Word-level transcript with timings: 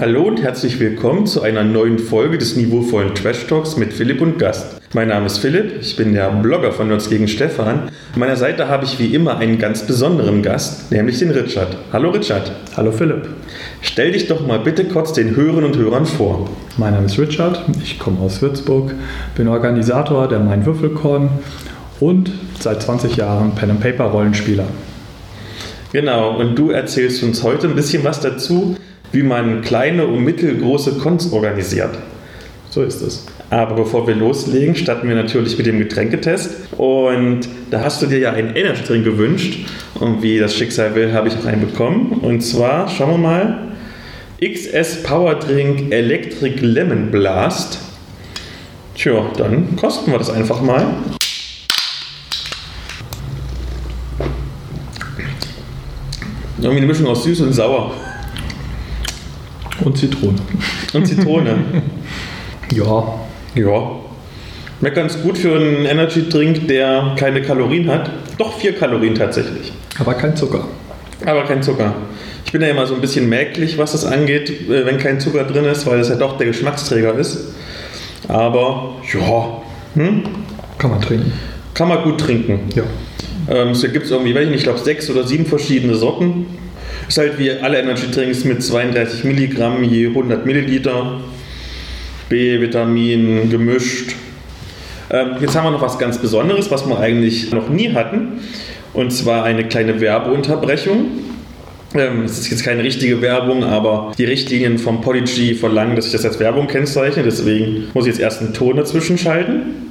Hallo 0.00 0.22
und 0.22 0.40
herzlich 0.40 0.78
willkommen 0.78 1.26
zu 1.26 1.42
einer 1.42 1.64
neuen 1.64 1.98
Folge 1.98 2.38
des 2.38 2.54
niveauvollen 2.54 3.16
Trash 3.16 3.48
Talks 3.48 3.76
mit 3.76 3.92
Philipp 3.92 4.20
und 4.20 4.38
Gast. 4.38 4.77
Mein 4.94 5.08
Name 5.08 5.26
ist 5.26 5.36
Philipp, 5.36 5.82
ich 5.82 5.96
bin 5.96 6.14
der 6.14 6.30
Blogger 6.30 6.72
von 6.72 6.88
Nerds 6.88 7.10
gegen 7.10 7.28
Stefan. 7.28 7.90
An 8.14 8.18
meiner 8.18 8.36
Seite 8.36 8.68
habe 8.68 8.86
ich 8.86 8.98
wie 8.98 9.14
immer 9.14 9.36
einen 9.36 9.58
ganz 9.58 9.82
besonderen 9.82 10.42
Gast, 10.42 10.90
nämlich 10.90 11.18
den 11.18 11.30
Richard. 11.30 11.76
Hallo 11.92 12.08
Richard. 12.08 12.50
Hallo 12.74 12.90
Philipp. 12.90 13.28
Stell 13.82 14.12
dich 14.12 14.28
doch 14.28 14.46
mal 14.46 14.60
bitte 14.60 14.86
kurz 14.86 15.12
den 15.12 15.36
Hörern 15.36 15.64
und 15.64 15.76
Hörern 15.76 16.06
vor. 16.06 16.48
Mein 16.78 16.94
Name 16.94 17.04
ist 17.04 17.18
Richard, 17.18 17.66
ich 17.82 17.98
komme 17.98 18.18
aus 18.20 18.40
Würzburg, 18.40 18.94
bin 19.36 19.48
Organisator 19.48 20.26
der 20.26 20.38
Mein 20.38 20.64
Würfelkorn 20.64 21.28
und 22.00 22.30
seit 22.58 22.82
20 22.82 23.16
Jahren 23.16 23.54
Pen 23.54 23.72
and 23.72 23.80
Paper 23.80 24.04
Rollenspieler. 24.04 24.68
Genau, 25.92 26.34
und 26.38 26.58
du 26.58 26.70
erzählst 26.70 27.22
uns 27.22 27.42
heute 27.42 27.68
ein 27.68 27.74
bisschen 27.74 28.04
was 28.04 28.20
dazu, 28.20 28.78
wie 29.12 29.22
man 29.22 29.60
kleine 29.60 30.06
und 30.06 30.24
mittelgroße 30.24 30.92
Cons 30.92 31.30
organisiert. 31.30 31.90
So 32.70 32.82
ist 32.82 33.02
es. 33.02 33.26
Aber 33.50 33.74
bevor 33.74 34.06
wir 34.06 34.14
loslegen, 34.14 34.76
starten 34.76 35.08
wir 35.08 35.16
natürlich 35.16 35.56
mit 35.56 35.66
dem 35.66 35.78
Getränketest. 35.78 36.72
Und 36.76 37.48
da 37.70 37.80
hast 37.80 38.02
du 38.02 38.06
dir 38.06 38.18
ja 38.18 38.32
einen 38.32 38.54
Energy 38.54 38.82
Drink 38.82 39.04
gewünscht. 39.04 39.66
Und 39.94 40.22
wie 40.22 40.38
das 40.38 40.54
Schicksal 40.54 40.94
will, 40.94 41.12
habe 41.12 41.28
ich 41.28 41.34
auch 41.36 41.46
einen 41.46 41.62
bekommen. 41.62 42.18
Und 42.20 42.42
zwar, 42.42 42.88
schauen 42.88 43.12
wir 43.12 43.18
mal, 43.18 43.58
XS 44.42 45.02
Power 45.02 45.34
Drink 45.36 45.90
Electric 45.92 46.60
Lemon 46.60 47.10
Blast. 47.10 47.78
Tja, 48.94 49.24
dann 49.36 49.76
kosten 49.76 50.10
wir 50.12 50.18
das 50.18 50.28
einfach 50.28 50.60
mal. 50.60 50.86
Irgendwie 56.58 56.78
eine 56.78 56.86
Mischung 56.86 57.06
aus 57.06 57.24
süß 57.24 57.40
und 57.42 57.52
sauer. 57.52 57.94
Und 59.84 59.96
Zitrone. 59.96 60.38
Und 60.92 61.06
Zitrone. 61.06 61.56
Ja. 62.70 63.18
Ja. 63.54 63.90
Schmeckt 64.78 64.96
ganz 64.96 65.20
gut 65.22 65.36
für 65.36 65.56
einen 65.56 65.86
Energy 65.86 66.28
Drink, 66.28 66.68
der 66.68 67.14
keine 67.16 67.42
Kalorien 67.42 67.90
hat. 67.90 68.10
Doch 68.38 68.58
vier 68.58 68.74
Kalorien 68.74 69.14
tatsächlich. 69.14 69.72
Aber 69.98 70.14
kein 70.14 70.36
Zucker. 70.36 70.68
Aber 71.26 71.44
kein 71.44 71.62
Zucker. 71.62 71.94
Ich 72.44 72.52
bin 72.52 72.62
ja 72.62 72.68
immer 72.68 72.86
so 72.86 72.94
ein 72.94 73.00
bisschen 73.00 73.28
mäglich, 73.28 73.76
was 73.76 73.92
das 73.92 74.04
angeht, 74.04 74.48
äh, 74.70 74.86
wenn 74.86 74.98
kein 74.98 75.20
Zucker 75.20 75.44
drin 75.44 75.64
ist, 75.64 75.86
weil 75.86 75.98
das 75.98 76.08
ja 76.08 76.14
doch 76.14 76.38
der 76.38 76.46
Geschmacksträger 76.46 77.14
ist. 77.18 77.54
Aber 78.28 78.96
ja, 79.12 79.62
hm? 79.94 80.22
Kann 80.78 80.90
man 80.90 81.00
trinken. 81.00 81.32
kann 81.74 81.88
man 81.88 82.02
gut 82.04 82.20
trinken. 82.20 82.60
Ja. 82.74 82.84
Ähm, 83.50 83.70
es 83.70 83.82
gibt 83.82 84.10
irgendwie, 84.10 84.32
nicht, 84.32 84.54
ich 84.54 84.62
glaube 84.62 84.78
sechs 84.78 85.10
oder 85.10 85.26
sieben 85.26 85.46
verschiedene 85.46 85.94
Sorten. 85.94 86.46
Ist 87.08 87.18
halt 87.18 87.38
wie 87.38 87.50
alle 87.50 87.78
Energy 87.78 88.10
Drinks 88.10 88.44
mit 88.44 88.62
32 88.62 89.24
Milligramm 89.24 89.82
je 89.82 90.08
100 90.08 90.46
Milliliter. 90.46 91.20
B-Vitamin 92.28 93.50
gemischt. 93.50 94.14
Ähm, 95.10 95.30
jetzt 95.40 95.56
haben 95.56 95.64
wir 95.64 95.70
noch 95.70 95.80
was 95.82 95.98
ganz 95.98 96.18
Besonderes, 96.18 96.70
was 96.70 96.86
wir 96.86 96.98
eigentlich 96.98 97.50
noch 97.52 97.68
nie 97.68 97.92
hatten. 97.94 98.40
Und 98.92 99.12
zwar 99.12 99.44
eine 99.44 99.64
kleine 99.64 100.00
Werbeunterbrechung. 100.00 101.06
Ähm, 101.94 102.24
Es 102.24 102.38
ist 102.38 102.50
jetzt 102.50 102.64
keine 102.64 102.82
richtige 102.84 103.22
Werbung, 103.22 103.64
aber 103.64 104.12
die 104.18 104.24
Richtlinien 104.24 104.78
vom 104.78 105.00
Podigy 105.00 105.54
verlangen, 105.54 105.96
dass 105.96 106.06
ich 106.06 106.12
das 106.12 106.24
als 106.24 106.38
Werbung 106.38 106.66
kennzeichne. 106.66 107.22
Deswegen 107.22 107.84
muss 107.94 108.04
ich 108.06 108.12
jetzt 108.12 108.20
erst 108.20 108.42
einen 108.42 108.52
Ton 108.52 108.76
dazwischen 108.76 109.16
schalten. 109.16 109.87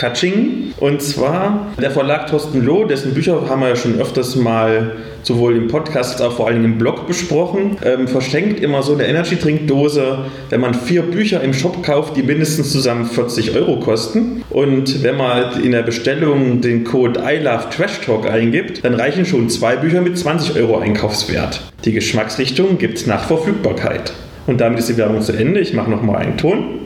Katsching. 0.00 0.72
Und 0.78 1.02
zwar 1.02 1.66
der 1.80 1.90
Verlag 1.90 2.28
Thorsten 2.28 2.64
Loh, 2.64 2.86
dessen 2.86 3.12
Bücher 3.12 3.48
haben 3.50 3.60
wir 3.60 3.68
ja 3.68 3.76
schon 3.76 4.00
öfters 4.00 4.34
mal 4.34 4.92
sowohl 5.22 5.54
im 5.56 5.68
Podcast 5.68 6.12
als 6.12 6.22
auch 6.22 6.36
vor 6.36 6.48
allem 6.48 6.64
im 6.64 6.78
Blog 6.78 7.06
besprochen, 7.06 7.76
ähm, 7.84 8.08
verschenkt 8.08 8.60
immer 8.60 8.82
so 8.82 8.94
eine 8.94 9.06
Energy-Trinkdose, 9.06 10.24
wenn 10.48 10.60
man 10.60 10.72
vier 10.72 11.02
Bücher 11.02 11.42
im 11.42 11.52
Shop 11.52 11.82
kauft, 11.82 12.16
die 12.16 12.22
mindestens 12.22 12.72
zusammen 12.72 13.04
40 13.04 13.54
Euro 13.54 13.78
kosten. 13.80 14.42
Und 14.48 15.02
wenn 15.02 15.18
man 15.18 15.62
in 15.62 15.72
der 15.72 15.82
Bestellung 15.82 16.62
den 16.62 16.84
Code 16.84 17.20
I 17.20 17.36
Love 17.36 17.64
Trash 17.70 18.00
Talk 18.00 18.26
eingibt, 18.26 18.82
dann 18.82 18.94
reichen 18.94 19.26
schon 19.26 19.50
zwei 19.50 19.76
Bücher 19.76 20.00
mit 20.00 20.16
20 20.16 20.56
Euro 20.56 20.78
Einkaufswert. 20.78 21.60
Die 21.84 21.92
Geschmacksrichtung 21.92 22.78
gibt 22.78 22.96
es 22.96 23.06
nach 23.06 23.24
Verfügbarkeit. 23.24 24.14
Und 24.46 24.62
damit 24.62 24.78
ist 24.78 24.88
die 24.88 24.96
Werbung 24.96 25.20
zu 25.20 25.32
Ende. 25.32 25.60
Ich 25.60 25.74
mache 25.74 25.90
nochmal 25.90 26.16
einen 26.16 26.38
Ton. 26.38 26.80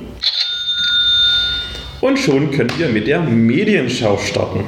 Und 2.04 2.18
schon 2.18 2.50
könnt 2.50 2.78
ihr 2.78 2.90
mit 2.90 3.06
der 3.06 3.20
Medienschau 3.20 4.18
starten. 4.18 4.60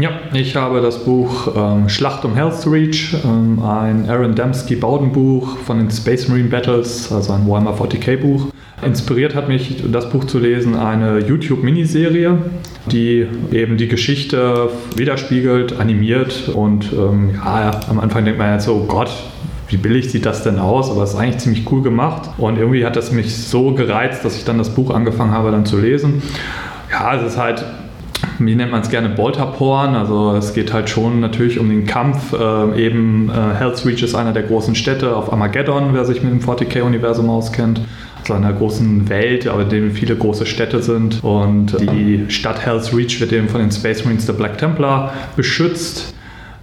Ja, 0.00 0.10
ich 0.34 0.56
habe 0.56 0.80
das 0.80 1.04
Buch 1.04 1.54
ähm, 1.56 1.88
Schlacht 1.88 2.24
um 2.24 2.34
Healthreach, 2.34 3.14
ähm, 3.24 3.62
ein 3.62 4.10
Aaron 4.10 4.34
Dembski 4.34 4.74
Bowden-Buch 4.74 5.58
von 5.58 5.78
den 5.78 5.92
Space 5.92 6.26
Marine 6.26 6.48
Battles, 6.48 7.12
also 7.12 7.34
ein 7.34 7.46
Warhammer 7.46 7.72
40k 7.72 8.16
Buch. 8.16 8.48
Inspiriert 8.84 9.36
hat 9.36 9.46
mich, 9.46 9.76
das 9.92 10.10
Buch 10.10 10.24
zu 10.24 10.40
lesen, 10.40 10.74
eine 10.74 11.20
YouTube-Miniserie, 11.20 12.36
die 12.90 13.28
eben 13.52 13.76
die 13.76 13.86
Geschichte 13.86 14.68
widerspiegelt, 14.96 15.78
animiert 15.78 16.48
und 16.52 16.92
ähm, 16.92 17.36
ja, 17.36 17.80
am 17.88 18.00
Anfang 18.00 18.24
denkt 18.24 18.40
man 18.40 18.54
jetzt 18.54 18.64
so, 18.64 18.74
oh 18.74 18.86
Gott, 18.88 19.12
wie 19.68 19.76
billig 19.76 20.10
sieht 20.10 20.26
das 20.26 20.42
denn 20.42 20.58
aus? 20.58 20.90
Aber 20.90 21.02
es 21.02 21.10
ist 21.10 21.16
eigentlich 21.16 21.38
ziemlich 21.38 21.70
cool 21.70 21.82
gemacht. 21.82 22.30
Und 22.38 22.58
irgendwie 22.58 22.84
hat 22.84 22.96
das 22.96 23.10
mich 23.10 23.36
so 23.36 23.72
gereizt, 23.72 24.24
dass 24.24 24.36
ich 24.36 24.44
dann 24.44 24.58
das 24.58 24.70
Buch 24.70 24.90
angefangen 24.90 25.32
habe, 25.32 25.50
dann 25.50 25.66
zu 25.66 25.78
lesen. 25.78 26.22
Ja, 26.90 27.16
es 27.16 27.32
ist 27.32 27.38
halt, 27.38 27.64
wie 28.38 28.54
nennt 28.54 28.70
man 28.70 28.82
es 28.82 28.90
gerne, 28.90 29.08
Bolterporn. 29.08 29.96
Also 29.96 30.36
es 30.36 30.54
geht 30.54 30.72
halt 30.72 30.88
schon 30.88 31.20
natürlich 31.20 31.58
um 31.58 31.68
den 31.68 31.84
Kampf. 31.84 32.32
Äh, 32.32 32.86
eben 32.86 33.28
äh, 33.28 33.54
Hellsreach 33.58 34.02
ist 34.02 34.14
einer 34.14 34.32
der 34.32 34.44
großen 34.44 34.74
Städte 34.76 35.16
auf 35.16 35.32
Armageddon, 35.32 35.90
wer 35.92 36.04
sich 36.04 36.22
mit 36.22 36.32
dem 36.32 36.40
40k-Universum 36.40 37.28
auskennt. 37.28 37.80
So 38.24 38.34
einer 38.34 38.52
großen 38.52 39.08
Welt, 39.08 39.46
aber 39.46 39.62
in 39.62 39.68
dem 39.68 39.90
viele 39.92 40.16
große 40.16 40.46
Städte 40.46 40.82
sind. 40.82 41.22
Und 41.22 41.76
die 41.80 42.24
Stadt 42.28 42.64
Hellsreach 42.64 43.20
wird 43.20 43.32
eben 43.32 43.48
von 43.48 43.60
den 43.60 43.70
Space 43.70 44.04
Marines 44.04 44.26
der 44.26 44.32
Black 44.32 44.58
Templar 44.58 45.12
beschützt. 45.36 46.15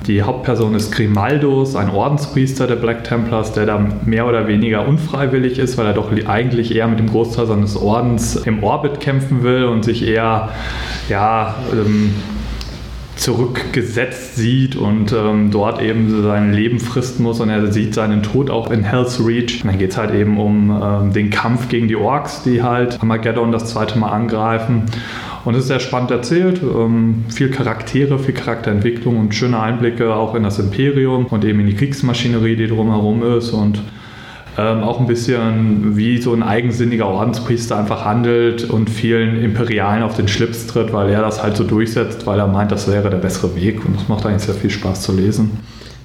Die 0.07 0.21
Hauptperson 0.21 0.75
ist 0.75 0.91
Grimaldus, 0.91 1.77
ein 1.77 1.89
Ordenspriester 1.89 2.67
der 2.67 2.75
Black 2.75 3.05
Templars, 3.05 3.53
der 3.53 3.65
da 3.65 3.87
mehr 4.05 4.27
oder 4.27 4.47
weniger 4.47 4.85
unfreiwillig 4.85 5.59
ist, 5.59 5.77
weil 5.77 5.85
er 5.85 5.93
doch 5.93 6.11
eigentlich 6.25 6.75
eher 6.75 6.89
mit 6.89 6.99
dem 6.99 7.07
Großteil 7.07 7.45
seines 7.45 7.77
Ordens 7.77 8.35
im 8.35 8.63
Orbit 8.63 8.99
kämpfen 8.99 9.43
will 9.43 9.63
und 9.63 9.85
sich 9.85 10.05
eher 10.05 10.49
ja, 11.07 11.55
ähm, 11.71 12.13
zurückgesetzt 13.15 14.35
sieht 14.35 14.75
und 14.75 15.13
ähm, 15.13 15.51
dort 15.51 15.81
eben 15.81 16.23
sein 16.23 16.51
Leben 16.51 16.79
fristen 16.81 17.23
muss 17.23 17.39
und 17.39 17.49
er 17.49 17.71
sieht 17.71 17.93
seinen 17.93 18.23
Tod 18.23 18.49
auch 18.49 18.71
in 18.71 18.83
Hell's 18.83 19.25
Reach. 19.25 19.63
Und 19.63 19.71
dann 19.71 19.79
geht 19.79 19.91
es 19.91 19.97
halt 19.97 20.13
eben 20.13 20.37
um 20.37 20.81
ähm, 20.83 21.13
den 21.13 21.29
Kampf 21.29 21.69
gegen 21.69 21.87
die 21.87 21.95
Orks, 21.95 22.43
die 22.43 22.61
halt 22.61 22.99
Armageddon 22.99 23.53
das 23.53 23.67
zweite 23.67 23.97
Mal 23.97 24.09
angreifen. 24.09 24.83
Und 25.45 25.55
es 25.55 25.61
ist 25.61 25.67
sehr 25.67 25.79
spannend 25.79 26.11
erzählt, 26.11 26.61
ähm, 26.63 27.25
viel 27.29 27.49
Charaktere, 27.49 28.17
viel 28.17 28.33
Charakterentwicklung 28.33 29.19
und 29.19 29.35
schöne 29.35 29.59
Einblicke 29.59 30.15
auch 30.15 30.35
in 30.35 30.43
das 30.43 30.59
Imperium 30.59 31.25
und 31.25 31.43
eben 31.43 31.59
in 31.59 31.67
die 31.67 31.75
Kriegsmaschinerie, 31.75 32.55
die 32.55 32.67
drumherum 32.67 33.23
ist 33.23 33.51
und 33.51 33.81
ähm, 34.57 34.83
auch 34.83 34.99
ein 34.99 35.07
bisschen 35.07 35.97
wie 35.97 36.21
so 36.21 36.33
ein 36.33 36.43
eigensinniger 36.43 37.07
Ordenspriester 37.07 37.77
einfach 37.77 38.05
handelt 38.05 38.69
und 38.69 38.89
vielen 38.89 39.43
Imperialen 39.43 40.03
auf 40.03 40.15
den 40.15 40.27
Schlips 40.27 40.67
tritt, 40.67 40.93
weil 40.93 41.09
er 41.09 41.21
das 41.21 41.41
halt 41.41 41.57
so 41.57 41.63
durchsetzt, 41.63 42.25
weil 42.25 42.39
er 42.39 42.47
meint, 42.47 42.71
das 42.71 42.89
wäre 42.89 43.09
der 43.09 43.17
bessere 43.17 43.55
Weg 43.55 43.83
und 43.83 43.97
das 43.97 44.07
macht 44.07 44.25
eigentlich 44.25 44.43
sehr 44.43 44.55
viel 44.55 44.69
Spaß 44.69 45.01
zu 45.01 45.11
lesen. 45.11 45.57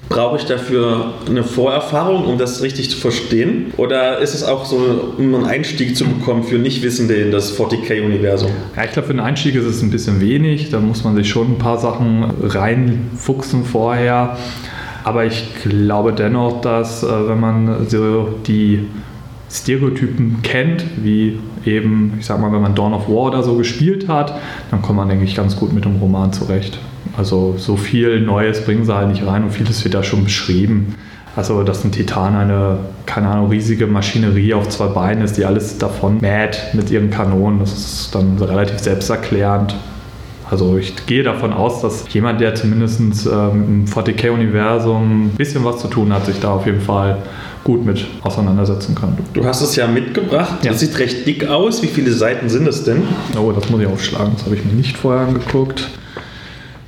Brauche 0.09 0.38
ich 0.38 0.44
dafür 0.44 1.12
eine 1.27 1.44
Vorerfahrung, 1.44 2.25
um 2.25 2.38
das 2.38 2.62
richtig 2.62 2.91
zu 2.91 2.97
verstehen? 2.97 3.73
Oder 3.77 4.19
ist 4.19 4.35
es 4.35 4.43
auch 4.43 4.65
so, 4.65 5.15
um 5.19 5.35
einen 5.35 5.44
Einstieg 5.44 5.97
zu 5.97 6.06
bekommen 6.06 6.44
für 6.44 6.56
Nichtwissende 6.56 7.15
in 7.15 7.31
das 7.31 7.59
40k-Universum? 7.59 8.50
Ja, 8.75 8.85
ich 8.85 8.93
glaube, 8.93 9.09
für 9.09 9.15
den 9.15 9.21
Einstieg 9.21 9.55
ist 9.55 9.67
es 9.67 9.82
ein 9.82 9.91
bisschen 9.91 10.21
wenig. 10.21 10.71
Da 10.71 10.81
muss 10.81 11.05
man 11.05 11.15
sich 11.15 11.29
schon 11.29 11.53
ein 11.53 11.59
paar 11.59 11.79
Sachen 11.79 12.25
reinfuchsen 12.43 13.65
vorher. 13.65 14.38
Aber 15.05 15.27
ich 15.27 15.55
glaube 15.62 16.12
dennoch, 16.12 16.61
dass 16.61 17.03
äh, 17.03 17.29
wenn 17.29 17.41
man 17.41 17.88
so 17.88 18.35
die 18.47 18.87
Stereotypen 19.50 20.43
kennt, 20.43 20.85
wie 21.03 21.39
eben, 21.65 22.15
ich 22.19 22.27
sag 22.27 22.41
mal, 22.41 22.53
wenn 22.53 22.61
man 22.61 22.75
Dawn 22.75 22.93
of 22.93 23.09
War 23.09 23.27
oder 23.27 23.43
so 23.43 23.56
gespielt 23.56 24.09
hat, 24.09 24.35
dann 24.71 24.83
kommt 24.83 24.97
man, 24.97 25.09
denke 25.09 25.25
ich, 25.25 25.35
ganz 25.35 25.56
gut 25.56 25.73
mit 25.73 25.85
dem 25.85 25.97
Roman 25.97 26.33
zurecht. 26.33 26.79
Also 27.17 27.55
so 27.56 27.77
viel 27.77 28.21
Neues 28.21 28.65
bringen 28.65 28.85
sie 28.85 28.95
halt 28.95 29.09
nicht 29.09 29.27
rein 29.27 29.45
und 29.45 29.50
vieles 29.50 29.83
wird 29.85 29.95
da 29.95 30.03
schon 30.03 30.25
beschrieben. 30.25 30.95
Also, 31.37 31.62
dass 31.62 31.85
ein 31.85 31.93
Titan 31.93 32.35
eine, 32.35 32.79
keine 33.06 33.29
Ahnung, 33.29 33.50
riesige 33.50 33.87
Maschinerie 33.87 34.55
auf 34.55 34.69
zwei 34.71 34.87
Beinen 34.89 35.23
ist, 35.23 35.37
die 35.37 35.45
alles 35.45 35.79
davon 35.79 36.19
mäht 36.21 36.59
mit 36.73 36.91
ihren 36.91 37.11
Kanonen. 37.11 37.61
Das 37.61 37.73
ist 37.73 38.15
dann 38.15 38.39
relativ 38.39 38.81
selbsterklärend. 38.81 39.75
Also 40.51 40.79
ich 40.79 41.06
gehe 41.06 41.23
davon 41.23 41.53
aus, 41.53 41.83
dass 41.83 42.12
jemand, 42.12 42.41
der 42.41 42.55
zumindest 42.55 43.01
ähm, 43.01 43.65
im 43.69 43.85
40k-Universum 43.85 45.27
ein 45.27 45.31
bisschen 45.37 45.65
was 45.65 45.79
zu 45.79 45.89
tun 45.89 46.12
hat, 46.12 46.27
sich 46.27 46.41
da 46.41 46.53
auf 46.53 46.67
jeden 46.67 46.81
Fall 46.81 47.19
gut 47.69 47.85
mit 47.85 48.06
auseinandersetzen 48.23 48.94
kann. 48.94 49.19
Du 49.35 49.44
hast 49.44 49.61
es 49.61 49.76
ja 49.76 49.87
mitgebracht. 49.87 50.65
Ja. 50.65 50.70
Das 50.70 50.81
sieht 50.81 50.99
recht 50.99 51.26
dick 51.26 51.47
aus. 51.47 51.82
Wie 51.82 51.87
viele 51.87 52.12
Seiten 52.12 52.49
sind 52.49 52.67
es 52.67 52.82
denn? 52.85 53.03
Oh, 53.38 53.53
das 53.53 53.69
muss 53.69 53.82
ich 53.82 53.87
aufschlagen. 53.87 54.32
Das 54.35 54.47
habe 54.47 54.56
ich 54.56 54.65
mir 54.65 54.73
nicht 54.73 54.97
vorher 54.97 55.26
angeguckt. 55.26 55.87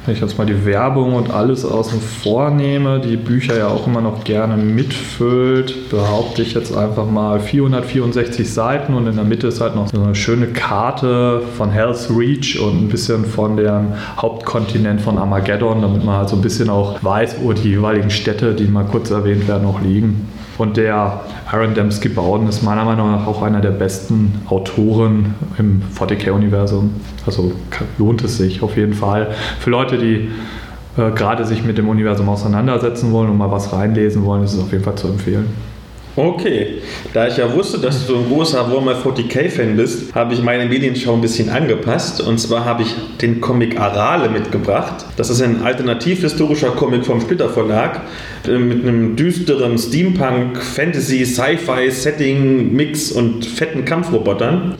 Wenn 0.06 0.14
ich 0.14 0.22
jetzt 0.22 0.38
mal 0.38 0.46
die 0.46 0.64
Werbung 0.64 1.12
und 1.12 1.30
alles 1.30 1.66
außen 1.66 2.00
vor 2.00 2.50
nehme, 2.50 2.98
die 2.98 3.18
Bücher 3.18 3.58
ja 3.58 3.68
auch 3.68 3.86
immer 3.86 4.00
noch 4.00 4.24
gerne 4.24 4.56
mitfüllt, 4.56 5.90
behaupte 5.90 6.40
ich 6.40 6.54
jetzt 6.54 6.74
einfach 6.74 7.04
mal 7.04 7.40
464 7.40 8.50
Seiten 8.50 8.94
und 8.94 9.06
in 9.06 9.16
der 9.16 9.26
Mitte 9.26 9.48
ist 9.48 9.60
halt 9.60 9.76
noch 9.76 9.88
so 9.88 10.00
eine 10.00 10.14
schöne 10.14 10.46
Karte 10.46 11.42
von 11.58 11.68
Hell's 11.68 12.08
Reach 12.08 12.58
und 12.58 12.84
ein 12.84 12.88
bisschen 12.88 13.26
von 13.26 13.58
dem 13.58 13.88
Hauptkontinent 14.16 15.02
von 15.02 15.18
Armageddon, 15.18 15.82
damit 15.82 16.02
man 16.02 16.16
halt 16.16 16.30
so 16.30 16.36
ein 16.36 16.42
bisschen 16.42 16.70
auch 16.70 17.04
weiß, 17.04 17.36
wo 17.42 17.52
die 17.52 17.68
jeweiligen 17.68 18.08
Städte, 18.08 18.54
die 18.54 18.64
mal 18.64 18.86
kurz 18.86 19.10
erwähnt 19.10 19.46
werden, 19.46 19.66
auch 19.66 19.82
liegen. 19.82 20.26
Und 20.60 20.76
der 20.76 21.22
Aaron 21.50 21.72
Dembski 21.72 22.10
Bowden 22.10 22.46
ist 22.46 22.62
meiner 22.62 22.84
Meinung 22.84 23.10
nach 23.12 23.26
auch 23.26 23.40
einer 23.40 23.62
der 23.62 23.70
besten 23.70 24.42
Autoren 24.50 25.34
im 25.56 25.80
40k-Universum. 25.98 26.90
Also 27.24 27.52
lohnt 27.96 28.22
es 28.22 28.36
sich 28.36 28.62
auf 28.62 28.76
jeden 28.76 28.92
Fall. 28.92 29.28
Für 29.58 29.70
Leute, 29.70 29.96
die 29.96 30.28
äh, 30.98 31.12
gerade 31.12 31.46
sich 31.46 31.64
mit 31.64 31.78
dem 31.78 31.88
Universum 31.88 32.28
auseinandersetzen 32.28 33.10
wollen 33.10 33.30
und 33.30 33.38
mal 33.38 33.50
was 33.50 33.72
reinlesen 33.72 34.26
wollen, 34.26 34.44
ist 34.44 34.52
es 34.52 34.60
auf 34.60 34.70
jeden 34.70 34.84
Fall 34.84 34.96
zu 34.96 35.08
empfehlen. 35.08 35.46
Okay, 36.16 36.78
da 37.14 37.28
ich 37.28 37.36
ja 37.36 37.52
wusste, 37.54 37.78
dass 37.78 38.06
du 38.06 38.16
ein 38.16 38.28
großer 38.28 38.68
Warhammer 38.68 38.96
40k-Fan 38.96 39.76
bist, 39.76 40.12
habe 40.12 40.34
ich 40.34 40.42
meine 40.42 40.66
Medienschau 40.66 41.14
ein 41.14 41.20
bisschen 41.20 41.48
angepasst. 41.50 42.20
Und 42.20 42.38
zwar 42.38 42.64
habe 42.64 42.82
ich 42.82 42.94
den 43.20 43.40
Comic 43.40 43.78
Arale 43.78 44.28
mitgebracht. 44.28 45.06
Das 45.16 45.30
ist 45.30 45.40
ein 45.40 45.62
alternativ-historischer 45.62 46.70
Comic 46.70 47.06
vom 47.06 47.20
Splitter 47.20 47.48
Verlag 47.48 48.00
äh, 48.48 48.58
mit 48.58 48.82
einem 48.82 49.14
düsteren 49.14 49.78
Steampunk, 49.78 50.60
Fantasy, 50.60 51.24
Sci-Fi, 51.24 51.90
Setting, 51.90 52.74
Mix 52.74 53.12
und 53.12 53.46
fetten 53.46 53.84
Kampfrobotern. 53.84 54.74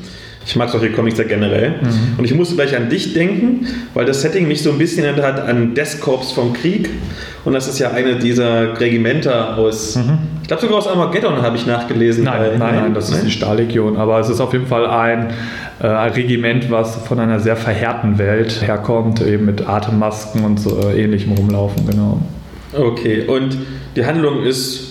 Ich 0.47 0.57
mag 0.57 0.71
solche 0.71 0.91
Comics 0.91 1.19
ja 1.19 1.25
generell. 1.25 1.81
Mhm. 1.83 2.19
Und 2.19 2.25
ich 2.25 2.35
musste 2.35 2.55
gleich 2.55 2.75
an 2.77 2.89
dich 2.89 3.13
denken, 3.13 3.67
weil 3.95 4.07
das 4.07 4.23
Setting 4.23 4.49
mich 4.49 4.63
so 4.63 4.73
ein 4.73 4.79
bisschen 4.79 5.05
erinnert 5.05 5.25
hat 5.25 5.41
an 5.41 5.75
Death 5.75 6.01
Corps 6.01 6.33
vom 6.33 6.53
Krieg. 6.53 6.89
Und 7.45 7.55
das 7.55 7.69
ist 7.69 7.79
ja 7.79 7.91
eine 7.93 8.17
dieser 8.17 8.79
Regimenter 8.79 9.57
aus, 9.57 9.97
mhm. 9.97 10.19
ich 10.43 10.49
glaube 10.49 10.63
sogar 10.63 10.79
aus 10.79 10.89
Armageddon 10.89 11.41
habe 11.41 11.57
ich 11.57 11.67
nachgelesen. 11.67 12.25
Nein, 12.25 12.59
nein, 12.59 12.75
nein, 12.75 12.95
das 12.95 13.11
ist 13.11 13.25
die 13.25 13.31
Stahllegion. 13.31 13.97
Aber 13.97 14.19
es 14.19 14.29
ist 14.29 14.41
auf 14.41 14.53
jeden 14.53 14.67
Fall 14.67 14.87
ein, 14.87 15.29
äh, 15.81 15.87
ein 15.87 16.13
Regiment, 16.13 16.71
was 16.71 16.97
von 16.97 17.19
einer 17.19 17.41
sehr 17.41 17.57
verhärten 17.57 18.19
Welt 18.19 18.61
herkommt, 18.63 19.23
eben 19.23 19.47
mit 19.47 19.67
Atemmasken 19.67 20.45
und 20.45 20.61
so 20.61 20.81
äh, 20.81 21.03
ähnlichem 21.03 21.33
rumlaufen, 21.33 21.87
genau. 21.87 22.21
Okay, 22.77 23.23
und 23.27 23.57
die 23.97 24.05
Handlung 24.05 24.43
ist 24.43 24.90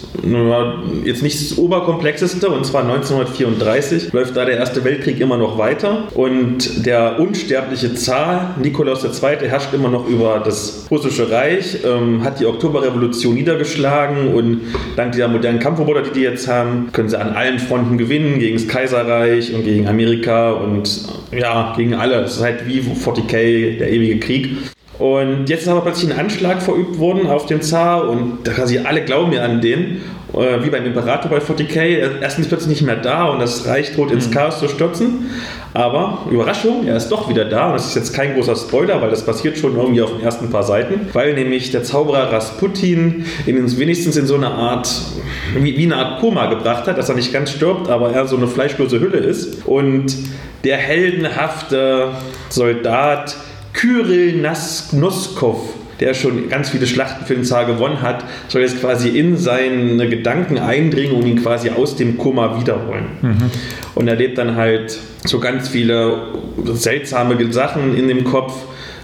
jetzt 1.03 1.23
nicht 1.23 1.39
das 1.39 1.57
Oberkomplexeste, 1.57 2.50
und 2.50 2.65
zwar 2.65 2.81
1934 2.81 4.11
läuft 4.13 4.35
da 4.35 4.45
der 4.45 4.57
Erste 4.57 4.83
Weltkrieg 4.83 5.19
immer 5.19 5.38
noch 5.38 5.57
weiter 5.57 6.07
und 6.13 6.85
der 6.85 7.19
unsterbliche 7.19 7.94
Zar 7.95 8.56
Nikolaus 8.61 9.03
II. 9.03 9.47
herrscht 9.47 9.73
immer 9.73 9.89
noch 9.89 10.07
über 10.07 10.41
das 10.44 10.88
russische 10.91 11.31
Reich, 11.31 11.79
ähm, 11.85 12.23
hat 12.23 12.39
die 12.39 12.45
Oktoberrevolution 12.45 13.35
niedergeschlagen 13.35 14.33
und 14.33 14.61
dank 14.95 15.11
dieser 15.11 15.27
modernen 15.27 15.59
Kampfroboter, 15.59 16.01
die 16.01 16.11
die 16.11 16.21
jetzt 16.21 16.47
haben, 16.47 16.91
können 16.91 17.09
sie 17.09 17.19
an 17.19 17.33
allen 17.35 17.59
Fronten 17.59 17.97
gewinnen, 17.97 18.39
gegen 18.39 18.57
das 18.57 18.67
Kaiserreich 18.67 19.53
und 19.53 19.63
gegen 19.63 19.88
Amerika 19.88 20.51
und 20.51 21.07
ja, 21.31 21.73
gegen 21.75 21.94
alle. 21.94 22.15
Es 22.21 22.38
ist 22.38 22.44
halt 22.44 22.67
wie 22.67 22.81
40k, 22.81 23.77
der 23.77 23.91
ewige 23.91 24.19
Krieg. 24.19 24.50
Und 24.99 25.49
jetzt 25.49 25.61
ist 25.61 25.69
aber 25.69 25.81
plötzlich 25.81 26.11
ein 26.11 26.19
Anschlag 26.19 26.61
verübt 26.61 26.99
worden 26.99 27.27
auf 27.27 27.45
den 27.45 27.61
Zar 27.61 28.09
und 28.09 28.39
da 28.43 28.51
quasi 28.51 28.79
alle 28.79 29.01
glauben 29.05 29.31
ja 29.31 29.43
an 29.43 29.61
den, 29.61 30.01
äh, 30.33 30.61
wie 30.61 30.69
beim 30.69 30.85
Imperator 30.85 31.31
bei 31.31 31.37
40k. 31.37 32.19
Erstens 32.21 32.47
plötzlich 32.47 32.69
nicht 32.69 32.81
mehr 32.81 32.97
da 32.97 33.29
und 33.29 33.39
das 33.39 33.65
Reich 33.65 33.95
droht 33.95 34.11
ins 34.11 34.27
mhm. 34.27 34.33
Chaos 34.33 34.59
zu 34.59 34.67
stürzen. 34.67 35.29
Aber 35.73 36.25
Überraschung, 36.29 36.85
er 36.85 36.97
ist 36.97 37.07
doch 37.09 37.29
wieder 37.29 37.45
da 37.45 37.67
und 37.67 37.73
das 37.75 37.87
ist 37.87 37.95
jetzt 37.95 38.13
kein 38.13 38.33
großer 38.33 38.57
Spoiler, 38.57 39.01
weil 39.01 39.09
das 39.09 39.25
passiert 39.25 39.57
schon 39.57 39.77
irgendwie 39.77 40.01
auf 40.01 40.11
den 40.11 40.21
ersten 40.21 40.49
paar 40.49 40.63
Seiten, 40.63 41.07
weil 41.13 41.33
nämlich 41.33 41.71
der 41.71 41.83
Zauberer 41.83 42.33
Rasputin 42.33 43.25
ihn 43.45 43.79
wenigstens 43.79 44.17
in 44.17 44.25
so 44.25 44.35
eine 44.35 44.49
Art, 44.49 44.89
wie, 45.55 45.77
wie 45.77 45.85
eine 45.85 45.95
Art 45.95 46.19
Koma 46.19 46.47
gebracht 46.47 46.87
hat, 46.87 46.97
dass 46.97 47.07
er 47.07 47.15
nicht 47.15 47.31
ganz 47.31 47.51
stirbt, 47.51 47.89
aber 47.89 48.11
er 48.11 48.27
so 48.27 48.35
eine 48.35 48.47
fleischlose 48.47 48.99
Hülle 48.99 49.19
ist. 49.19 49.65
Und 49.65 50.17
der 50.65 50.77
heldenhafte 50.77 52.09
Soldat 52.49 53.37
Kyrill 53.79 54.41
Noskov, 54.91 55.73
der 56.01 56.13
schon 56.13 56.49
ganz 56.49 56.69
viele 56.69 56.85
Schlachten 56.85 57.25
für 57.25 57.33
den 57.33 57.45
Zar 57.45 57.65
gewonnen 57.65 58.01
hat, 58.01 58.25
soll 58.49 58.61
jetzt 58.61 58.81
quasi 58.81 59.07
in 59.07 59.37
seine 59.37 60.09
Gedanken 60.09 60.57
eindringen 60.57 61.15
und 61.15 61.25
ihn 61.25 61.41
quasi 61.41 61.69
aus 61.69 61.95
dem 61.95 62.17
Koma 62.17 62.59
wiederholen. 62.59 63.05
Mhm. 63.21 63.51
Und 63.95 64.07
er 64.09 64.15
lebt 64.15 64.37
dann 64.37 64.57
halt 64.57 64.97
so 65.23 65.39
ganz 65.39 65.69
viele 65.69 66.33
seltsame 66.73 67.53
Sachen 67.53 67.95
in 67.95 68.09
dem 68.09 68.25
Kopf, 68.25 68.53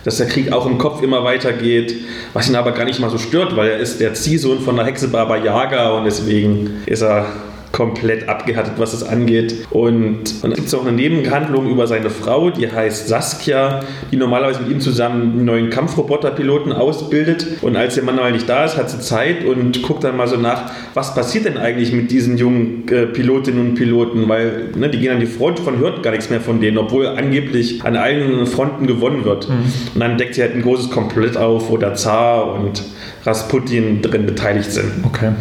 dass 0.04 0.18
der 0.18 0.28
Krieg 0.28 0.52
auch 0.52 0.66
im 0.66 0.78
Kopf 0.78 1.02
immer 1.02 1.24
weitergeht, 1.24 1.96
was 2.34 2.50
ihn 2.50 2.56
aber 2.56 2.74
gar 2.74 2.84
nicht 2.84 3.00
mal 3.00 3.10
so 3.10 3.18
stört, 3.18 3.56
weil 3.56 3.70
er 3.70 3.80
ist 3.80 4.02
der 4.02 4.14
Ziehsohn 4.14 4.60
von 4.60 4.76
der 4.76 4.86
Hexe 4.86 5.08
Baba 5.08 5.38
Yaga 5.38 5.92
und 5.92 6.04
deswegen 6.04 6.84
ist 6.86 7.02
er 7.02 7.28
komplett 7.76 8.30
abgehärtet, 8.30 8.76
was 8.78 8.94
es 8.94 9.04
angeht. 9.04 9.68
Und, 9.70 10.16
und 10.16 10.44
dann 10.44 10.54
gibt 10.54 10.68
es 10.68 10.74
auch 10.74 10.86
eine 10.86 10.94
Nebenhandlung 10.94 11.70
über 11.70 11.88
seine 11.88 12.10
Frau, 12.10 12.50
die 12.50 12.72
heißt 12.72 13.10
Saskia, 13.10 13.82
die 14.14 14.16
normalerweise 14.16 14.62
mit 14.62 14.72
ihm 14.72 14.80
zusammen 14.80 15.34
einen 15.34 15.46
neuen 15.46 15.70
Kampfroboterpiloten 15.70 16.72
ausbildet. 16.72 17.46
Und 17.62 17.76
als 17.76 17.96
der 17.96 18.06
Mann 18.06 18.16
mal 18.16 18.32
nicht 18.32 18.48
da 18.48 18.64
ist, 18.64 18.78
hat 18.78 18.90
sie 18.90 19.02
Zeit 19.02 19.44
und 19.44 19.84
guckt 19.84 20.06
dann 20.06 20.16
mal 20.16 20.30
so 20.30 20.38
nach, 20.38 20.72
was 20.94 21.14
passiert 21.14 21.44
denn 21.44 21.58
eigentlich 21.58 21.92
mit 21.92 22.12
diesen 22.12 22.38
jungen 22.38 22.88
äh, 22.88 23.08
Pilotinnen 23.08 23.60
und 23.60 23.76
Piloten, 23.76 24.30
weil 24.30 24.70
ne, 24.76 24.90
die 24.90 25.00
gehen 25.00 25.12
an 25.12 25.20
die 25.20 25.26
Front 25.26 25.60
und 25.68 25.80
hört 25.80 26.02
gar 26.02 26.12
nichts 26.12 26.30
mehr 26.30 26.40
von 26.40 26.62
denen, 26.62 26.78
obwohl 26.78 27.08
angeblich 27.08 27.84
an 27.84 27.98
allen 27.98 28.48
Fronten 28.48 28.88
gewonnen 28.88 29.26
wird. 29.26 29.50
Mhm. 29.50 29.54
Und 29.96 30.00
dann 30.00 30.18
deckt 30.18 30.36
sie 30.36 30.44
halt 30.44 30.56
ein 30.56 30.62
großes 30.62 30.92
Komplett 30.92 31.36
auf, 31.36 31.70
wo 31.70 31.76
der 31.76 31.96
Zar 31.96 32.54
und 32.54 32.84
Rasputin 33.26 34.02
drin 34.02 34.26
beteiligt 34.26 34.72
sind. 34.72 35.04
Okay 35.04 35.32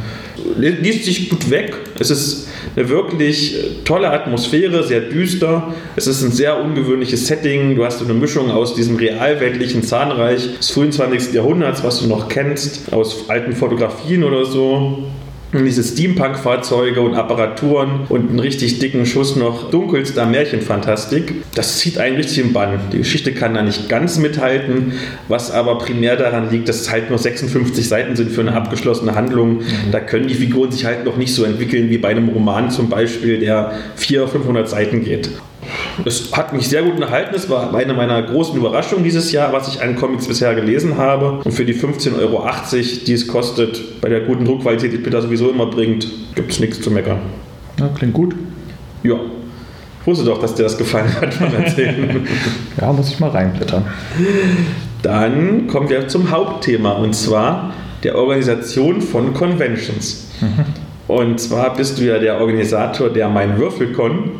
liest 0.56 1.04
sich 1.04 1.28
gut 1.28 1.50
weg. 1.50 1.76
Es 1.98 2.10
ist 2.10 2.48
eine 2.76 2.88
wirklich 2.88 3.56
tolle 3.84 4.10
Atmosphäre, 4.10 4.82
sehr 4.84 5.00
düster. 5.00 5.74
Es 5.96 6.06
ist 6.06 6.22
ein 6.22 6.32
sehr 6.32 6.62
ungewöhnliches 6.62 7.26
Setting. 7.26 7.76
Du 7.76 7.84
hast 7.84 8.02
eine 8.02 8.14
Mischung 8.14 8.50
aus 8.50 8.74
diesem 8.74 8.96
realweltlichen 8.96 9.82
Zahnreich 9.82 10.56
des 10.58 10.70
frühen 10.70 10.92
20. 10.92 11.32
Jahrhunderts, 11.34 11.84
was 11.84 12.00
du 12.00 12.06
noch 12.08 12.28
kennst, 12.28 12.92
aus 12.92 13.28
alten 13.28 13.52
Fotografien 13.52 14.24
oder 14.24 14.44
so 14.44 15.04
diese 15.62 15.84
Steampunk-Fahrzeuge 15.84 17.00
und 17.00 17.14
Apparaturen 17.14 18.06
und 18.08 18.30
einen 18.30 18.40
richtig 18.40 18.78
dicken 18.78 19.06
Schuss 19.06 19.36
noch 19.36 19.70
dunkelster 19.70 20.26
Märchenfantastik. 20.26 21.34
Das 21.54 21.78
zieht 21.78 21.98
einen 21.98 22.16
richtig 22.16 22.38
im 22.38 22.52
Bann. 22.52 22.80
Die 22.92 22.98
Geschichte 22.98 23.32
kann 23.32 23.54
da 23.54 23.62
nicht 23.62 23.88
ganz 23.88 24.18
mithalten, 24.18 24.94
was 25.28 25.50
aber 25.50 25.78
primär 25.78 26.16
daran 26.16 26.50
liegt, 26.50 26.68
dass 26.68 26.80
es 26.80 26.90
halt 26.90 27.10
nur 27.10 27.18
56 27.18 27.88
Seiten 27.88 28.16
sind 28.16 28.32
für 28.32 28.40
eine 28.40 28.54
abgeschlossene 28.54 29.14
Handlung. 29.14 29.58
Mhm. 29.58 29.90
Da 29.92 30.00
können 30.00 30.26
die 30.26 30.34
Figuren 30.34 30.72
sich 30.72 30.84
halt 30.84 31.04
noch 31.04 31.16
nicht 31.16 31.34
so 31.34 31.44
entwickeln 31.44 31.90
wie 31.90 31.98
bei 31.98 32.08
einem 32.08 32.28
Roman 32.28 32.70
zum 32.70 32.88
Beispiel, 32.88 33.38
der 33.38 33.72
400, 33.96 34.32
500 34.32 34.68
Seiten 34.68 35.04
geht. 35.04 35.30
Es 36.04 36.32
hat 36.32 36.52
mich 36.52 36.68
sehr 36.68 36.82
gut 36.82 36.94
unterhalten. 36.94 37.34
Es 37.34 37.48
war 37.48 37.74
eine 37.74 37.94
meiner 37.94 38.22
großen 38.22 38.56
Überraschungen 38.56 39.04
dieses 39.04 39.32
Jahr, 39.32 39.52
was 39.52 39.68
ich 39.68 39.82
an 39.82 39.96
Comics 39.96 40.26
bisher 40.26 40.54
gelesen 40.54 40.96
habe. 40.96 41.40
Und 41.44 41.52
für 41.52 41.64
die 41.64 41.74
15,80 41.74 42.18
Euro, 42.18 42.48
die 43.06 43.12
es 43.12 43.26
kostet, 43.26 44.00
bei 44.00 44.08
der 44.08 44.20
guten 44.20 44.44
Druckqualität, 44.44 44.92
die 44.92 44.98
Peter 44.98 45.22
sowieso 45.22 45.50
immer 45.50 45.66
bringt, 45.66 46.06
gibt 46.34 46.52
es 46.52 46.60
nichts 46.60 46.80
zu 46.80 46.90
meckern. 46.90 47.18
Ja, 47.78 47.88
klingt 47.88 48.14
gut. 48.14 48.34
Ja. 49.02 49.16
Ich 50.00 50.06
wusste 50.06 50.24
doch, 50.24 50.38
dass 50.38 50.54
dir 50.54 50.64
das 50.64 50.76
gefallen 50.76 51.08
hat 51.20 51.38
beim 51.38 51.54
Erzählen. 51.64 52.26
ja, 52.80 52.92
muss 52.92 53.08
ich 53.08 53.20
mal 53.20 53.30
reinblättern. 53.30 53.84
Dann 55.02 55.66
kommen 55.66 55.88
wir 55.88 56.08
zum 56.08 56.30
Hauptthema 56.30 56.92
und 56.92 57.14
zwar 57.14 57.72
der 58.02 58.16
Organisation 58.16 59.00
von 59.00 59.32
Conventions. 59.32 60.28
Mhm. 60.40 60.64
Und 61.08 61.40
zwar 61.40 61.74
bist 61.74 61.98
du 61.98 62.04
ja 62.04 62.18
der 62.18 62.40
Organisator 62.40 63.10
der 63.10 63.28
Mein 63.28 63.58
Würfelcon 63.58 64.30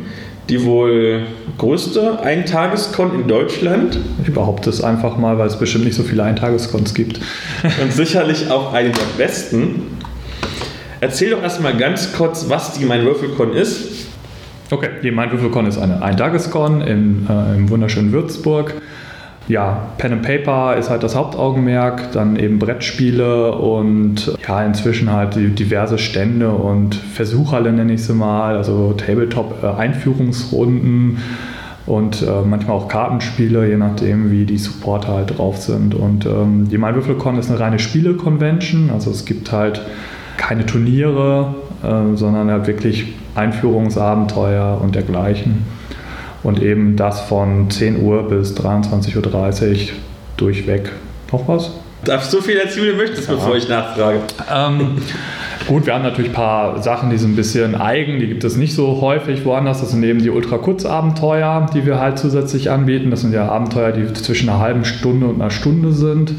die 0.49 0.63
wohl 0.63 1.23
größte 1.57 2.19
Eintageskon 2.19 3.15
in 3.15 3.27
Deutschland. 3.27 3.97
Ich 4.23 4.33
behaupte 4.33 4.69
es 4.69 4.83
einfach 4.83 5.17
mal, 5.17 5.37
weil 5.37 5.47
es 5.47 5.57
bestimmt 5.57 5.85
nicht 5.85 5.95
so 5.95 6.03
viele 6.03 6.23
Eintageskons 6.23 6.93
gibt. 6.93 7.19
Und 7.81 7.93
sicherlich 7.93 8.51
auch 8.51 8.73
eine 8.73 8.89
der 8.89 9.05
besten. 9.17 9.83
Erzähl 11.01 11.31
doch 11.31 11.41
erstmal 11.41 11.75
ganz 11.75 12.13
kurz, 12.13 12.45
was 12.49 12.73
die 12.73 12.85
Mein 12.85 13.05
Würfelcon 13.05 13.53
ist. 13.53 14.07
Okay, 14.69 14.89
die 15.03 15.11
Mein 15.11 15.31
Würfelcon 15.31 15.65
ist 15.67 15.77
eine 15.77 16.01
Eintageskon 16.01 16.81
im, 16.81 17.27
äh, 17.29 17.55
im 17.55 17.69
wunderschönen 17.69 18.11
Würzburg 18.11 18.75
ja, 19.47 19.89
Pen 19.97 20.13
and 20.13 20.23
Paper 20.23 20.75
ist 20.75 20.89
halt 20.89 21.03
das 21.03 21.15
Hauptaugenmerk, 21.15 22.11
dann 22.13 22.35
eben 22.35 22.57
Brettspiele 22.57 23.51
und 23.51 24.33
ja, 24.47 24.63
inzwischen 24.63 25.11
halt 25.11 25.35
diverse 25.35 25.99
Stände 25.99 26.49
und 26.49 26.95
Versuchhalle 26.95 27.71
nenne 27.71 27.93
ich 27.93 28.03
sie 28.03 28.13
mal, 28.13 28.57
also 28.57 28.93
Tabletop-Einführungsrunden. 28.93 31.19
und 31.85 32.23
äh, 32.23 32.41
manchmal 32.43 32.77
auch 32.77 32.87
Kartenspiele, 32.87 33.69
je 33.69 33.77
nachdem, 33.77 34.31
wie 34.31 34.45
die 34.45 34.57
Supporter 34.57 35.13
halt 35.13 35.37
drauf 35.37 35.57
sind. 35.57 35.93
Und 35.93 36.25
ähm, 36.25 36.67
die 36.67 36.79
MyWürfelCon 36.79 37.37
ist 37.37 37.51
eine 37.51 37.59
reine 37.59 37.77
Spiele-Convention, 37.77 38.89
also 38.91 39.11
es 39.11 39.25
gibt 39.25 39.51
halt 39.51 39.81
keine 40.37 40.65
Turniere, 40.65 41.53
äh, 41.83 42.15
sondern 42.15 42.49
halt 42.49 42.65
wirklich 42.65 43.13
Einführungsabenteuer 43.35 44.79
und 44.81 44.95
dergleichen. 44.95 45.63
Und 46.45 46.61
eben 46.61 46.95
das 46.95 47.21
von 47.21 47.71
10 47.71 48.03
Uhr 48.03 48.29
bis 48.29 48.55
23.30 48.55 49.15
Uhr 49.17 49.77
durchweg. 50.37 50.91
Noch 51.31 51.47
was? 51.47 51.71
Darfst 52.03 52.31
du 52.31 52.37
so 52.37 52.43
viel 52.43 52.57
erzählen, 52.57 52.85
wie 52.85 52.91
du 52.91 52.97
möchtest, 52.97 53.27
ja. 53.27 53.33
bevor 53.33 53.55
ich 53.55 53.67
nachfrage? 53.67 54.19
Ähm, 54.53 54.97
gut, 55.67 55.87
wir 55.87 55.95
haben 55.95 56.03
natürlich 56.03 56.29
ein 56.29 56.35
paar 56.35 56.83
Sachen, 56.83 57.09
die 57.09 57.17
sind 57.17 57.31
ein 57.31 57.35
bisschen 57.35 57.73
eigen, 57.73 58.19
die 58.19 58.27
gibt 58.27 58.43
es 58.43 58.57
nicht 58.57 58.75
so 58.75 59.01
häufig 59.01 59.43
woanders. 59.43 59.81
Das 59.81 59.89
sind 59.89 60.03
eben 60.03 60.21
die 60.21 60.29
Ultra-Kurz-Abenteuer, 60.29 61.65
die 61.73 61.83
wir 61.83 61.99
halt 61.99 62.19
zusätzlich 62.19 62.69
anbieten. 62.69 63.09
Das 63.09 63.21
sind 63.21 63.33
ja 63.33 63.49
Abenteuer, 63.49 63.91
die 63.91 64.13
zwischen 64.13 64.47
einer 64.47 64.59
halben 64.59 64.85
Stunde 64.85 65.25
und 65.25 65.41
einer 65.41 65.49
Stunde 65.49 65.93
sind. 65.93 66.35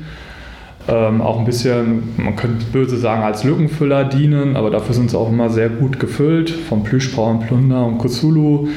Ähm, 0.86 1.20
auch 1.20 1.40
ein 1.40 1.44
bisschen, 1.44 2.14
man 2.16 2.36
könnte 2.36 2.64
böse 2.66 2.96
sagen, 2.96 3.24
als 3.24 3.42
Lückenfüller 3.42 4.04
dienen, 4.04 4.54
aber 4.54 4.70
dafür 4.70 4.94
sind 4.94 5.10
sie 5.10 5.18
auch 5.18 5.30
immer 5.30 5.50
sehr 5.50 5.68
gut 5.68 5.98
gefüllt. 5.98 6.48
Vom 6.48 6.84
Plüschbau 6.84 7.28
und 7.28 7.40
Plunder 7.40 7.84
und 7.84 7.98
Cthulhu 7.98 8.68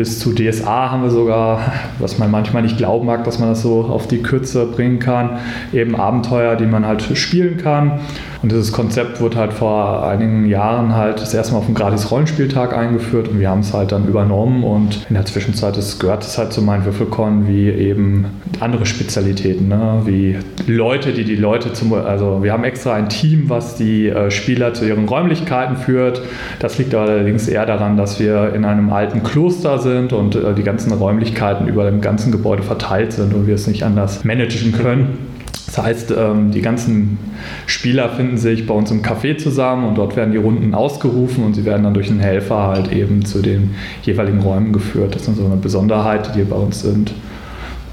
bis 0.00 0.18
zu 0.18 0.32
DSA 0.32 0.90
haben 0.90 1.02
wir 1.02 1.10
sogar, 1.10 1.60
was 1.98 2.16
man 2.16 2.30
manchmal 2.30 2.62
nicht 2.62 2.78
glauben 2.78 3.04
mag, 3.04 3.22
dass 3.24 3.38
man 3.38 3.50
das 3.50 3.60
so 3.60 3.82
auf 3.82 4.08
die 4.08 4.22
Kürze 4.22 4.64
bringen 4.64 4.98
kann, 4.98 5.40
eben 5.74 5.94
Abenteuer, 5.94 6.56
die 6.56 6.64
man 6.64 6.86
halt 6.86 7.02
spielen 7.18 7.58
kann. 7.58 8.00
Und 8.42 8.50
dieses 8.50 8.72
Konzept 8.72 9.20
wurde 9.20 9.36
halt 9.36 9.52
vor 9.52 10.06
einigen 10.06 10.46
Jahren 10.46 10.94
halt 10.94 11.20
das 11.20 11.34
erste 11.34 11.52
Mal 11.52 11.58
auf 11.58 11.66
dem 11.66 11.74
Gratis-Rollenspieltag 11.74 12.74
eingeführt 12.74 13.28
und 13.28 13.38
wir 13.38 13.50
haben 13.50 13.60
es 13.60 13.74
halt 13.74 13.92
dann 13.92 14.08
übernommen 14.08 14.64
und 14.64 15.04
in 15.10 15.14
der 15.16 15.26
Zwischenzeit 15.26 15.76
ist, 15.76 15.98
gehört 15.98 16.24
es 16.24 16.38
halt 16.38 16.54
zu 16.54 16.62
meinen 16.62 16.86
Würfelcon 16.86 17.46
wie 17.46 17.68
eben 17.68 18.24
andere 18.58 18.86
Spezialitäten, 18.86 19.68
ne? 19.68 20.00
wie 20.06 20.38
Leute, 20.66 21.12
die 21.12 21.24
die 21.24 21.36
Leute 21.36 21.74
zum, 21.74 21.92
also 21.92 22.42
wir 22.42 22.54
haben 22.54 22.64
extra 22.64 22.94
ein 22.94 23.10
Team, 23.10 23.50
was 23.50 23.74
die 23.74 24.08
äh, 24.08 24.30
Spieler 24.30 24.72
zu 24.72 24.86
ihren 24.86 25.06
Räumlichkeiten 25.06 25.76
führt. 25.76 26.22
Das 26.60 26.78
liegt 26.78 26.94
allerdings 26.94 27.46
eher 27.46 27.66
daran, 27.66 27.98
dass 27.98 28.18
wir 28.18 28.54
in 28.54 28.64
einem 28.64 28.90
alten 28.90 29.22
Kloster 29.22 29.78
sind 29.78 29.89
und 29.98 30.34
äh, 30.34 30.54
die 30.54 30.62
ganzen 30.62 30.92
Räumlichkeiten 30.92 31.68
über 31.68 31.90
dem 31.90 32.00
ganzen 32.00 32.32
Gebäude 32.32 32.62
verteilt 32.62 33.12
sind 33.12 33.34
und 33.34 33.46
wir 33.46 33.54
es 33.54 33.66
nicht 33.66 33.82
anders 33.82 34.24
managen 34.24 34.72
können. 34.72 35.18
Das 35.66 35.78
heißt, 35.78 36.14
ähm, 36.18 36.50
die 36.50 36.62
ganzen 36.62 37.18
Spieler 37.66 38.08
finden 38.08 38.38
sich 38.38 38.66
bei 38.66 38.74
uns 38.74 38.90
im 38.90 39.02
Café 39.02 39.36
zusammen 39.36 39.86
und 39.86 39.96
dort 39.96 40.16
werden 40.16 40.32
die 40.32 40.38
Runden 40.38 40.74
ausgerufen 40.74 41.44
und 41.44 41.54
sie 41.54 41.64
werden 41.64 41.84
dann 41.84 41.94
durch 41.94 42.10
einen 42.10 42.18
Helfer 42.18 42.66
halt 42.66 42.92
eben 42.92 43.24
zu 43.24 43.40
den 43.40 43.74
jeweiligen 44.02 44.40
Räumen 44.40 44.72
geführt. 44.72 45.14
Das 45.14 45.28
ist 45.28 45.36
so 45.36 45.44
eine 45.44 45.56
Besonderheit, 45.56 46.34
die 46.34 46.42
bei 46.42 46.56
uns 46.56 46.82
sind. 46.82 47.12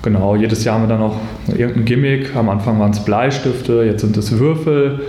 Genau, 0.02 0.36
jedes 0.36 0.64
Jahr 0.64 0.76
haben 0.76 0.86
wir 0.86 0.88
dann 0.88 1.02
noch 1.02 1.18
irgendein 1.56 1.86
Gimmick. 1.86 2.36
Am 2.36 2.50
Anfang 2.50 2.80
waren 2.80 2.92
es 2.92 3.00
Bleistifte, 3.00 3.84
jetzt 3.84 4.02
sind 4.02 4.18
es 4.18 4.32
Würfel. 4.40 5.00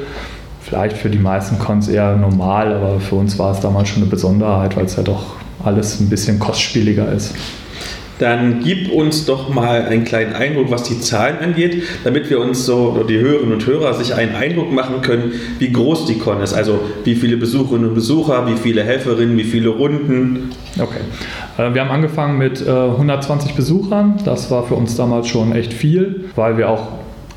Vielleicht 0.61 0.99
für 0.99 1.09
die 1.09 1.19
meisten 1.19 1.59
Cons 1.59 1.89
eher 1.89 2.17
normal, 2.17 2.75
aber 2.75 3.01
für 3.01 3.15
uns 3.15 3.39
war 3.39 3.53
es 3.53 3.61
damals 3.61 3.89
schon 3.89 4.03
eine 4.03 4.11
Besonderheit, 4.11 4.77
weil 4.77 4.85
es 4.85 4.97
ja 4.97 5.03
doch 5.03 5.38
alles 5.65 6.01
ein 6.01 6.09
bisschen 6.09 6.39
kostspieliger 6.39 7.13
ist 7.13 7.35
dann 8.19 8.61
gib 8.63 8.93
uns 8.93 9.25
doch 9.27 9.49
mal 9.49 9.83
einen 9.83 10.05
kleinen 10.05 10.35
Eindruck, 10.35 10.71
was 10.71 10.83
die 10.83 11.01
Zahlen 11.01 11.39
angeht, 11.39 11.83
damit 12.05 12.29
wir 12.31 12.41
uns 12.41 12.67
so, 12.67 13.05
die 13.09 13.19
Hörerinnen 13.19 13.53
und 13.53 13.67
Hörer, 13.67 13.95
sich 13.95 14.15
einen 14.15 14.35
Eindruck 14.35 14.73
machen 14.73 15.01
können, 15.03 15.33
wie 15.59 15.73
groß 15.73 16.07
die 16.07 16.19
Con 16.19 16.41
ist. 16.41 16.53
Also 16.53 16.81
wie 17.05 17.15
viele 17.15 17.37
Besucherinnen 17.37 17.89
und 17.89 17.95
Besucher, 17.95 18.47
wie 18.49 18.57
viele 18.57 18.83
Helferinnen, 18.83 19.37
wie 19.39 19.45
viele 19.45 19.69
Runden. 19.69 20.51
Okay. 20.79 21.01
Äh, 21.57 21.75
wir 21.75 21.83
haben 21.83 21.91
angefangen 21.91 22.39
mit 22.39 22.67
120 22.67 23.51
äh, 23.51 23.55
Besuchern. 23.55 24.19
Das 24.25 24.51
war 24.51 24.67
für 24.67 24.75
uns 24.75 24.97
damals 24.97 25.29
schon 25.29 25.55
echt 25.55 25.73
viel, 25.73 26.25
weil 26.35 26.59
wir 26.59 26.69
auch 26.69 26.89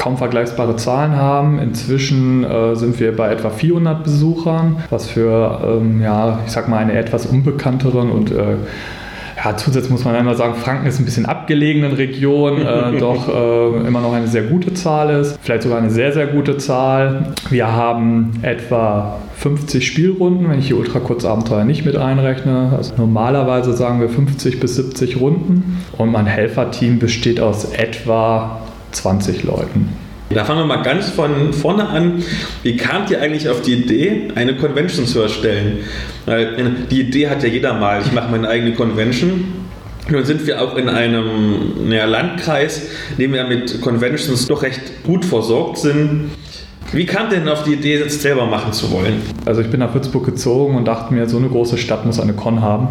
kaum 0.01 0.17
vergleichbare 0.17 0.75
Zahlen 0.77 1.15
haben. 1.15 1.59
Inzwischen 1.59 2.43
äh, 2.43 2.75
sind 2.75 2.99
wir 2.99 3.15
bei 3.15 3.31
etwa 3.31 3.51
400 3.51 4.03
Besuchern, 4.03 4.77
was 4.89 5.07
für, 5.07 5.61
ähm, 5.63 6.01
ja, 6.01 6.39
ich 6.45 6.51
sag 6.51 6.67
mal, 6.67 6.79
eine 6.79 6.93
etwas 6.93 7.27
unbekannteren 7.27 8.09
und 8.09 8.31
äh, 8.31 8.55
ja, 9.43 9.57
zusätzlich 9.57 9.91
muss 9.91 10.03
man 10.03 10.15
einmal 10.15 10.35
sagen, 10.35 10.55
Franken 10.55 10.87
ist 10.87 10.99
ein 10.99 11.05
bisschen 11.05 11.25
abgelegenen 11.27 11.93
Region, 11.93 12.61
äh, 12.61 12.97
doch 12.99 13.27
äh, 13.27 13.87
immer 13.87 14.01
noch 14.01 14.13
eine 14.13 14.27
sehr 14.27 14.43
gute 14.43 14.73
Zahl 14.73 15.21
ist, 15.21 15.37
vielleicht 15.41 15.63
sogar 15.63 15.77
eine 15.77 15.91
sehr, 15.91 16.11
sehr 16.13 16.27
gute 16.27 16.57
Zahl. 16.57 17.33
Wir 17.49 17.71
haben 17.71 18.31
etwa 18.41 19.19
50 19.37 19.85
Spielrunden, 19.85 20.49
wenn 20.49 20.59
ich 20.59 20.67
die 20.67 20.73
Ultrakurzabenteuer 20.73 21.63
nicht 21.63 21.85
mit 21.85 21.95
einrechne. 21.95 22.73
Also 22.75 22.93
normalerweise 22.97 23.73
sagen 23.73 24.01
wir 24.01 24.09
50 24.09 24.59
bis 24.59 24.75
70 24.75 25.19
Runden 25.19 25.83
und 25.97 26.11
mein 26.11 26.25
Helferteam 26.25 26.97
besteht 26.97 27.39
aus 27.39 27.65
etwa 27.65 28.60
20 28.91 29.43
Leuten. 29.43 29.89
Da 30.33 30.45
fangen 30.45 30.61
wir 30.61 30.65
mal 30.65 30.83
ganz 30.83 31.09
von 31.09 31.51
vorne 31.51 31.89
an. 31.89 32.23
Wie 32.63 32.77
kamt 32.77 33.09
ihr 33.09 33.21
eigentlich 33.21 33.49
auf 33.49 33.61
die 33.61 33.73
Idee, 33.73 34.29
eine 34.35 34.55
Convention 34.55 35.05
zu 35.05 35.21
erstellen? 35.21 35.79
Die 36.89 37.01
Idee 37.01 37.27
hat 37.27 37.43
ja 37.43 37.49
jeder 37.49 37.73
mal. 37.73 38.01
Ich 38.01 38.11
mache 38.13 38.31
meine 38.31 38.47
eigene 38.47 38.73
Convention. 38.73 39.43
Nun 40.09 40.25
sind 40.25 40.47
wir 40.47 40.61
auch 40.61 40.77
in 40.77 40.89
einem 40.89 41.87
naja, 41.87 42.05
Landkreis, 42.05 42.89
in 43.11 43.17
dem 43.17 43.33
wir 43.33 43.43
mit 43.45 43.81
Conventions 43.81 44.47
doch 44.47 44.63
recht 44.63 45.03
gut 45.03 45.25
versorgt 45.25 45.79
sind. 45.79 46.31
Wie 46.93 47.05
kam 47.05 47.29
denn 47.29 47.47
auf 47.47 47.63
die 47.63 47.73
Idee, 47.73 47.99
das 47.99 48.21
selber 48.21 48.45
machen 48.45 48.73
zu 48.73 48.91
wollen? 48.91 49.21
Also 49.45 49.61
ich 49.61 49.69
bin 49.69 49.79
nach 49.79 49.93
Würzburg 49.93 50.25
gezogen 50.25 50.75
und 50.75 50.85
dachte 50.85 51.13
mir, 51.13 51.29
so 51.29 51.37
eine 51.37 51.47
große 51.47 51.77
Stadt 51.77 52.05
muss 52.05 52.19
eine 52.19 52.33
Con 52.33 52.61
haben 52.61 52.89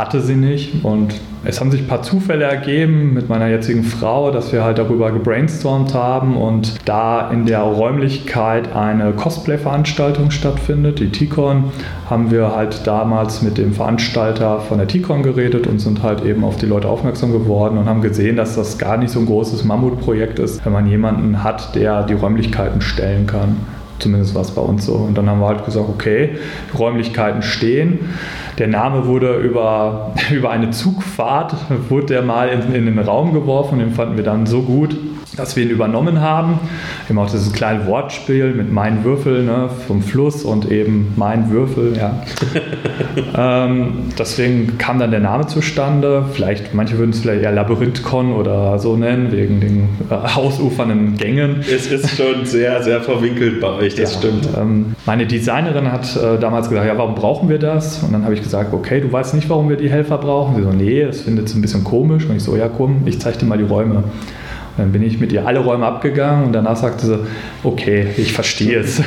hatte 0.00 0.20
sie 0.20 0.36
nicht. 0.36 0.84
Und 0.84 1.14
es 1.44 1.60
haben 1.60 1.70
sich 1.70 1.82
ein 1.82 1.86
paar 1.86 2.02
Zufälle 2.02 2.44
ergeben 2.44 3.14
mit 3.14 3.28
meiner 3.28 3.48
jetzigen 3.48 3.84
Frau, 3.84 4.30
dass 4.30 4.52
wir 4.52 4.64
halt 4.64 4.78
darüber 4.78 5.10
gebrainstormt 5.10 5.94
haben 5.94 6.36
und 6.36 6.74
da 6.86 7.30
in 7.30 7.46
der 7.46 7.60
Räumlichkeit 7.60 8.74
eine 8.74 9.12
Cosplay-Veranstaltung 9.12 10.30
stattfindet, 10.30 10.98
die 10.98 11.10
T-Con, 11.10 11.64
haben 12.08 12.30
wir 12.30 12.54
halt 12.54 12.86
damals 12.86 13.40
mit 13.40 13.56
dem 13.56 13.72
Veranstalter 13.72 14.60
von 14.60 14.78
der 14.78 14.88
T-Con 14.88 15.22
geredet 15.22 15.66
und 15.66 15.78
sind 15.78 16.02
halt 16.02 16.24
eben 16.24 16.44
auf 16.44 16.56
die 16.56 16.66
Leute 16.66 16.88
aufmerksam 16.88 17.32
geworden 17.32 17.78
und 17.78 17.88
haben 17.88 18.02
gesehen, 18.02 18.36
dass 18.36 18.56
das 18.56 18.78
gar 18.78 18.96
nicht 18.96 19.10
so 19.10 19.20
ein 19.20 19.26
großes 19.26 19.64
Mammutprojekt 19.64 20.38
ist, 20.38 20.64
wenn 20.64 20.72
man 20.72 20.86
jemanden 20.86 21.42
hat, 21.42 21.74
der 21.74 22.02
die 22.02 22.14
Räumlichkeiten 22.14 22.80
stellen 22.80 23.26
kann. 23.26 23.56
Zumindest 24.00 24.34
war 24.34 24.42
es 24.42 24.50
bei 24.50 24.62
uns 24.62 24.86
so. 24.86 24.94
Und 24.94 25.16
dann 25.16 25.28
haben 25.28 25.40
wir 25.40 25.48
halt 25.48 25.64
gesagt, 25.64 25.88
okay, 25.88 26.30
Räumlichkeiten 26.78 27.42
stehen. 27.42 28.00
Der 28.58 28.66
Name 28.66 29.06
wurde 29.06 29.36
über, 29.36 30.14
über 30.30 30.50
eine 30.50 30.70
Zugfahrt, 30.70 31.54
wurde 31.88 32.06
der 32.06 32.22
mal 32.22 32.48
in, 32.48 32.74
in 32.74 32.86
den 32.86 32.98
Raum 32.98 33.32
geworfen 33.32 33.78
den 33.78 33.92
fanden 33.92 34.16
wir 34.16 34.24
dann 34.24 34.46
so 34.46 34.62
gut, 34.62 34.96
dass 35.36 35.56
wir 35.56 35.64
ihn 35.64 35.70
übernommen 35.70 36.20
haben. 36.20 36.58
Wir 37.06 37.16
haben 37.16 37.24
auch 37.24 37.30
dieses 37.30 37.52
kleine 37.52 37.86
Wortspiel 37.86 38.52
mit 38.52 38.72
mein 38.72 39.04
Würfel 39.04 39.44
ne, 39.44 39.68
vom 39.86 40.02
Fluss 40.02 40.42
und 40.44 40.70
eben 40.70 41.12
mein 41.16 41.50
Würfel. 41.50 41.96
Ja. 41.96 42.22
ähm, 43.66 44.10
deswegen 44.18 44.78
kam 44.78 44.98
dann 44.98 45.10
der 45.10 45.20
Name 45.20 45.46
zustande. 45.46 46.24
Vielleicht, 46.32 46.74
manche 46.74 46.98
würden 46.98 47.10
es 47.10 47.20
vielleicht 47.20 47.42
eher 47.42 47.52
Labyrinthkon 47.52 48.32
oder 48.32 48.78
so 48.78 48.96
nennen, 48.96 49.30
wegen 49.30 49.60
den 49.60 49.88
äh, 50.10 50.14
ausufernden 50.14 51.16
Gängen. 51.16 51.60
Es 51.60 51.86
ist 51.86 52.16
schon 52.16 52.44
sehr, 52.44 52.82
sehr 52.82 53.00
verwinkelt 53.00 53.60
bei 53.60 53.68
euch, 53.68 53.94
das 53.94 54.14
ja, 54.14 54.18
stimmt. 54.18 54.48
Ähm, 54.58 54.94
meine 55.06 55.26
Designerin 55.26 55.92
hat 55.92 56.16
äh, 56.16 56.38
damals 56.38 56.68
gesagt, 56.68 56.86
ja, 56.86 56.98
warum 56.98 57.14
brauchen 57.14 57.48
wir 57.48 57.58
das? 57.58 58.02
Und 58.02 58.12
dann 58.12 58.24
habe 58.24 58.34
ich 58.34 58.42
gesagt, 58.42 58.72
okay, 58.74 59.00
du 59.00 59.12
weißt 59.12 59.34
nicht, 59.34 59.48
warum 59.48 59.68
wir 59.68 59.76
die 59.76 59.90
Helfer 59.90 60.18
brauchen? 60.18 60.56
Sie 60.56 60.62
so, 60.62 60.70
nee, 60.70 61.04
das 61.04 61.20
findet 61.20 61.48
es 61.48 61.54
ein 61.54 61.62
bisschen 61.62 61.84
komisch. 61.84 62.26
Und 62.26 62.36
ich 62.36 62.42
so, 62.42 62.56
ja 62.56 62.68
komm, 62.68 63.02
ich 63.06 63.20
zeige 63.20 63.38
dir 63.38 63.46
mal 63.46 63.58
die 63.58 63.64
Räume. 63.64 64.04
Dann 64.76 64.92
bin 64.92 65.02
ich 65.02 65.18
mit 65.18 65.32
ihr 65.32 65.46
alle 65.46 65.60
Räume 65.60 65.86
abgegangen 65.86 66.46
und 66.46 66.52
danach 66.52 66.76
sagte 66.76 67.06
sie, 67.06 67.18
okay, 67.64 68.06
ich 68.16 68.32
verstehe 68.32 68.80
es. 68.80 69.02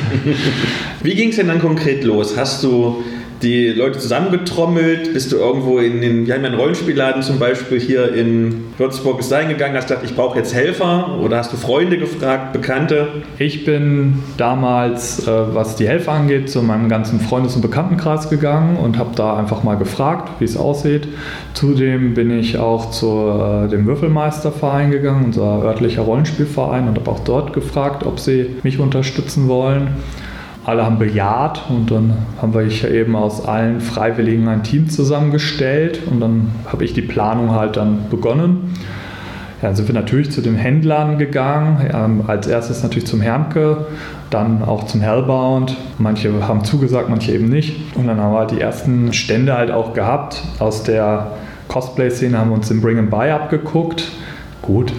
Wie 1.02 1.14
ging 1.14 1.30
es 1.30 1.36
denn 1.36 1.48
dann 1.48 1.60
konkret 1.60 2.04
los? 2.04 2.36
Hast 2.36 2.62
du 2.62 3.02
die 3.44 3.68
Leute 3.68 3.98
zusammengetrommelt? 3.98 5.12
Bist 5.12 5.30
du 5.30 5.36
irgendwo 5.36 5.78
in 5.78 6.00
den, 6.00 6.26
wir 6.26 6.34
haben 6.34 6.42
ja 6.42 6.48
einen 6.48 6.58
Rollenspielladen 6.58 7.22
zum 7.22 7.38
Beispiel 7.38 7.78
hier 7.78 8.14
in 8.14 8.64
Würzburg 8.78 9.20
ist 9.20 9.30
reingegangen, 9.30 9.76
hast 9.76 9.88
gesagt, 9.88 10.04
ich 10.04 10.16
brauche 10.16 10.38
jetzt 10.38 10.54
Helfer 10.54 11.20
oder 11.20 11.36
hast 11.36 11.52
du 11.52 11.56
Freunde 11.56 11.98
gefragt, 11.98 12.52
Bekannte? 12.52 13.08
Ich 13.38 13.64
bin 13.64 14.22
damals, 14.38 15.28
äh, 15.28 15.54
was 15.54 15.76
die 15.76 15.86
Helfer 15.86 16.12
angeht, 16.12 16.50
zu 16.50 16.62
meinem 16.62 16.88
ganzen 16.88 17.20
Freundes- 17.20 17.54
und 17.54 17.62
Bekanntenkreis 17.62 18.30
gegangen 18.30 18.76
und 18.78 18.98
habe 18.98 19.10
da 19.14 19.36
einfach 19.36 19.62
mal 19.62 19.76
gefragt, 19.76 20.30
wie 20.40 20.44
es 20.44 20.56
aussieht. 20.56 21.06
Zudem 21.52 22.14
bin 22.14 22.36
ich 22.36 22.58
auch 22.58 22.90
zu 22.90 23.06
äh, 23.06 23.68
dem 23.68 23.86
Würfelmeisterverein 23.86 24.90
gegangen, 24.90 25.26
unser 25.26 25.62
örtlicher 25.62 26.02
Rollenspielverein, 26.02 26.88
und 26.88 26.98
habe 26.98 27.10
auch 27.10 27.20
dort 27.20 27.52
gefragt, 27.52 28.04
ob 28.06 28.18
sie 28.18 28.56
mich 28.62 28.78
unterstützen 28.78 29.48
wollen 29.48 29.88
alle 30.64 30.84
haben 30.84 30.98
bejaht 30.98 31.62
und 31.68 31.90
dann 31.90 32.14
haben 32.40 32.54
wir 32.54 32.90
eben 32.90 33.16
aus 33.16 33.44
allen 33.44 33.80
Freiwilligen 33.80 34.48
ein 34.48 34.62
Team 34.62 34.88
zusammengestellt 34.88 36.00
und 36.10 36.20
dann 36.20 36.52
habe 36.66 36.84
ich 36.84 36.94
die 36.94 37.02
Planung 37.02 37.50
halt 37.50 37.76
dann 37.76 38.08
begonnen. 38.10 38.74
Ja, 39.60 39.68
dann 39.68 39.76
sind 39.76 39.88
wir 39.88 39.94
natürlich 39.94 40.30
zu 40.30 40.40
den 40.40 40.56
Händlern 40.56 41.18
gegangen, 41.18 41.86
ja, 41.90 42.10
als 42.26 42.46
erstes 42.46 42.82
natürlich 42.82 43.06
zum 43.06 43.20
Hermke, 43.20 43.86
dann 44.30 44.62
auch 44.62 44.84
zum 44.84 45.00
Hellbound. 45.00 45.76
Manche 45.98 46.46
haben 46.46 46.64
zugesagt, 46.64 47.08
manche 47.08 47.32
eben 47.32 47.48
nicht. 47.48 47.94
Und 47.94 48.06
dann 48.06 48.18
haben 48.18 48.32
wir 48.32 48.38
halt 48.40 48.50
die 48.50 48.60
ersten 48.60 49.12
Stände 49.12 49.56
halt 49.56 49.70
auch 49.70 49.94
gehabt 49.94 50.42
aus 50.58 50.82
der 50.82 51.32
Cosplay-Szene 51.68 52.38
haben 52.38 52.50
wir 52.50 52.56
uns 52.56 52.68
den 52.68 52.80
Bring 52.80 52.98
and 52.98 53.10
Buy 53.10 53.30
abgeguckt 53.30 54.04
gut, 54.64 54.92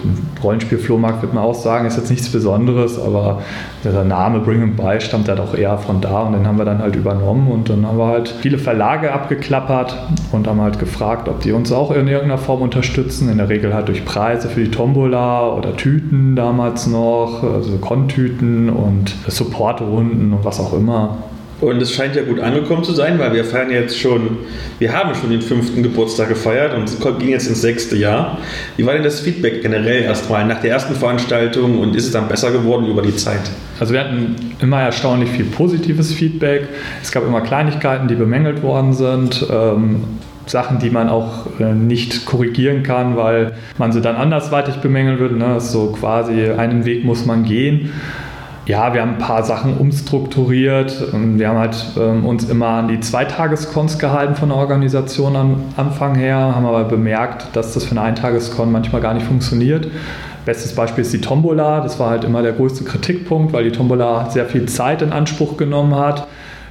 Rollenspiel-Flohmarkt 0.43 1.24
wird 1.24 1.34
man 1.34 1.43
auch 1.43 1.55
sagen, 1.55 1.88
ist 1.88 1.98
jetzt 1.98 2.12
nichts 2.12 2.29
Besonderes, 2.29 3.00
aber 3.00 3.41
der 3.84 4.03
Name 4.03 4.39
Bring 4.39 4.62
and 4.62 4.77
Buy 4.77 5.01
stammt 5.01 5.27
ja 5.27 5.36
doch 5.36 5.57
eher 5.57 5.77
von 5.79 6.01
da 6.01 6.22
und 6.22 6.34
den 6.34 6.45
haben 6.45 6.57
wir 6.60 6.65
dann 6.65 6.79
halt 6.79 6.95
übernommen 6.95 7.51
und 7.51 7.69
dann 7.69 7.86
haben 7.86 7.98
wir 7.98 8.07
halt 8.07 8.29
viele 8.29 8.60
Verlage 8.60 9.12
abgeklappert 9.12 9.98
und 10.31 10.48
haben 10.48 10.62
halt 10.62 10.77
gefragt, 10.77 11.27
ob 11.27 11.39
die 11.39 11.51
uns 11.51 11.72
auch 11.72 11.91
in 11.91 12.07
irgendeiner 12.07 12.38
Form 12.38 12.62
unterstützen, 12.62 13.27
in 13.29 13.39
der 13.39 13.50
Regel 13.50 13.74
halt 13.74 13.88
durch 13.88 14.05
Preise 14.05 14.50
für 14.50 14.63
die 14.63 14.72
Tombola 14.72 15.50
oder 15.50 15.75
Tüten 15.75 16.36
damals 16.36 16.86
noch, 16.86 17.43
also 17.43 17.77
Kontüten 17.77 18.69
und 18.69 19.15
Supportrunden 19.27 20.31
und 20.34 20.45
was 20.45 20.60
auch 20.60 20.74
immer. 20.74 21.17
Und 21.62 21.81
es 21.81 21.93
scheint 21.93 22.15
ja 22.15 22.24
gut 22.24 22.39
angekommen 22.39 22.83
zu 22.83 22.91
sein, 22.91 23.17
weil 23.17 23.33
wir 23.33 23.45
feiern 23.45 23.71
jetzt 23.71 23.97
schon, 23.97 24.38
wir 24.77 24.91
haben 24.91 25.15
schon 25.15 25.29
den 25.29 25.41
fünften 25.41 25.83
Geburtstag 25.83 26.27
gefeiert 26.27 26.74
und 26.74 27.19
ging 27.19 27.29
jetzt 27.29 27.47
ins 27.47 27.62
sechste 27.62 27.95
Jahr. 27.95 28.39
Wie 28.75 28.85
war 28.85 28.93
denn 28.93 29.03
das 29.03 29.21
Feedback 29.21 29.62
generell 29.62 30.03
erstmal 30.03 30.45
nach 30.45 30.59
der 30.59 30.71
ersten 30.71 30.95
Veranstaltung 30.95 31.79
und 31.79 31.95
ist 31.95 32.05
es 32.05 32.12
dann 32.12 32.27
besser 32.27 32.51
geworden 32.51 32.88
über 32.88 33.01
die 33.01 33.15
Zeit? 33.15 33.39
Also 33.79 33.93
wir 33.93 34.01
hatten 34.01 34.35
immer 34.59 34.81
erstaunlich 34.81 35.29
viel 35.29 35.45
positives 35.45 36.13
Feedback. 36.13 36.67
Es 37.01 37.12
gab 37.12 37.25
immer 37.25 37.41
Kleinigkeiten, 37.41 38.07
die 38.09 38.15
bemängelt 38.15 38.62
worden 38.62 38.93
sind. 38.93 39.45
Ähm, 39.50 40.03
Sachen, 40.47 40.79
die 40.79 40.89
man 40.89 41.09
auch 41.09 41.59
äh, 41.59 41.74
nicht 41.74 42.25
korrigieren 42.25 42.83
kann, 42.83 43.17
weil 43.17 43.53
man 43.77 43.91
sie 43.91 44.01
dann 44.01 44.15
andersweitig 44.15 44.75
bemängeln 44.75 45.19
würde. 45.19 45.35
Ne? 45.35 45.59
So 45.59 45.88
quasi 45.88 46.50
einen 46.51 46.85
Weg 46.85 47.03
muss 47.03 47.25
man 47.25 47.45
gehen. 47.45 47.91
Ja, 48.67 48.95
wir 48.95 49.01
haben 49.01 49.12
ein 49.12 49.17
paar 49.19 49.43
Sachen 49.43 49.77
umstrukturiert. 49.77 51.13
Wir 51.13 51.50
haben 51.50 51.60
halt 51.60 51.86
ähm, 52.00 52.25
uns 52.25 52.50
immer 52.50 52.67
an 52.69 52.88
die 52.88 53.00
Zweitageskons 53.00 54.00
gehalten 54.00 54.34
von 54.36 54.50
der 54.50 54.57
Organisation 54.57 55.36
am 55.36 55.63
Anfang 55.77 56.15
her, 56.15 56.38
haben 56.38 56.65
aber 56.65 56.86
bemerkt, 56.86 57.55
dass 57.55 57.75
das 57.75 57.84
für 57.84 57.91
eine 57.91 58.01
Eintageskon 58.01 58.72
manchmal 58.72 59.01
gar 59.01 59.13
nicht 59.13 59.27
funktioniert. 59.27 59.88
Bestes 60.45 60.74
Beispiel 60.74 61.03
ist 61.03 61.13
die 61.13 61.22
Tombola. 61.22 61.81
Das 61.81 62.00
war 62.00 62.10
halt 62.10 62.24
immer 62.24 62.41
der 62.41 62.53
größte 62.53 62.84
Kritikpunkt, 62.84 63.53
weil 63.53 63.65
die 63.65 63.72
Tombola 63.72 64.31
sehr 64.31 64.48
viel 64.48 64.65
Zeit 64.65 65.03
in 65.03 65.12
Anspruch 65.12 65.57
genommen 65.57 65.95
hat. 65.95 66.27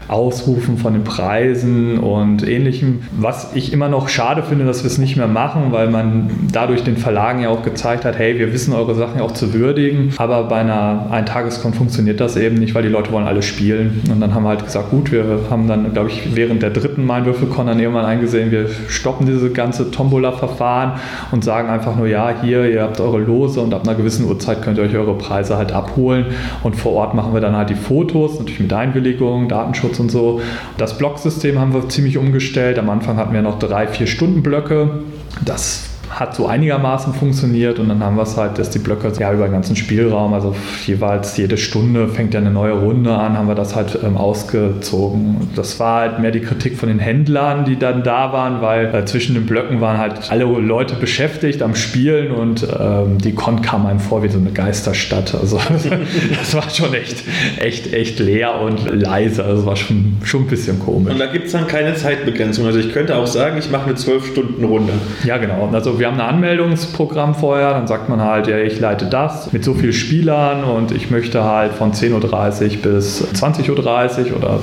Ausrufen 0.09 0.79
von 0.79 0.93
den 0.93 1.05
Preisen 1.05 1.99
und 1.99 2.47
ähnlichem. 2.47 3.01
Was 3.13 3.55
ich 3.55 3.73
immer 3.73 3.89
noch 3.89 4.09
schade 4.09 4.43
finde, 4.43 4.65
dass 4.65 4.83
wir 4.83 4.89
es 4.89 4.99
nicht 4.99 5.17
mehr 5.17 5.27
machen, 5.27 5.67
weil 5.71 5.91
man 5.91 6.31
dadurch 6.53 6.85
den 6.85 6.97
Verlagen 6.97 7.41
ja 7.41 7.49
auch 7.49 7.63
gezeigt 7.63 8.05
hat, 8.05 8.19
hey, 8.19 8.39
wir 8.39 8.53
wissen 8.53 8.75
eure 8.75 8.95
Sachen 8.95 9.19
ja 9.19 9.25
auch 9.25 9.33
zu 9.33 9.55
würdigen, 9.55 10.13
aber 10.19 10.45
bei 10.45 10.57
einer 10.57 11.07
Eintageskon 11.11 11.75
funktioniert 11.75 12.21
das 12.21 12.37
eben 12.37 12.57
nicht, 12.57 12.75
weil 12.75 12.83
die 12.83 12.89
Leute 12.89 13.13
wollen 13.13 13.27
alle 13.27 13.43
spielen. 13.43 14.03
Und 14.11 14.21
dann 14.21 14.35
haben 14.35 14.43
wir 14.43 14.51
halt 14.51 14.65
gesagt, 14.65 14.91
gut, 14.91 15.11
wir 15.11 15.41
haben 15.51 15.69
dann, 15.69 15.93
glaube 15.93 16.11
ich, 16.11 16.37
während 16.37 16.63
der 16.63 16.71
dritten 16.71 17.05
Mainwürfelkon 17.07 17.67
dann 17.67 17.81
irgendwann 17.81 18.05
eingesehen, 18.05 18.51
wir 18.51 18.69
stoppen 18.89 19.27
diese 19.27 19.51
ganze 19.51 19.91
Tombola-Verfahren 19.91 21.01
und 21.33 21.45
sagen 21.45 21.69
einfach 21.69 21.97
nur, 21.97 22.07
ja, 22.07 22.35
hier, 22.43 22.69
ihr 22.71 22.83
habt 22.83 23.01
eure 23.01 23.19
Lose 23.19 23.61
und 23.61 23.73
ab 23.73 23.87
einer 23.87 23.97
gewissen 23.97 24.27
Uhrzeit 24.27 24.63
könnt 24.63 24.79
ihr 24.79 24.85
euch 24.85 24.97
eure 24.97 25.17
Preise 25.17 25.57
halt 25.57 25.73
abholen 25.73 26.27
und 26.63 26.77
vor 26.77 26.93
Ort 26.93 27.15
machen 27.15 27.33
wir 27.33 27.41
dann 27.41 27.57
halt 27.57 27.71
die 27.71 27.75
Fotos, 27.75 28.39
natürlich 28.39 28.61
mit 28.61 28.73
Einwilligung, 28.73 29.49
Datenschutz 29.49 29.94
Datenschutz 29.95 30.01
und 30.01 30.11
so. 30.11 30.41
Das 30.77 30.99
Blocksystem 30.99 31.59
haben 31.59 31.73
wir 31.73 31.89
ziemlich 31.89 32.19
umgestellt. 32.19 32.79
Am 32.79 32.91
Anfang 32.91 33.17
hatten 33.17 33.33
wir 33.33 33.43
noch 33.43 33.59
drei, 33.59 33.87
vier 33.87 34.07
Stunden 34.07 34.43
Blöcke. 34.43 35.03
Das 35.45 35.91
hat 36.15 36.35
so 36.35 36.47
einigermaßen 36.47 37.13
funktioniert 37.13 37.79
und 37.79 37.89
dann 37.89 38.03
haben 38.03 38.17
wir 38.17 38.23
es 38.23 38.37
halt, 38.37 38.59
dass 38.59 38.71
die 38.71 38.79
Blöcke 38.79 39.13
ja 39.19 39.33
über 39.33 39.47
den 39.47 39.53
ganzen 39.53 39.77
Spielraum, 39.77 40.33
also 40.33 40.55
jeweils 40.87 41.37
jede 41.37 41.57
Stunde 41.57 42.09
fängt 42.09 42.35
ja 42.35 42.41
eine 42.41 42.51
neue 42.51 42.73
Runde 42.73 43.13
an, 43.15 43.37
haben 43.37 43.49
wir 43.49 43.55
das 43.55 43.75
halt 43.75 43.99
ähm, 44.03 44.17
ausgezogen. 44.17 45.49
Das 45.57 45.81
war 45.81 46.03
halt 46.03 46.21
mehr 46.21 46.31
die 46.31 46.41
Kritik 46.41 46.79
von 46.79 46.89
den 46.89 47.01
Händlern, 47.01 47.65
die 47.65 47.77
dann 47.77 48.03
da 48.05 48.33
waren, 48.33 48.63
weil 48.63 48.95
äh, 48.95 49.05
zwischen 49.05 49.35
den 49.35 49.47
Blöcken 49.47 49.81
waren 49.81 49.99
halt 49.99 50.31
alle 50.31 50.45
Leute 50.45 50.95
beschäftigt 50.95 51.63
am 51.63 51.75
Spielen 51.75 52.31
und 52.31 52.67
ähm, 52.79 53.19
die 53.19 53.33
Con 53.33 53.63
kam 53.63 53.87
einem 53.87 54.01
vor 54.01 54.23
wie 54.23 54.29
so 54.29 54.39
eine 54.39 54.51
Geisterstadt. 54.51 55.35
Also 55.35 55.59
das 56.39 56.55
war 56.55 56.71
schon 56.71 56.95
echt, 56.95 57.25
echt, 57.59 57.93
echt 57.93 58.21
leer 58.21 58.61
und 58.61 58.89
leise. 58.91 59.45
Also 59.45 59.67
war 59.67 59.77
schon, 59.77 60.17
schon 60.23 60.43
ein 60.43 60.47
bisschen 60.47 60.79
komisch. 60.79 61.13
Und 61.13 61.19
da 61.19 61.27
gibt 61.27 61.47
es 61.47 61.53
dann 61.53 61.67
keine 61.67 61.95
Zeitbegrenzung. 61.95 62.67
Also 62.67 62.79
ich 62.79 62.93
könnte 62.93 63.17
auch 63.17 63.27
sagen, 63.27 63.59
ich 63.59 63.71
mache 63.71 63.87
eine 63.87 63.95
12-Stunden-Runde. 63.95 64.93
Ja, 65.25 65.39
genau. 65.39 65.69
Also 65.73 65.99
wir 65.99 66.04
wir 66.05 66.11
haben 66.11 66.21
ein 66.21 66.35
Anmeldungsprogramm 66.35 67.35
vorher, 67.35 67.73
dann 67.73 67.87
sagt 67.87 68.11
man 68.11 68.21
halt, 68.21 68.47
ja, 68.47 68.59
ich 68.59 68.79
leite 68.79 69.07
das 69.07 69.55
mit 69.55 69.65
so 69.65 69.73
vielen 69.73 69.95
Spielern 69.95 70.63
und 70.63 70.93
ich 70.93 71.11
möchte 71.11 71.45
halt 71.45 71.73
von 71.73 71.93
10.30 71.93 72.13
Uhr 72.13 72.83
bis 72.83 73.27
20.30 73.33 74.31
Uhr 74.31 74.37
oder 74.37 74.61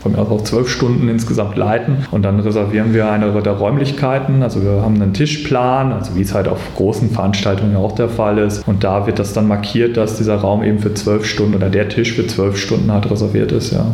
von 0.00 0.12
mir 0.12 0.18
aus 0.18 0.30
auch 0.30 0.42
zwölf 0.44 0.70
Stunden 0.70 1.10
insgesamt 1.10 1.58
leiten. 1.58 2.06
Und 2.10 2.22
dann 2.22 2.40
reservieren 2.40 2.94
wir 2.94 3.10
eine 3.10 3.30
der 3.42 3.52
Räumlichkeiten. 3.52 4.42
Also 4.42 4.62
wir 4.62 4.80
haben 4.80 4.94
einen 4.94 5.12
Tischplan, 5.12 5.92
also 5.92 6.16
wie 6.16 6.22
es 6.22 6.32
halt 6.32 6.48
auf 6.48 6.60
großen 6.76 7.10
Veranstaltungen 7.10 7.76
auch 7.76 7.94
der 7.94 8.08
Fall 8.08 8.38
ist. 8.38 8.66
Und 8.66 8.82
da 8.82 9.06
wird 9.06 9.18
das 9.18 9.34
dann 9.34 9.46
markiert, 9.46 9.98
dass 9.98 10.16
dieser 10.16 10.36
Raum 10.36 10.62
eben 10.62 10.78
für 10.78 10.94
zwölf 10.94 11.26
Stunden 11.26 11.54
oder 11.54 11.68
der 11.68 11.90
Tisch 11.90 12.14
für 12.14 12.26
zwölf 12.26 12.56
Stunden 12.56 12.90
halt 12.90 13.10
reserviert 13.10 13.52
ist, 13.52 13.74
ja. 13.74 13.84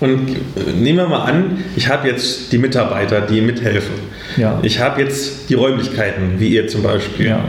Und 0.00 0.34
nehmen 0.80 0.98
wir 0.98 1.08
mal 1.08 1.24
an, 1.24 1.58
ich 1.76 1.88
habe 1.88 2.08
jetzt 2.08 2.52
die 2.52 2.58
Mitarbeiter, 2.58 3.20
die 3.20 3.42
mithelfen. 3.42 3.94
Ja. 4.36 4.58
Ich 4.62 4.80
habe 4.80 5.02
jetzt 5.02 5.50
die 5.50 5.54
Räumlichkeiten, 5.54 6.38
wie 6.40 6.48
ihr 6.48 6.68
zum 6.68 6.82
Beispiel. 6.82 7.26
Ja. 7.26 7.44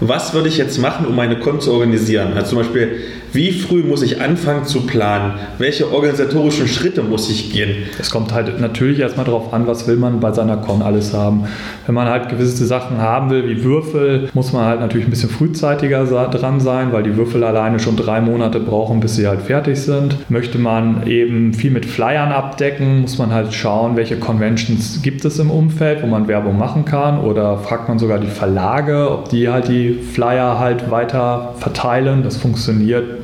Was 0.00 0.34
würde 0.34 0.48
ich 0.48 0.58
jetzt 0.58 0.78
machen, 0.78 1.06
um 1.06 1.14
meine 1.14 1.38
Kon 1.38 1.60
zu 1.60 1.72
organisieren? 1.72 2.32
Also 2.34 2.50
zum 2.50 2.58
Beispiel, 2.58 3.00
wie 3.32 3.50
früh 3.50 3.82
muss 3.82 4.02
ich 4.02 4.20
anfangen 4.20 4.64
zu 4.64 4.82
planen? 4.82 5.34
Welche 5.56 5.90
organisatorischen 5.90 6.68
Schritte 6.68 7.02
muss 7.02 7.30
ich 7.30 7.50
gehen? 7.50 7.84
Es 7.98 8.10
kommt 8.10 8.34
halt 8.34 8.60
natürlich 8.60 8.98
erstmal 8.98 9.24
darauf 9.24 9.54
an, 9.54 9.66
was 9.66 9.88
will 9.88 9.96
man 9.96 10.20
bei 10.20 10.32
seiner 10.32 10.58
Con 10.58 10.82
alles 10.82 11.14
haben. 11.14 11.44
Wenn 11.86 11.94
man 11.94 12.08
halt 12.08 12.28
gewisse 12.28 12.66
Sachen 12.66 12.98
haben 12.98 13.30
will, 13.30 13.48
wie 13.48 13.64
Würfel, 13.64 14.28
muss 14.34 14.52
man 14.52 14.66
halt 14.66 14.80
natürlich 14.80 15.06
ein 15.06 15.10
bisschen 15.10 15.30
frühzeitiger 15.30 16.04
dran 16.04 16.60
sein, 16.60 16.92
weil 16.92 17.04
die 17.04 17.16
Würfel 17.16 17.42
alleine 17.42 17.78
schon 17.78 17.96
drei 17.96 18.20
Monate 18.20 18.60
brauchen, 18.60 19.00
bis 19.00 19.16
sie 19.16 19.26
halt 19.26 19.40
fertig 19.40 19.80
sind. 19.80 20.18
Möchte 20.28 20.58
man 20.58 21.06
eben 21.06 21.54
viel 21.54 21.70
mit 21.70 21.86
Flyern 21.86 22.32
abdecken, 22.32 23.00
muss 23.00 23.16
man 23.16 23.32
halt 23.32 23.54
schauen, 23.54 23.96
welche 23.96 24.16
Conventions 24.16 25.00
gibt 25.02 25.24
es 25.24 25.38
im 25.38 25.50
Umfeld, 25.50 26.02
wo 26.02 26.06
man 26.06 26.28
Werbung 26.28 26.58
machen 26.58 26.84
kann 26.84 27.18
oder 27.18 27.56
fragt 27.58 27.88
man 27.88 27.98
sogar 27.98 28.18
die 28.18 28.26
Verlage, 28.26 29.10
ob 29.10 29.30
die 29.30 29.48
halt 29.48 29.68
die 29.68 29.94
Flyer 29.94 30.58
halt 30.58 30.90
weiter 30.90 31.54
verteilen. 31.58 32.22
Das 32.22 32.36
funktioniert 32.36 33.21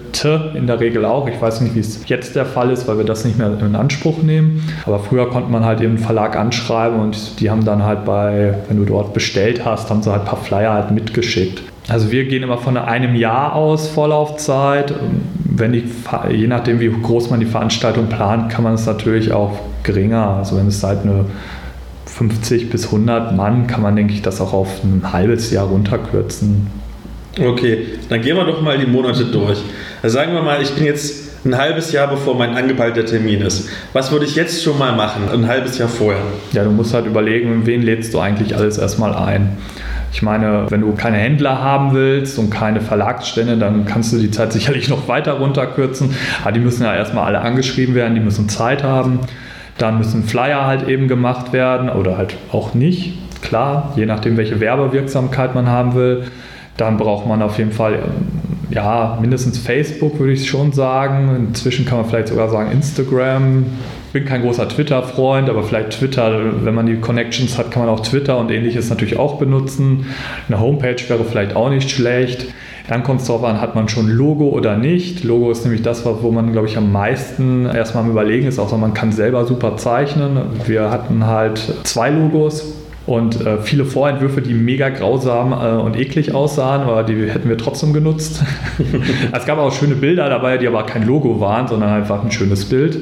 in 0.54 0.66
der 0.66 0.80
Regel 0.80 1.04
auch. 1.04 1.28
Ich 1.28 1.40
weiß 1.40 1.60
nicht, 1.60 1.74
wie 1.74 1.80
es 1.80 2.08
jetzt 2.08 2.36
der 2.36 2.46
Fall 2.46 2.70
ist, 2.70 2.88
weil 2.88 2.98
wir 2.98 3.04
das 3.04 3.24
nicht 3.24 3.38
mehr 3.38 3.50
in 3.60 3.74
Anspruch 3.74 4.22
nehmen. 4.22 4.62
Aber 4.86 4.98
früher 4.98 5.28
konnte 5.28 5.50
man 5.50 5.64
halt 5.64 5.80
eben 5.80 5.96
einen 5.96 5.98
Verlag 5.98 6.36
anschreiben 6.36 7.00
und 7.00 7.40
die 7.40 7.50
haben 7.50 7.64
dann 7.64 7.84
halt 7.84 8.04
bei, 8.04 8.54
wenn 8.68 8.76
du 8.76 8.84
dort 8.84 9.14
bestellt 9.14 9.64
hast, 9.64 9.90
haben 9.90 10.02
sie 10.02 10.10
halt 10.10 10.22
ein 10.22 10.28
paar 10.28 10.38
Flyer 10.38 10.72
halt 10.72 10.90
mitgeschickt. 10.90 11.62
Also 11.88 12.10
wir 12.10 12.26
gehen 12.26 12.42
immer 12.42 12.58
von 12.58 12.76
einem 12.76 13.14
Jahr 13.14 13.54
aus 13.54 13.88
Vorlaufzeit. 13.88 14.94
Wenn 15.44 15.72
die, 15.72 15.84
je 16.30 16.46
nachdem, 16.46 16.80
wie 16.80 16.90
groß 16.90 17.30
man 17.30 17.40
die 17.40 17.46
Veranstaltung 17.46 18.06
plant, 18.08 18.50
kann 18.50 18.62
man 18.62 18.74
es 18.74 18.86
natürlich 18.86 19.32
auch 19.32 19.58
geringer. 19.82 20.36
Also 20.36 20.56
wenn 20.56 20.66
es 20.66 20.82
halt 20.82 21.00
eine 21.02 21.24
50 22.06 22.70
bis 22.70 22.86
100 22.86 23.34
Mann, 23.36 23.66
kann 23.66 23.80
man, 23.80 23.96
denke 23.96 24.12
ich, 24.12 24.22
das 24.22 24.40
auch 24.40 24.52
auf 24.52 24.84
ein 24.84 25.12
halbes 25.12 25.50
Jahr 25.50 25.66
runterkürzen. 25.66 26.66
Okay, 27.40 27.86
dann 28.08 28.20
gehen 28.20 28.36
wir 28.36 28.44
doch 28.44 28.60
mal 28.60 28.78
die 28.78 28.86
Monate 28.86 29.24
durch. 29.26 29.58
Also 30.02 30.14
sagen 30.14 30.32
wir 30.32 30.42
mal, 30.42 30.60
ich 30.62 30.70
bin 30.74 30.84
jetzt 30.84 31.44
ein 31.44 31.56
halbes 31.56 31.92
Jahr 31.92 32.08
bevor 32.08 32.36
mein 32.36 32.56
angepeilter 32.56 33.04
Termin 33.06 33.42
ist. 33.42 33.68
Was 33.92 34.10
würde 34.10 34.24
ich 34.24 34.34
jetzt 34.34 34.62
schon 34.62 34.78
mal 34.78 34.94
machen, 34.96 35.22
ein 35.32 35.46
halbes 35.46 35.78
Jahr 35.78 35.88
vorher? 35.88 36.22
Ja, 36.52 36.64
du 36.64 36.70
musst 36.70 36.94
halt 36.94 37.06
überlegen, 37.06 37.62
wen 37.64 37.82
lädst 37.82 38.12
du 38.14 38.18
eigentlich 38.18 38.56
alles 38.56 38.78
erstmal 38.78 39.14
ein. 39.14 39.56
Ich 40.12 40.22
meine, 40.22 40.66
wenn 40.70 40.80
du 40.80 40.94
keine 40.94 41.18
Händler 41.18 41.62
haben 41.62 41.94
willst 41.94 42.38
und 42.38 42.50
keine 42.50 42.80
Verlagsstände, 42.80 43.56
dann 43.56 43.84
kannst 43.84 44.12
du 44.12 44.18
die 44.18 44.30
Zeit 44.30 44.52
sicherlich 44.54 44.88
noch 44.88 45.06
weiter 45.06 45.34
runterkürzen. 45.34 46.14
Aber 46.42 46.52
die 46.52 46.60
müssen 46.60 46.82
ja 46.82 46.94
erstmal 46.94 47.24
alle 47.24 47.40
angeschrieben 47.40 47.94
werden, 47.94 48.14
die 48.14 48.20
müssen 48.20 48.48
Zeit 48.48 48.82
haben. 48.82 49.20
Dann 49.76 49.98
müssen 49.98 50.24
Flyer 50.24 50.66
halt 50.66 50.88
eben 50.88 51.06
gemacht 51.06 51.52
werden 51.52 51.88
oder 51.88 52.18
halt 52.18 52.36
auch 52.50 52.74
nicht. 52.74 53.14
Klar, 53.42 53.92
je 53.94 54.06
nachdem, 54.06 54.36
welche 54.36 54.58
Werbewirksamkeit 54.58 55.54
man 55.54 55.68
haben 55.68 55.94
will. 55.94 56.24
Dann 56.78 56.96
braucht 56.96 57.26
man 57.26 57.42
auf 57.42 57.58
jeden 57.58 57.72
Fall 57.72 57.98
ja, 58.70 59.18
mindestens 59.20 59.58
Facebook, 59.58 60.18
würde 60.18 60.32
ich 60.32 60.48
schon 60.48 60.72
sagen. 60.72 61.48
Inzwischen 61.48 61.84
kann 61.84 61.98
man 61.98 62.06
vielleicht 62.06 62.28
sogar 62.28 62.48
sagen 62.48 62.70
Instagram. 62.70 63.66
Ich 64.06 64.12
bin 64.12 64.24
kein 64.24 64.42
großer 64.42 64.68
Twitter-Freund, 64.68 65.50
aber 65.50 65.62
vielleicht 65.62 65.90
Twitter, 65.90 66.64
wenn 66.64 66.74
man 66.74 66.86
die 66.86 66.96
Connections 66.96 67.58
hat, 67.58 67.70
kann 67.70 67.84
man 67.84 67.94
auch 67.94 68.00
Twitter 68.00 68.38
und 68.38 68.50
ähnliches 68.50 68.88
natürlich 68.88 69.18
auch 69.18 69.38
benutzen. 69.38 70.06
Eine 70.48 70.60
Homepage 70.60 70.96
wäre 71.08 71.24
vielleicht 71.24 71.56
auch 71.56 71.68
nicht 71.68 71.90
schlecht. 71.90 72.46
Dann 72.88 73.02
kommt 73.02 73.20
es 73.20 73.26
darauf 73.26 73.44
an, 73.44 73.60
hat 73.60 73.74
man 73.74 73.88
schon 73.88 74.08
Logo 74.08 74.48
oder 74.48 74.78
nicht. 74.78 75.24
Logo 75.24 75.50
ist 75.50 75.64
nämlich 75.64 75.82
das, 75.82 76.06
wo 76.06 76.30
man, 76.30 76.52
glaube 76.52 76.68
ich, 76.68 76.78
am 76.78 76.90
meisten 76.90 77.66
erstmal 77.66 78.04
am 78.04 78.10
Überlegen 78.10 78.46
ist, 78.46 78.58
außer 78.58 78.78
man 78.78 78.94
kann 78.94 79.12
selber 79.12 79.44
super 79.44 79.76
zeichnen. 79.76 80.38
Wir 80.66 80.90
hatten 80.90 81.26
halt 81.26 81.58
zwei 81.84 82.08
Logos 82.08 82.77
und 83.08 83.40
äh, 83.40 83.58
viele 83.62 83.86
Vorentwürfe, 83.86 84.42
die 84.42 84.52
mega 84.52 84.90
grausam 84.90 85.52
äh, 85.52 85.80
und 85.80 85.98
eklig 85.98 86.34
aussahen, 86.34 86.82
aber 86.82 87.04
die 87.04 87.30
hätten 87.30 87.48
wir 87.48 87.56
trotzdem 87.56 87.94
genutzt. 87.94 88.42
es 89.32 89.46
gab 89.46 89.58
auch 89.58 89.72
schöne 89.72 89.94
Bilder 89.94 90.28
dabei, 90.28 90.58
die 90.58 90.68
aber 90.68 90.84
kein 90.84 91.06
Logo 91.06 91.40
waren, 91.40 91.66
sondern 91.68 91.90
einfach 91.90 92.22
ein 92.22 92.30
schönes 92.30 92.66
Bild. 92.66 92.98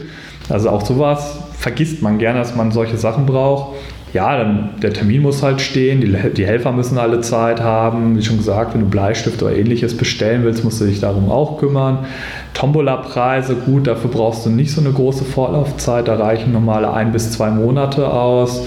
Also 0.49 0.71
auch 0.71 0.87
sowas 0.87 1.41
vergisst 1.59 2.03
man 2.03 2.19
gerne, 2.19 2.39
dass 2.39 2.55
man 2.55 2.71
solche 2.71 2.97
Sachen 2.97 3.27
braucht. 3.27 3.75
ja, 4.13 4.39
dann 4.39 4.71
der 4.81 4.93
Termin 4.93 5.23
muss 5.23 5.43
halt 5.43 5.61
stehen, 5.61 6.01
die, 6.01 6.17
die 6.31 6.47
Helfer 6.47 6.71
müssen 6.71 6.99
alle 6.99 7.21
Zeit 7.21 7.61
haben. 7.61 8.17
Wie 8.17 8.23
schon 8.23 8.37
gesagt, 8.37 8.75
wenn 8.75 8.83
du 8.83 8.87
Bleistift 8.87 9.43
oder 9.43 9.57
ähnliches 9.57 9.97
bestellen 9.97 10.45
willst, 10.45 10.63
musst 10.63 10.81
du 10.81 10.85
dich 10.85 11.01
darum 11.01 11.33
auch 11.33 11.59
kümmern. 11.59 12.07
Tombola-Preise, 12.55 13.57
gut, 13.57 13.89
dafür 13.89 14.11
brauchst 14.11 14.47
du 14.47 14.51
nicht 14.51 14.71
so 14.71 14.81
eine 14.81 14.93
große 14.93 15.25
Vorlaufzeit, 15.25 16.07
da 16.07 16.15
reichen 16.15 16.53
normale 16.53 16.93
ein 16.93 17.11
bis 17.11 17.33
zwei 17.33 17.51
Monate 17.51 18.09
aus. 18.09 18.63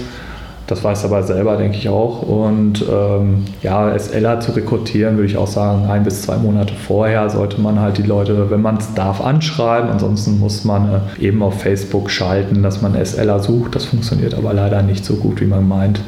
Das 0.70 0.84
weiß 0.84 1.04
aber 1.04 1.24
selber, 1.24 1.56
denke 1.56 1.76
ich 1.76 1.88
auch. 1.88 2.22
Und 2.22 2.84
ähm, 2.88 3.44
ja, 3.60 3.98
SLer 3.98 4.38
zu 4.38 4.52
rekrutieren, 4.52 5.16
würde 5.16 5.26
ich 5.26 5.36
auch 5.36 5.48
sagen, 5.48 5.90
ein 5.90 6.04
bis 6.04 6.22
zwei 6.22 6.36
Monate 6.36 6.74
vorher 6.74 7.28
sollte 7.28 7.60
man 7.60 7.80
halt 7.80 7.98
die 7.98 8.04
Leute, 8.04 8.52
wenn 8.52 8.62
man 8.62 8.76
es 8.76 8.94
darf, 8.94 9.20
anschreiben. 9.20 9.90
Ansonsten 9.90 10.38
muss 10.38 10.64
man 10.64 11.02
äh, 11.18 11.26
eben 11.26 11.42
auf 11.42 11.60
Facebook 11.60 12.08
schalten, 12.08 12.62
dass 12.62 12.82
man 12.82 12.94
SLer 13.04 13.40
sucht. 13.40 13.74
Das 13.74 13.86
funktioniert 13.86 14.32
aber 14.32 14.54
leider 14.54 14.80
nicht 14.82 15.04
so 15.04 15.16
gut, 15.16 15.40
wie 15.40 15.46
man 15.46 15.66
meint. 15.66 16.02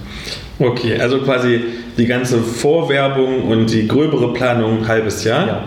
Okay, 0.61 0.97
also 0.97 1.19
quasi 1.19 1.63
die 1.99 2.07
ganze 2.07 2.39
Vorwerbung 2.39 3.49
und 3.49 3.73
die 3.73 3.89
gröbere 3.89 4.33
Planung 4.33 4.83
ein 4.83 4.87
halbes 4.87 5.25
Jahr. 5.25 5.45
Ja. 5.45 5.65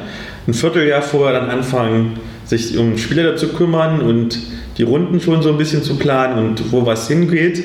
Ein 0.48 0.54
Vierteljahr 0.54 1.02
vorher 1.02 1.38
dann 1.38 1.50
anfangen, 1.50 2.14
sich 2.46 2.78
um 2.78 2.98
Spieler 2.98 3.36
zu 3.36 3.50
kümmern 3.50 4.00
und 4.00 4.40
die 4.78 4.84
Runden 4.84 5.20
schon 5.20 5.42
so 5.42 5.50
ein 5.50 5.58
bisschen 5.58 5.84
zu 5.84 5.98
planen 5.98 6.40
und 6.40 6.72
wo 6.72 6.86
was 6.86 7.10
hingeht. 7.10 7.62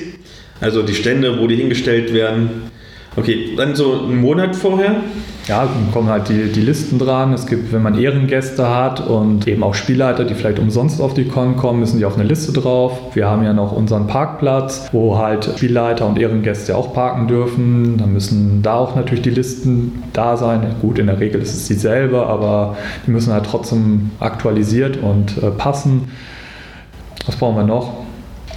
Also 0.60 0.82
die 0.82 0.94
Stände, 0.94 1.40
wo 1.40 1.46
die 1.46 1.56
hingestellt 1.56 2.12
werden. 2.12 2.70
Okay, 3.16 3.54
dann 3.56 3.74
so 3.74 4.04
einen 4.04 4.20
Monat 4.20 4.54
vorher? 4.54 4.96
Ja, 5.48 5.68
kommen 5.92 6.08
halt 6.08 6.28
die, 6.28 6.52
die 6.52 6.60
Listen 6.60 7.00
dran. 7.00 7.32
Es 7.32 7.46
gibt, 7.46 7.72
wenn 7.72 7.82
man 7.82 7.98
Ehrengäste 7.98 8.72
hat 8.72 9.04
und 9.04 9.48
eben 9.48 9.64
auch 9.64 9.74
Spielleiter, 9.74 10.24
die 10.24 10.34
vielleicht 10.34 10.60
umsonst 10.60 11.00
auf 11.00 11.12
die 11.12 11.24
Con 11.24 11.56
kommen, 11.56 11.80
müssen 11.80 11.98
die 11.98 12.04
auf 12.04 12.16
eine 12.16 12.22
Liste 12.22 12.52
drauf. 12.52 12.92
Wir 13.14 13.26
haben 13.26 13.42
ja 13.42 13.52
noch 13.52 13.72
unseren 13.72 14.06
Parkplatz, 14.06 14.88
wo 14.92 15.18
halt 15.18 15.50
Spielleiter 15.56 16.06
und 16.06 16.20
Ehrengäste 16.20 16.76
auch 16.76 16.94
parken 16.94 17.26
dürfen. 17.26 17.96
Dann 17.98 18.12
müssen 18.12 18.62
da 18.62 18.74
auch 18.74 18.94
natürlich 18.94 19.22
die 19.22 19.30
Listen 19.30 20.04
da 20.12 20.36
sein. 20.36 20.76
Gut, 20.80 21.00
in 21.00 21.08
der 21.08 21.18
Regel 21.18 21.42
ist 21.42 21.54
es 21.54 21.66
dieselbe, 21.66 22.26
aber 22.26 22.76
die 23.08 23.10
müssen 23.10 23.32
halt 23.32 23.44
trotzdem 23.44 24.12
aktualisiert 24.20 24.98
und 24.98 25.42
äh, 25.42 25.50
passen. 25.50 26.12
Was 27.26 27.34
brauchen 27.34 27.56
wir 27.56 27.64
noch? 27.64 27.99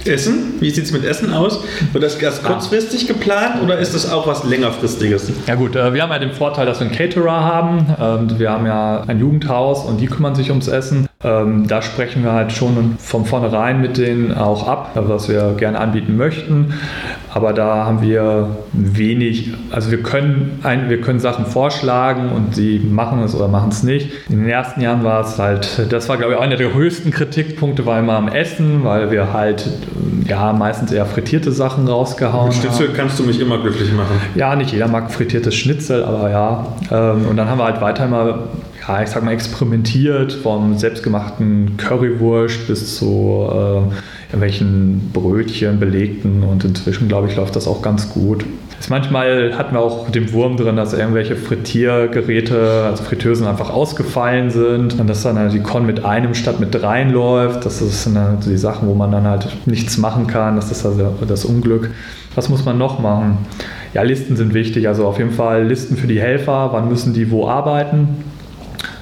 Essen? 0.06 0.54
Wie 0.60 0.70
sieht 0.70 0.84
es 0.84 0.92
mit 0.92 1.04
Essen 1.04 1.32
aus? 1.32 1.60
Wird 1.92 2.04
das 2.04 2.16
erst 2.16 2.42
kurzfristig 2.44 3.06
geplant 3.06 3.62
oder 3.62 3.78
ist 3.78 3.94
das 3.94 4.10
auch 4.10 4.26
was 4.26 4.44
längerfristiges? 4.44 5.30
Ja 5.46 5.54
gut, 5.54 5.76
äh, 5.76 5.92
wir 5.92 6.02
haben 6.02 6.10
ja 6.10 6.18
den 6.18 6.32
Vorteil, 6.32 6.66
dass 6.66 6.80
wir 6.80 6.86
einen 6.86 6.96
Caterer 6.96 7.44
haben. 7.44 7.86
Ähm, 8.00 8.38
wir 8.38 8.50
haben 8.50 8.66
ja 8.66 9.04
ein 9.06 9.20
Jugendhaus 9.20 9.84
und 9.84 10.00
die 10.00 10.06
kümmern 10.06 10.34
sich 10.34 10.50
ums 10.50 10.68
Essen. 10.68 11.08
Ähm, 11.24 11.66
da 11.66 11.80
sprechen 11.80 12.22
wir 12.22 12.32
halt 12.32 12.52
schon 12.52 12.96
von 12.98 13.24
vornherein 13.24 13.80
mit 13.80 13.96
denen 13.96 14.34
auch 14.34 14.68
ab, 14.68 14.90
was 14.94 15.28
wir 15.28 15.54
gerne 15.56 15.80
anbieten 15.80 16.16
möchten. 16.16 16.74
Aber 17.32 17.52
da 17.52 17.86
haben 17.86 18.02
wir 18.02 18.50
wenig, 18.72 19.52
also 19.70 19.90
wir 19.90 20.02
können, 20.02 20.60
ein, 20.62 20.88
wir 20.90 21.00
können 21.00 21.18
Sachen 21.20 21.46
vorschlagen 21.46 22.28
und 22.28 22.54
sie 22.54 22.78
machen 22.78 23.22
es 23.22 23.34
oder 23.34 23.48
machen 23.48 23.70
es 23.70 23.82
nicht. 23.82 24.10
In 24.28 24.40
den 24.40 24.48
ersten 24.48 24.82
Jahren 24.82 25.02
war 25.02 25.22
es 25.22 25.38
halt, 25.38 25.86
das 25.90 26.08
war 26.08 26.18
glaube 26.18 26.34
ich 26.34 26.38
einer 26.38 26.56
der 26.56 26.74
höchsten 26.74 27.10
Kritikpunkte, 27.10 27.86
war 27.86 27.98
immer 27.98 28.14
am 28.14 28.28
Essen, 28.28 28.84
weil 28.84 29.10
wir 29.10 29.32
halt 29.32 29.68
ja 30.28 30.52
meistens 30.52 30.92
eher 30.92 31.06
frittierte 31.06 31.52
Sachen 31.52 31.88
rausgehauen 31.88 32.48
Mit 32.48 32.56
Schnitzel 32.58 32.88
haben. 32.88 32.96
kannst 32.96 33.18
du 33.18 33.24
mich 33.24 33.40
immer 33.40 33.58
glücklich 33.58 33.92
machen. 33.92 34.20
Ja, 34.34 34.54
nicht 34.54 34.72
jeder 34.72 34.88
mag 34.88 35.10
frittiertes 35.10 35.54
Schnitzel, 35.54 36.04
aber 36.04 36.30
ja. 36.30 36.66
Ähm, 36.92 37.26
und 37.28 37.36
dann 37.36 37.48
haben 37.48 37.58
wir 37.58 37.64
halt 37.64 37.80
weiter 37.80 38.06
mal 38.06 38.40
ja, 38.86 39.02
ich 39.02 39.08
sag 39.08 39.22
mal, 39.22 39.32
experimentiert, 39.32 40.32
vom 40.32 40.76
selbstgemachten 40.76 41.76
Currywurst 41.76 42.66
bis 42.66 42.96
zu 42.96 43.48
äh, 43.50 43.80
irgendwelchen 44.26 45.10
Brötchen, 45.12 45.78
belegten 45.78 46.42
und 46.42 46.64
inzwischen, 46.64 47.08
glaube 47.08 47.28
ich, 47.28 47.36
läuft 47.36 47.56
das 47.56 47.66
auch 47.66 47.82
ganz 47.82 48.10
gut. 48.10 48.44
Ist 48.84 48.90
manchmal 48.90 49.56
hatten 49.56 49.74
wir 49.74 49.80
auch 49.80 50.10
den 50.10 50.30
Wurm 50.34 50.58
drin, 50.58 50.76
dass 50.76 50.92
irgendwelche 50.92 51.36
Frittiergeräte, 51.36 52.84
also 52.84 53.02
Fritteusen 53.04 53.46
einfach 53.46 53.70
ausgefallen 53.70 54.50
sind 54.50 55.00
und 55.00 55.06
dass 55.06 55.22
dann 55.22 55.38
halt 55.38 55.54
die 55.54 55.60
Con 55.60 55.86
mit 55.86 56.04
einem 56.04 56.34
statt 56.34 56.60
mit 56.60 56.74
dreien 56.74 57.10
läuft. 57.10 57.64
Das 57.64 57.78
sind 57.78 58.14
dann 58.14 58.40
die 58.40 58.58
Sachen, 58.58 58.86
wo 58.86 58.94
man 58.94 59.10
dann 59.10 59.26
halt 59.26 59.48
nichts 59.64 59.96
machen 59.96 60.26
kann. 60.26 60.56
Das 60.56 60.70
ist 60.70 60.84
also 60.84 61.14
das 61.26 61.46
Unglück. 61.46 61.92
Was 62.34 62.50
muss 62.50 62.66
man 62.66 62.76
noch 62.76 62.98
machen? 62.98 63.38
Ja, 63.94 64.02
Listen 64.02 64.36
sind 64.36 64.52
wichtig. 64.52 64.86
Also 64.88 65.06
auf 65.06 65.18
jeden 65.18 65.30
Fall 65.30 65.66
Listen 65.66 65.96
für 65.96 66.08
die 66.08 66.20
Helfer. 66.20 66.70
Wann 66.72 66.88
müssen 66.88 67.14
die 67.14 67.30
wo 67.30 67.48
arbeiten? 67.48 68.08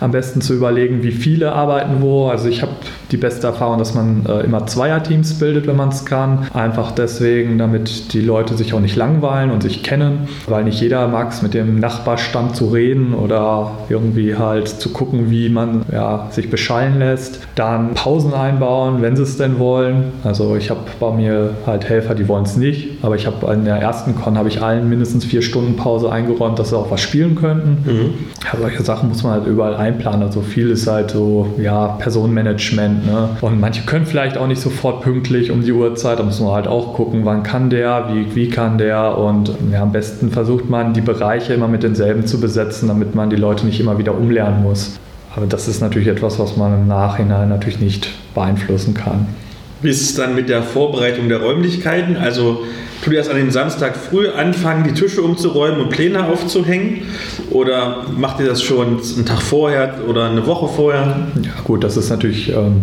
Am 0.02 0.10
besten 0.10 0.40
zu 0.40 0.54
überlegen, 0.54 1.02
wie 1.02 1.12
viele 1.12 1.52
arbeiten 1.52 2.00
wo. 2.00 2.28
Also 2.28 2.48
ich 2.48 2.62
habe 2.62 2.72
die 3.12 3.16
beste 3.16 3.46
Erfahrung, 3.46 3.78
dass 3.78 3.94
man 3.94 4.26
äh, 4.26 4.40
immer 4.40 4.66
Zweierteams 4.66 5.34
bildet, 5.38 5.66
wenn 5.66 5.76
man 5.76 5.90
es 5.90 6.04
kann. 6.04 6.48
Einfach 6.52 6.90
deswegen, 6.92 7.58
damit 7.58 8.12
die 8.12 8.20
Leute 8.20 8.56
sich 8.56 8.74
auch 8.74 8.80
nicht 8.80 8.96
langweilen 8.96 9.50
und 9.50 9.62
sich 9.62 9.82
kennen, 9.82 10.28
weil 10.48 10.64
nicht 10.64 10.80
jeder 10.80 11.06
mag 11.08 11.30
es 11.30 11.42
mit 11.42 11.54
dem 11.54 11.78
Nachbarstand 11.78 12.56
zu 12.56 12.68
reden 12.68 13.14
oder 13.14 13.72
irgendwie 13.88 14.36
halt 14.36 14.68
zu 14.68 14.90
gucken, 14.90 15.30
wie 15.30 15.48
man 15.48 15.82
ja, 15.92 16.28
sich 16.30 16.50
beschallen 16.50 16.98
lässt. 16.98 17.40
Dann 17.54 17.94
Pausen 17.94 18.34
einbauen, 18.34 19.02
wenn 19.02 19.14
sie 19.14 19.22
es 19.22 19.36
denn 19.36 19.58
wollen. 19.58 20.04
Also 20.24 20.56
ich 20.56 20.70
habe 20.70 20.80
bei 20.98 21.12
mir 21.12 21.50
halt 21.66 21.88
Helfer, 21.88 22.14
die 22.14 22.26
wollen 22.26 22.44
es 22.44 22.56
nicht, 22.56 23.02
aber 23.02 23.14
ich 23.14 23.26
habe 23.26 23.52
in 23.52 23.64
der 23.64 23.76
ersten 23.76 24.16
Con 24.16 24.36
habe 24.36 24.48
ich 24.48 24.62
allen 24.62 24.88
mindestens 24.88 25.24
vier 25.24 25.42
Stunden 25.42 25.76
Pause 25.76 26.10
eingeräumt, 26.10 26.58
dass 26.58 26.70
sie 26.70 26.76
auch 26.76 26.90
was 26.90 27.00
spielen 27.00 27.36
könnten. 27.36 27.84
Mhm. 27.84 28.14
Ja, 28.44 28.58
solche 28.58 28.82
Sachen 28.82 29.10
muss 29.10 29.22
man 29.22 29.32
halt 29.32 29.46
überall 29.46 29.76
einplanen. 29.92 30.22
Also 30.22 30.40
viel 30.40 30.70
ist 30.70 30.86
halt 30.86 31.10
so 31.12 31.54
ja 31.58 31.88
Personenmanagement 31.98 33.02
Ne? 33.06 33.28
Und 33.40 33.60
manche 33.60 33.82
können 33.82 34.06
vielleicht 34.06 34.36
auch 34.36 34.46
nicht 34.46 34.60
sofort 34.60 35.02
pünktlich 35.02 35.50
um 35.50 35.62
die 35.62 35.72
Uhrzeit, 35.72 36.18
da 36.18 36.22
muss 36.22 36.40
man 36.40 36.52
halt 36.52 36.68
auch 36.68 36.94
gucken, 36.94 37.24
wann 37.24 37.42
kann 37.42 37.70
der, 37.70 38.08
wie, 38.12 38.34
wie 38.34 38.48
kann 38.48 38.78
der. 38.78 39.18
Und 39.18 39.52
ja, 39.70 39.82
am 39.82 39.92
besten 39.92 40.30
versucht 40.30 40.68
man, 40.68 40.94
die 40.94 41.00
Bereiche 41.00 41.54
immer 41.54 41.68
mit 41.68 41.82
denselben 41.82 42.26
zu 42.26 42.40
besetzen, 42.40 42.88
damit 42.88 43.14
man 43.14 43.30
die 43.30 43.36
Leute 43.36 43.66
nicht 43.66 43.80
immer 43.80 43.98
wieder 43.98 44.16
umlernen 44.16 44.62
muss. 44.62 44.98
Aber 45.34 45.46
das 45.46 45.68
ist 45.68 45.80
natürlich 45.80 46.08
etwas, 46.08 46.38
was 46.38 46.56
man 46.56 46.74
im 46.74 46.88
Nachhinein 46.88 47.48
natürlich 47.48 47.80
nicht 47.80 48.10
beeinflussen 48.34 48.94
kann. 48.94 49.26
Wie 49.80 49.88
ist 49.88 50.02
es 50.02 50.14
dann 50.14 50.34
mit 50.34 50.48
der 50.48 50.62
Vorbereitung 50.62 51.28
der 51.28 51.40
Räumlichkeiten? 51.40 52.16
Also 52.16 52.62
ihr 53.10 53.18
erst 53.18 53.30
an 53.30 53.36
dem 53.36 53.50
Samstag 53.50 53.96
früh 53.96 54.28
anfangen, 54.28 54.84
die 54.84 54.92
Tische 54.92 55.22
umzuräumen 55.22 55.80
und 55.80 55.90
Pläne 55.90 56.24
aufzuhängen? 56.24 57.02
Oder 57.50 58.04
macht 58.16 58.38
ihr 58.38 58.46
das 58.46 58.62
schon 58.62 59.00
einen 59.16 59.26
Tag 59.26 59.42
vorher 59.42 59.94
oder 60.08 60.30
eine 60.30 60.46
Woche 60.46 60.68
vorher? 60.68 61.26
Ja 61.42 61.62
gut, 61.64 61.82
das 61.82 61.96
ist 61.96 62.10
natürlich... 62.10 62.50
Ähm 62.50 62.82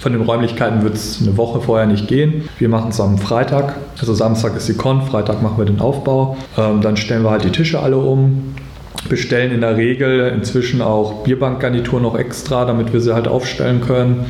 von 0.00 0.12
den 0.12 0.22
Räumlichkeiten 0.22 0.82
wird 0.82 0.94
es 0.94 1.20
eine 1.20 1.36
Woche 1.36 1.60
vorher 1.60 1.86
nicht 1.86 2.06
gehen. 2.06 2.48
Wir 2.58 2.68
machen 2.68 2.90
es 2.90 3.00
am 3.00 3.18
Freitag. 3.18 3.74
Also 3.98 4.14
Samstag 4.14 4.56
ist 4.56 4.68
die 4.68 4.74
Con, 4.74 5.02
Freitag 5.02 5.42
machen 5.42 5.58
wir 5.58 5.64
den 5.64 5.80
Aufbau. 5.80 6.36
Ähm, 6.56 6.80
dann 6.80 6.96
stellen 6.96 7.24
wir 7.24 7.30
halt 7.30 7.44
die 7.44 7.50
Tische 7.50 7.80
alle 7.80 7.96
um, 7.96 8.54
bestellen 9.08 9.52
in 9.52 9.60
der 9.60 9.76
Regel 9.76 10.28
inzwischen 10.28 10.82
auch 10.82 11.24
Bierbankgarnitur 11.24 12.00
noch 12.00 12.16
extra, 12.16 12.64
damit 12.64 12.92
wir 12.92 13.00
sie 13.00 13.14
halt 13.14 13.26
aufstellen 13.26 13.80
können. 13.80 14.26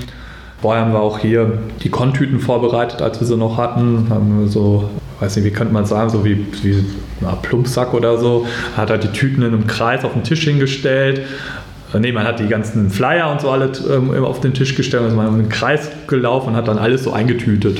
Vorher 0.61 0.85
haben 0.85 0.93
wir 0.93 1.01
auch 1.01 1.19
hier 1.19 1.59
die 1.83 1.91
Kontüten 1.91 2.41
vorbereitet, 2.41 3.03
als 3.03 3.21
wir 3.21 3.27
sie 3.27 3.37
noch 3.37 3.59
hatten. 3.59 4.07
Haben 4.11 4.41
wir 4.41 4.49
so, 4.49 4.89
weiß 5.21 5.37
nicht, 5.37 5.45
wie 5.45 5.51
könnte 5.51 5.73
man 5.73 5.85
sagen, 5.85 6.11
so 6.11 6.25
wie, 6.25 6.47
wie 6.63 6.85
na, 7.21 7.35
Plumpsack 7.35 7.95
oder 7.95 8.19
so. 8.19 8.47
Hat 8.77 8.91
halt 8.91 9.05
die 9.05 9.13
Tüten 9.13 9.43
in 9.43 9.53
einem 9.53 9.67
Kreis 9.67 10.05
auf 10.05 10.13
den 10.13 10.25
Tisch 10.25 10.45
hingestellt. 10.45 11.23
Äh, 11.93 12.01
nee, 12.01 12.13
man 12.13 12.25
hat 12.25 12.41
die 12.41 12.49
ganzen 12.49 12.91
Flyer 12.91 13.31
und 13.31 13.41
so 13.41 13.51
alle 13.51 13.73
ähm, 13.91 14.25
auf 14.25 14.41
den 14.41 14.55
Tisch 14.55 14.75
gestellt, 14.75 15.05
also 15.05 15.17
man 15.17 15.27
ist 15.27 15.33
in 15.33 15.39
den 15.41 15.49
Kreis 15.49 15.91
gelaufen 16.07 16.51
und 16.51 16.57
hat 16.57 16.69
dann 16.69 16.79
alles 16.79 17.05
so 17.05 17.13
eingetütet. 17.13 17.79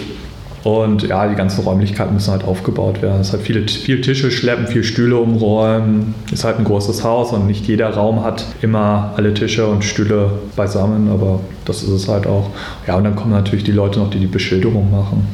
Und 0.65 1.05
ja, 1.07 1.29
die 1.29 1.37
ganzen 1.37 1.63
Räumlichkeiten 1.63 2.15
müssen 2.15 2.33
halt 2.33 2.45
aufgebaut 2.45 3.01
werden. 3.01 3.21
Es 3.21 3.33
hat 3.33 3.41
viele, 3.41 3.67
viel 3.69 4.01
Tische 4.01 4.31
schleppen, 4.31 4.67
viel 4.67 4.83
Stühle 4.83 5.17
umräumen. 5.17 6.15
Ist 6.33 6.45
halt 6.45 6.59
ein 6.59 6.65
großes 6.65 7.05
Haus 7.05 7.33
und 7.33 7.47
nicht 7.47 7.67
jeder 7.67 7.91
Raum 7.91 8.25
hat 8.25 8.45
immer 8.61 9.15
alle 9.17 9.33
Tische 9.35 9.67
und 9.67 9.85
Stühle 9.85 10.33
beisammen, 10.57 11.11
aber 11.11 11.41
das 11.65 11.83
ist 11.83 11.91
es 11.91 12.09
halt 12.09 12.27
auch. 12.27 12.51
Ja, 12.87 12.97
und 12.97 13.05
dann 13.05 13.15
kommen 13.15 13.31
natürlich 13.31 13.65
die 13.65 13.73
Leute 13.73 14.01
noch, 14.01 14.11
die 14.11 14.19
die 14.19 14.27
Beschilderung 14.27 14.91
machen. 14.91 15.27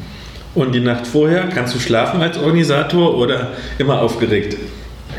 Und 0.54 0.72
die 0.74 0.80
Nacht 0.80 1.06
vorher, 1.06 1.48
kannst 1.52 1.74
du 1.74 1.80
schlafen 1.80 2.22
als 2.22 2.38
Organisator 2.38 3.16
oder 3.16 3.48
immer 3.78 4.00
aufgeregt? 4.00 4.56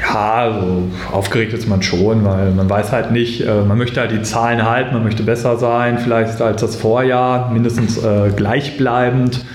Ja, 0.02 0.34
also 0.34 0.84
aufgeregt 1.12 1.54
ist 1.54 1.68
man 1.68 1.82
schon, 1.82 2.26
weil 2.26 2.52
man 2.52 2.70
weiß 2.70 2.92
halt 2.92 3.12
nicht, 3.12 3.42
äh, 3.42 3.62
man 3.62 3.78
möchte 3.78 4.00
halt 4.00 4.12
die 4.12 4.22
Zahlen 4.22 4.64
halten, 4.70 4.94
man 4.94 5.04
möchte 5.04 5.24
besser 5.24 5.58
sein, 5.58 6.00
vielleicht 6.00 6.42
als 6.42 6.62
das 6.62 6.76
Vorjahr, 6.76 7.50
mindestens 7.52 7.98
äh, 8.04 8.32
gleichbleibend. 8.36 9.46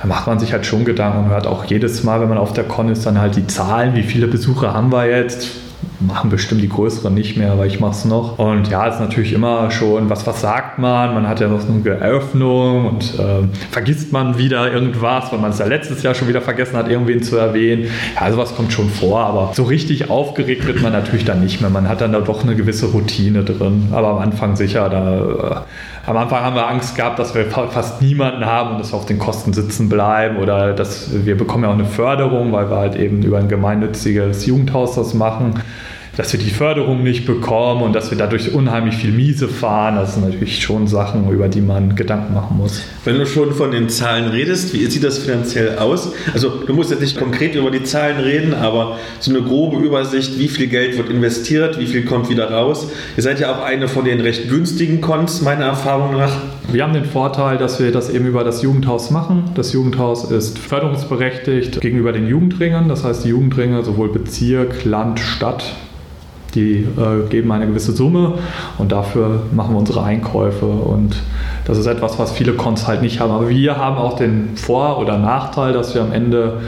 Da 0.00 0.06
macht 0.06 0.26
man 0.26 0.38
sich 0.38 0.52
halt 0.52 0.64
schon 0.64 0.84
Gedanken 0.84 1.24
und 1.24 1.30
hört 1.30 1.46
auch 1.46 1.64
jedes 1.64 2.02
Mal, 2.02 2.20
wenn 2.20 2.28
man 2.28 2.38
auf 2.38 2.54
der 2.54 2.64
Con 2.64 2.88
ist, 2.88 3.04
dann 3.04 3.20
halt 3.20 3.36
die 3.36 3.46
Zahlen, 3.46 3.94
wie 3.94 4.02
viele 4.02 4.26
Besucher 4.26 4.72
haben 4.72 4.90
wir 4.90 5.06
jetzt, 5.06 5.50
machen 6.00 6.30
bestimmt 6.30 6.62
die 6.62 6.68
größeren 6.68 7.12
nicht 7.12 7.36
mehr, 7.36 7.52
aber 7.52 7.66
ich 7.66 7.78
mache 7.78 7.92
es 7.92 8.04
noch. 8.04 8.38
Und 8.38 8.68
ja, 8.70 8.86
es 8.88 8.94
ist 8.94 9.00
natürlich 9.00 9.32
immer 9.32 9.70
schon, 9.70 10.08
was, 10.08 10.26
was 10.26 10.40
sagt 10.40 10.78
man? 10.78 11.14
Man 11.14 11.28
hat 11.28 11.40
ja 11.40 11.48
noch 11.48 11.60
eine 11.68 11.88
Eröffnung 11.88 12.86
und 12.86 13.18
äh, 13.18 13.46
vergisst 13.70 14.12
man 14.12 14.38
wieder 14.38 14.72
irgendwas, 14.72 15.30
weil 15.30 15.38
man 15.38 15.50
es 15.50 15.58
ja 15.58 15.66
letztes 15.66 16.02
Jahr 16.02 16.14
schon 16.14 16.28
wieder 16.28 16.40
vergessen 16.40 16.76
hat, 16.76 16.88
irgendwen 16.88 17.22
zu 17.22 17.36
erwähnen. 17.36 17.86
Ja, 18.18 18.30
sowas 18.32 18.54
kommt 18.56 18.72
schon 18.72 18.88
vor, 18.88 19.20
aber 19.20 19.52
so 19.54 19.64
richtig 19.64 20.10
aufgeregt 20.10 20.66
wird 20.66 20.80
man 20.82 20.92
natürlich 20.92 21.24
dann 21.24 21.40
nicht 21.40 21.60
mehr. 21.60 21.70
Man 21.70 21.88
hat 21.88 22.00
dann 22.00 22.12
da 22.12 22.20
doch 22.20 22.42
eine 22.42 22.56
gewisse 22.56 22.86
Routine 22.86 23.44
drin. 23.44 23.88
Aber 23.92 24.08
am 24.08 24.18
Anfang 24.18 24.56
sicher, 24.56 24.88
da. 24.88 25.56
Äh, 25.58 25.60
am 26.06 26.16
Anfang 26.16 26.42
haben 26.42 26.56
wir 26.56 26.66
Angst 26.66 26.96
gehabt, 26.96 27.18
dass 27.18 27.34
wir 27.34 27.44
fast 27.44 28.00
niemanden 28.00 28.44
haben 28.46 28.72
und 28.72 28.80
dass 28.80 28.92
wir 28.92 28.96
auf 28.96 29.06
den 29.06 29.18
Kosten 29.18 29.52
sitzen 29.52 29.88
bleiben 29.88 30.38
oder 30.38 30.72
dass 30.72 31.10
wir 31.24 31.36
bekommen 31.36 31.64
ja 31.64 31.70
auch 31.70 31.74
eine 31.74 31.84
Förderung, 31.84 32.52
weil 32.52 32.70
wir 32.70 32.76
halt 32.78 32.96
eben 32.96 33.22
über 33.22 33.38
ein 33.38 33.48
gemeinnütziges 33.48 34.46
Jugendhaus 34.46 34.94
das 34.94 35.12
machen 35.12 35.60
dass 36.20 36.34
wir 36.34 36.40
die 36.40 36.50
Förderung 36.50 37.02
nicht 37.02 37.24
bekommen 37.24 37.80
und 37.80 37.94
dass 37.94 38.10
wir 38.10 38.18
dadurch 38.18 38.52
unheimlich 38.52 38.96
viel 38.96 39.10
Miese 39.10 39.48
fahren. 39.48 39.96
Das 39.96 40.16
sind 40.16 40.28
natürlich 40.28 40.60
schon 40.62 40.86
Sachen, 40.86 41.30
über 41.30 41.48
die 41.48 41.62
man 41.62 41.96
Gedanken 41.96 42.34
machen 42.34 42.58
muss. 42.58 42.82
Wenn 43.06 43.16
du 43.16 43.24
schon 43.24 43.54
von 43.54 43.70
den 43.70 43.88
Zahlen 43.88 44.28
redest, 44.28 44.74
wie 44.74 44.84
sieht 44.84 45.02
das 45.02 45.16
finanziell 45.16 45.78
aus? 45.78 46.12
Also 46.34 46.50
du 46.50 46.74
musst 46.74 46.90
jetzt 46.90 47.00
nicht 47.00 47.18
konkret 47.18 47.54
über 47.54 47.70
die 47.70 47.84
Zahlen 47.84 48.18
reden, 48.20 48.52
aber 48.52 48.98
so 49.18 49.30
eine 49.30 49.40
grobe 49.40 49.78
Übersicht, 49.78 50.38
wie 50.38 50.48
viel 50.48 50.66
Geld 50.66 50.98
wird 50.98 51.08
investiert, 51.08 51.80
wie 51.80 51.86
viel 51.86 52.04
kommt 52.04 52.28
wieder 52.28 52.50
raus. 52.50 52.88
Ihr 53.16 53.22
seid 53.22 53.40
ja 53.40 53.56
auch 53.56 53.64
eine 53.64 53.88
von 53.88 54.04
den 54.04 54.20
recht 54.20 54.50
günstigen 54.50 55.00
Cons, 55.00 55.40
meiner 55.40 55.64
Erfahrung 55.64 56.18
nach. 56.18 56.36
Wir 56.70 56.82
haben 56.82 56.92
den 56.92 57.06
Vorteil, 57.06 57.56
dass 57.56 57.80
wir 57.80 57.92
das 57.92 58.10
eben 58.10 58.26
über 58.26 58.44
das 58.44 58.60
Jugendhaus 58.60 59.10
machen. 59.10 59.44
Das 59.54 59.72
Jugendhaus 59.72 60.30
ist 60.30 60.58
förderungsberechtigt 60.58 61.80
gegenüber 61.80 62.12
den 62.12 62.28
Jugendringen. 62.28 62.90
Das 62.90 63.04
heißt, 63.04 63.24
die 63.24 63.30
Jugendringe, 63.30 63.82
sowohl 63.82 64.10
Bezirk, 64.10 64.84
Land, 64.84 65.18
Stadt, 65.18 65.64
die 66.54 66.78
äh, 66.78 67.28
geben 67.28 67.52
eine 67.52 67.66
gewisse 67.66 67.92
Summe 67.92 68.34
und 68.78 68.92
dafür 68.92 69.42
machen 69.52 69.74
wir 69.74 69.78
unsere 69.78 70.02
Einkäufe. 70.02 70.66
Und 70.66 71.16
das 71.64 71.78
ist 71.78 71.86
etwas, 71.86 72.18
was 72.18 72.32
viele 72.32 72.52
Cons 72.52 72.86
halt 72.86 73.02
nicht 73.02 73.20
haben. 73.20 73.32
Aber 73.32 73.48
wir 73.48 73.76
haben 73.76 73.96
auch 73.96 74.16
den 74.16 74.56
Vor- 74.56 74.98
oder 74.98 75.18
Nachteil, 75.18 75.72
dass 75.72 75.94
wir 75.94 76.02
am 76.02 76.12
Ende 76.12 76.60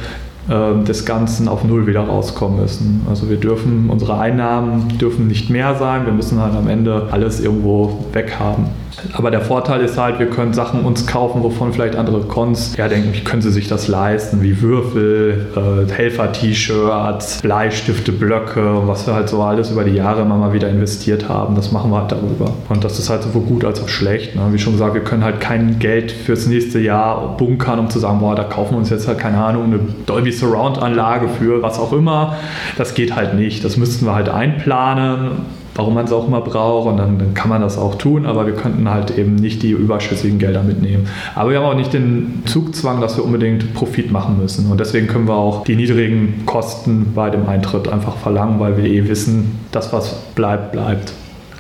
äh, 0.49 0.85
des 0.85 1.05
Ganzen 1.05 1.49
auf 1.49 1.65
Null 1.65 1.87
wieder 1.87 2.01
rauskommen 2.01 2.61
müssen. 2.61 3.07
Also 3.09 3.31
wir 3.31 3.37
dürfen, 3.37 3.91
unsere 3.91 4.19
Einnahmen 4.19 4.89
dürfen 4.99 5.29
nicht 5.29 5.51
mehr 5.51 5.77
sein, 5.77 6.05
wir 6.05 6.13
müssen 6.13 6.41
halt 6.41 6.55
am 6.55 6.69
Ende 6.69 7.09
alles 7.11 7.41
irgendwo 7.41 8.05
weghaben. 8.13 8.82
Aber 9.13 9.31
der 9.31 9.41
Vorteil 9.41 9.81
ist 9.83 9.99
halt, 9.99 10.19
wir 10.19 10.27
können 10.27 10.53
Sachen 10.53 10.85
uns 10.85 11.07
kaufen, 11.07 11.43
wovon 11.43 11.73
vielleicht 11.73 11.97
andere 11.97 12.21
Cons 12.23 12.77
ja 12.77 12.89
denken, 12.89 13.15
wie 13.15 13.21
können 13.21 13.43
sie 13.43 13.51
sich 13.51 13.69
das 13.69 13.89
leisten, 13.89 14.43
wie 14.43 14.61
Würfel, 14.61 15.47
äh, 15.57 15.93
Helfer-T-Shirts, 15.93 17.43
Bleistifte, 17.43 18.13
Blöcke 18.13 18.83
was 18.87 19.07
wir 19.07 19.15
halt 19.15 19.29
so 19.29 19.43
alles 19.43 19.71
über 19.71 19.85
die 19.85 19.93
Jahre 19.93 20.23
immer 20.23 20.37
mal 20.37 20.53
wieder 20.53 20.69
investiert 20.69 21.29
haben. 21.29 21.55
Das 21.55 21.73
machen 21.73 21.91
wir 21.91 22.01
halt 22.01 22.13
darüber. 22.13 22.53
Und 22.69 22.85
das 22.85 22.99
ist 22.99 23.11
halt 23.11 23.23
sowohl 23.23 23.43
gut 23.43 23.65
als 23.65 23.83
auch 23.83 23.89
schlecht. 23.89 24.37
Ne? 24.37 24.43
Wie 24.51 24.59
schon 24.59 24.73
gesagt, 24.73 24.95
wir 24.95 25.05
können 25.05 25.25
halt 25.25 25.41
kein 25.41 25.79
Geld 25.79 26.13
fürs 26.13 26.47
nächste 26.47 26.79
Jahr 26.79 27.37
bunkern, 27.37 27.79
um 27.79 27.91
zu 27.91 27.99
sagen, 27.99 28.21
boah, 28.21 28.35
da 28.35 28.45
kaufen 28.45 28.75
wir 28.75 28.79
uns 28.79 28.91
jetzt 28.91 29.09
halt, 29.09 29.19
keine 29.19 29.39
Ahnung, 29.39 29.65
eine 29.65 29.81
Dolby 30.07 30.33
Surround-Anlage 30.33 31.29
für 31.29 31.63
was 31.63 31.79
auch 31.79 31.93
immer. 31.93 32.37
Das 32.77 32.95
geht 32.95 33.15
halt 33.15 33.35
nicht. 33.35 33.65
Das 33.65 33.77
müssten 33.77 34.07
wir 34.07 34.15
halt 34.15 34.29
einplanen 34.29 35.62
warum 35.75 35.95
man 35.95 36.05
es 36.05 36.13
auch 36.13 36.27
immer 36.27 36.41
braucht 36.41 36.89
und 36.89 36.97
dann, 36.99 37.19
dann, 37.19 37.35
kann 37.35 37.49
man 37.49 37.63
das 37.63 37.79
auch 37.79 37.95
tun, 37.97 38.27
aber 38.27 38.47
wir 38.47 38.55
könnten 38.55 38.89
halt 38.91 39.17
eben 39.17 39.37
nicht 39.37 39.63
die 39.63 39.71
überschüssigen 39.71 40.39
Gelder 40.39 40.63
mitnehmen. 40.63 41.09
Aber 41.35 41.51
wir 41.51 41.59
haben 41.59 41.67
auch 41.67 41.75
nicht 41.75 41.93
den 41.93 42.43
Zugzwang, 42.47 43.01
dass 43.01 43.17
wir 43.17 43.25
unbedingt 43.25 43.75
Profit 43.75 44.13
machen 44.13 44.39
müssen 44.39 44.71
und 44.71 44.79
deswegen 44.81 45.07
können 45.07 45.27
wir 45.27 45.37
auch 45.37 45.65
die 45.65 45.77
niedrigen 45.77 46.45
Kosten 46.47 47.13
bei 47.15 47.31
dem 47.31 47.49
Eintritt 47.49 47.89
einfach 47.89 48.17
verlangen, 48.17 48.61
weil 48.61 48.77
wir 48.77 48.85
eh 48.85 49.09
wissen, 49.09 49.61
dass 49.73 49.93
was 49.93 50.15
bleibt, 50.35 50.73
bleibt. 50.73 51.13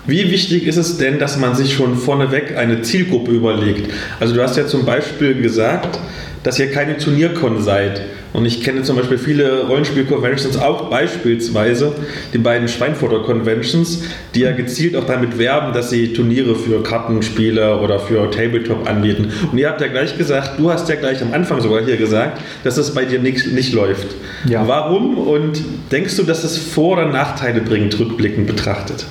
Wie 0.04 0.32
wichtig 0.32 0.66
ist 0.66 0.78
es 0.78 0.98
denn, 0.98 1.20
dass 1.20 1.38
man 1.38 1.54
sich 1.54 1.74
schon 1.74 1.96
vorneweg 1.96 2.56
eine 2.56 2.82
Zielgruppe 2.82 3.30
überlegt? 3.30 3.88
Also 4.18 4.34
du 4.34 4.42
hast 4.42 4.56
ja 4.56 4.66
zum 4.66 4.84
Beispiel 4.84 5.40
gesagt, 5.40 5.96
dass 6.42 6.58
ihr 6.58 6.72
keine 6.72 6.98
Turnierkon 6.98 7.62
seid. 7.62 8.02
Und 8.32 8.44
ich 8.44 8.64
kenne 8.64 8.82
zum 8.82 8.96
Beispiel 8.96 9.18
viele 9.18 9.66
Rollenspiel-Conventions, 9.68 10.56
auch 10.56 10.90
beispielsweise 10.90 11.92
die 12.32 12.38
beiden 12.38 12.66
Schweinfurter 12.66 13.20
Conventions, 13.20 14.02
die 14.34 14.40
ja 14.40 14.50
gezielt 14.50 14.96
auch 14.96 15.04
damit 15.04 15.38
werben, 15.38 15.72
dass 15.72 15.90
sie 15.90 16.14
Turniere 16.14 16.56
für 16.56 16.82
Kartenspiele 16.82 17.78
oder 17.78 18.00
für 18.00 18.28
Tabletop 18.30 18.88
anbieten. 18.88 19.30
Und 19.52 19.58
ihr 19.58 19.68
habt 19.68 19.80
ja 19.80 19.86
gleich 19.86 20.18
gesagt, 20.18 20.58
du 20.58 20.72
hast 20.72 20.88
ja 20.88 20.96
gleich 20.96 21.22
am 21.22 21.32
Anfang 21.32 21.60
sogar 21.60 21.84
hier 21.84 21.96
gesagt, 21.96 22.40
dass 22.64 22.76
es 22.76 22.92
bei 22.92 23.04
dir 23.04 23.20
nicht, 23.20 23.52
nicht 23.52 23.72
läuft. 23.72 24.08
Ja. 24.48 24.66
Warum 24.66 25.16
und 25.16 25.62
denkst 25.92 26.16
du, 26.16 26.24
dass 26.24 26.42
es 26.42 26.58
Vor- 26.58 26.94
oder 26.94 27.06
Nachteile 27.06 27.60
bringt, 27.60 27.96
rückblickend 28.00 28.48
betrachtet? 28.48 29.04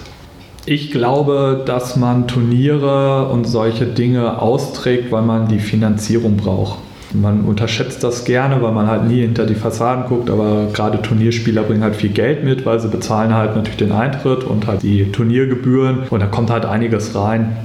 Ich 0.66 0.92
glaube, 0.92 1.64
dass 1.66 1.96
man 1.96 2.28
Turniere 2.28 3.28
und 3.30 3.46
solche 3.46 3.88
Dinge 3.88 4.40
austrägt, 4.40 5.12
weil 5.12 5.24
man 5.24 5.48
die 5.48 5.58
Finanzierung 5.58 6.38
braucht. 6.38 6.80
Man 7.14 7.42
unterschätzt 7.42 8.04
das 8.04 8.26
gerne, 8.26 8.62
weil 8.62 8.72
man 8.72 8.88
halt 8.88 9.06
nie 9.06 9.22
hinter 9.22 9.46
die 9.46 9.56
Fassaden 9.56 10.06
guckt, 10.06 10.30
aber 10.30 10.68
gerade 10.72 11.02
Turnierspieler 11.02 11.64
bringen 11.64 11.84
halt 11.84 11.96
viel 11.96 12.12
Geld 12.12 12.44
mit, 12.44 12.66
weil 12.66 12.80
sie 12.80 12.88
bezahlen 12.88 13.34
halt 13.34 13.56
natürlich 13.56 13.78
den 13.78 13.92
Eintritt 13.92 14.44
und 14.44 14.68
halt 14.68 14.84
die 14.84 15.12
Turniergebühren 15.12 16.04
und 16.10 16.20
da 16.20 16.28
kommt 16.28 16.52
halt 16.52 16.66
einiges 16.66 17.16
rein. 17.16 17.58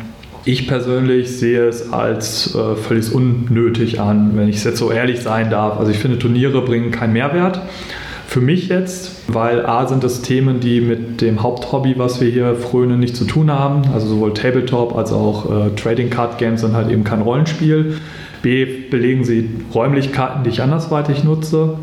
Ich 0.44 0.66
persönlich 0.66 1.38
sehe 1.38 1.66
es 1.66 1.92
als 1.92 2.54
äh, 2.54 2.76
völlig 2.76 3.12
unnötig 3.12 4.00
an, 4.00 4.32
wenn 4.34 4.48
ich 4.48 4.56
es 4.56 4.64
jetzt 4.64 4.78
so 4.78 4.90
ehrlich 4.90 5.20
sein 5.20 5.50
darf. 5.50 5.78
Also 5.78 5.92
ich 5.92 5.98
finde, 5.98 6.18
Turniere 6.18 6.62
bringen 6.62 6.90
keinen 6.90 7.12
Mehrwert. 7.12 7.60
Für 8.26 8.40
mich 8.40 8.68
jetzt, 8.68 9.12
weil 9.28 9.64
A 9.64 9.86
sind 9.86 10.04
es 10.04 10.20
Themen, 10.20 10.60
die 10.60 10.80
mit 10.80 11.20
dem 11.20 11.42
Haupthobby, 11.42 11.94
was 11.96 12.20
wir 12.20 12.28
hier 12.28 12.54
frönen, 12.56 13.00
nicht 13.00 13.16
zu 13.16 13.24
tun 13.24 13.50
haben. 13.50 13.82
Also 13.94 14.08
sowohl 14.08 14.34
Tabletop 14.34 14.96
als 14.96 15.12
auch 15.12 15.50
äh, 15.50 15.70
Trading 15.76 16.10
Card 16.10 16.36
Games 16.38 16.60
sind 16.60 16.74
halt 16.74 16.90
eben 16.90 17.04
kein 17.04 17.22
Rollenspiel. 17.22 17.98
B 18.42 18.66
belegen 18.90 19.24
sie 19.24 19.48
Räumlichkeiten, 19.74 20.42
die 20.42 20.50
ich 20.50 20.60
andersweitig 20.60 21.24
nutze. 21.24 21.78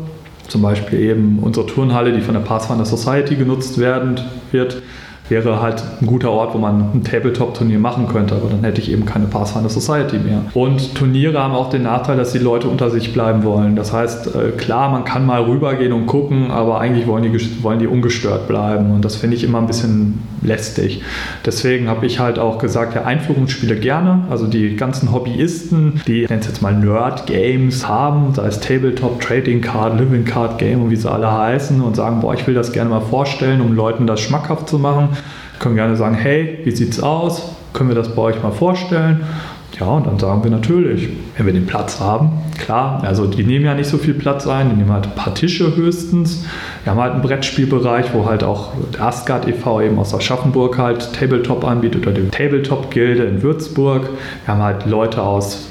Zum 0.46 0.62
Beispiel 0.62 1.00
eben 1.00 1.38
unsere 1.40 1.66
Turnhalle, 1.66 2.12
die 2.12 2.20
von 2.20 2.34
der 2.34 2.42
Pathfinder 2.42 2.84
Society 2.84 3.36
genutzt 3.36 3.78
werden 3.78 4.20
wird 4.52 4.82
wäre 5.28 5.62
halt 5.62 5.82
ein 6.00 6.06
guter 6.06 6.30
Ort, 6.30 6.54
wo 6.54 6.58
man 6.58 6.90
ein 6.94 7.04
Tabletop-Turnier 7.04 7.78
machen 7.78 8.08
könnte, 8.08 8.34
aber 8.34 8.50
dann 8.50 8.62
hätte 8.62 8.80
ich 8.80 8.90
eben 8.90 9.06
keine 9.06 9.26
Pathfinder 9.26 9.70
Society 9.70 10.18
mehr. 10.18 10.42
Und 10.52 10.94
Turniere 10.94 11.42
haben 11.42 11.54
auch 11.54 11.70
den 11.70 11.82
Nachteil, 11.82 12.16
dass 12.16 12.32
die 12.32 12.38
Leute 12.38 12.68
unter 12.68 12.90
sich 12.90 13.12
bleiben 13.12 13.42
wollen. 13.42 13.74
Das 13.74 13.92
heißt, 13.92 14.34
äh, 14.34 14.50
klar, 14.50 14.90
man 14.90 15.04
kann 15.04 15.24
mal 15.24 15.42
rübergehen 15.42 15.92
und 15.92 16.06
gucken, 16.06 16.50
aber 16.50 16.78
eigentlich 16.78 17.06
wollen 17.06 17.22
die, 17.22 17.62
wollen 17.62 17.78
die 17.78 17.86
ungestört 17.86 18.48
bleiben 18.48 18.90
und 18.90 19.04
das 19.04 19.16
finde 19.16 19.36
ich 19.36 19.44
immer 19.44 19.58
ein 19.58 19.66
bisschen 19.66 20.20
lästig. 20.44 21.02
Deswegen 21.44 21.88
habe 21.88 22.06
ich 22.06 22.20
halt 22.20 22.38
auch 22.38 22.58
gesagt, 22.58 22.94
ja, 22.94 23.04
Einführungsspiele 23.04 23.76
gerne, 23.76 24.24
also 24.30 24.46
die 24.46 24.76
ganzen 24.76 25.12
Hobbyisten, 25.12 26.00
die, 26.06 26.22
ich 26.22 26.28
nenne 26.28 26.42
es 26.42 26.46
jetzt 26.46 26.62
mal 26.62 26.74
Nerd-Games 26.74 27.88
haben, 27.88 28.32
sei 28.34 28.46
es 28.46 28.60
Tabletop, 28.60 29.20
Trading 29.20 29.60
Card, 29.60 29.98
Living 29.98 30.24
Card 30.24 30.58
Game 30.58 30.82
und 30.82 30.90
wie 30.90 30.96
sie 30.96 31.10
alle 31.10 31.32
heißen 31.32 31.80
und 31.80 31.96
sagen, 31.96 32.20
boah, 32.20 32.34
ich 32.34 32.46
will 32.46 32.54
das 32.54 32.72
gerne 32.72 32.90
mal 32.90 33.00
vorstellen, 33.00 33.60
um 33.60 33.72
Leuten 33.72 34.06
das 34.06 34.20
schmackhaft 34.20 34.68
zu 34.68 34.78
machen 34.78 35.08
können 35.64 35.76
gerne 35.76 35.96
sagen, 35.96 36.14
hey, 36.14 36.58
wie 36.64 36.70
sieht 36.70 36.92
es 36.92 37.00
aus? 37.00 37.56
Können 37.72 37.88
wir 37.88 37.96
das 37.96 38.14
bei 38.14 38.22
euch 38.22 38.42
mal 38.42 38.52
vorstellen? 38.52 39.24
Ja, 39.80 39.86
und 39.86 40.06
dann 40.06 40.18
sagen 40.20 40.44
wir 40.44 40.52
natürlich, 40.52 41.08
wenn 41.36 41.46
wir 41.46 41.52
den 41.52 41.66
Platz 41.66 41.98
haben, 41.98 42.30
klar, 42.58 43.02
also 43.04 43.26
die 43.26 43.42
nehmen 43.42 43.64
ja 43.64 43.74
nicht 43.74 43.88
so 43.88 43.98
viel 43.98 44.14
Platz 44.14 44.46
ein, 44.46 44.70
die 44.70 44.76
nehmen 44.76 44.92
halt 44.92 45.06
ein 45.06 45.14
paar 45.16 45.34
Tische 45.34 45.74
höchstens. 45.74 46.44
Wir 46.84 46.92
haben 46.92 47.00
halt 47.00 47.14
einen 47.14 47.22
Brettspielbereich, 47.22 48.14
wo 48.14 48.26
halt 48.26 48.44
auch 48.44 48.70
der 48.92 49.02
Asgard 49.02 49.48
e.V. 49.48 49.80
eben 49.80 49.98
aus 49.98 50.14
Aschaffenburg 50.14 50.78
halt 50.78 51.12
Tabletop 51.12 51.64
anbietet 51.64 52.06
oder 52.06 52.20
die 52.20 52.28
Tabletop-Gilde 52.28 53.24
in 53.24 53.42
Würzburg. 53.42 54.08
Wir 54.44 54.54
haben 54.54 54.62
halt 54.62 54.86
Leute 54.86 55.22
aus 55.22 55.66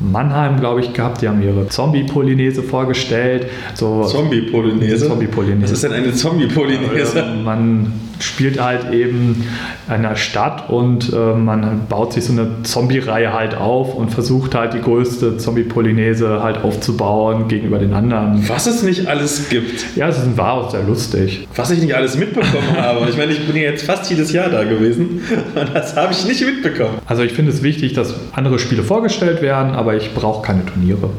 Mannheim, 0.00 0.60
glaube 0.60 0.80
ich, 0.80 0.92
gehabt. 0.92 1.22
Die 1.22 1.28
haben 1.28 1.42
ihre 1.42 1.68
Zombie-Polynese 1.68 2.62
vorgestellt. 2.62 3.46
So 3.74 4.04
Zombie-Polynese? 4.04 5.08
Zombie-Polynese. 5.08 5.62
Was 5.62 5.70
ist 5.70 5.84
denn 5.84 5.92
eine 5.92 6.12
Zombie-Polynese? 6.12 7.24
Man 7.42 7.92
spielt 8.20 8.60
halt 8.60 8.92
eben 8.92 9.46
in 9.88 9.92
einer 9.92 10.16
Stadt 10.16 10.70
und 10.70 11.12
äh, 11.12 11.34
man 11.34 11.86
baut 11.88 12.12
sich 12.12 12.24
so 12.24 12.32
eine 12.32 12.62
Zombie-Reihe 12.62 13.32
halt 13.32 13.56
auf 13.56 13.94
und 13.94 14.10
versucht 14.10 14.54
halt 14.54 14.74
die 14.74 14.80
größte 14.80 15.36
Zombie-Polynese 15.36 16.42
halt 16.42 16.62
aufzubauen 16.62 17.48
gegenüber 17.48 17.78
den 17.78 17.92
anderen. 17.92 18.48
Was 18.48 18.66
es 18.66 18.82
nicht 18.82 19.06
alles 19.06 19.48
gibt. 19.48 19.96
Ja, 19.96 20.08
es 20.08 20.18
war 20.36 20.54
auch 20.54 20.70
sehr 20.70 20.82
lustig. 20.82 21.46
Was 21.54 21.70
ich 21.70 21.80
nicht 21.80 21.94
alles 21.94 22.16
mitbekommen 22.16 22.76
habe. 22.76 23.08
Ich 23.08 23.16
meine, 23.16 23.32
ich 23.32 23.46
bin 23.46 23.56
jetzt 23.56 23.84
fast 23.84 24.08
jedes 24.10 24.32
Jahr 24.32 24.48
da 24.48 24.64
gewesen 24.64 25.20
und 25.54 25.74
das 25.74 25.96
habe 25.96 26.12
ich 26.12 26.26
nicht 26.26 26.44
mitbekommen. 26.44 26.98
Also 27.06 27.22
ich 27.22 27.32
finde 27.32 27.52
es 27.52 27.62
wichtig, 27.62 27.92
dass 27.92 28.14
andere 28.32 28.58
Spiele 28.58 28.82
vorgestellt 28.82 29.42
werden, 29.42 29.72
aber 29.72 29.96
ich 29.96 30.14
brauche 30.14 30.42
keine 30.42 30.64
Turniere. 30.64 31.10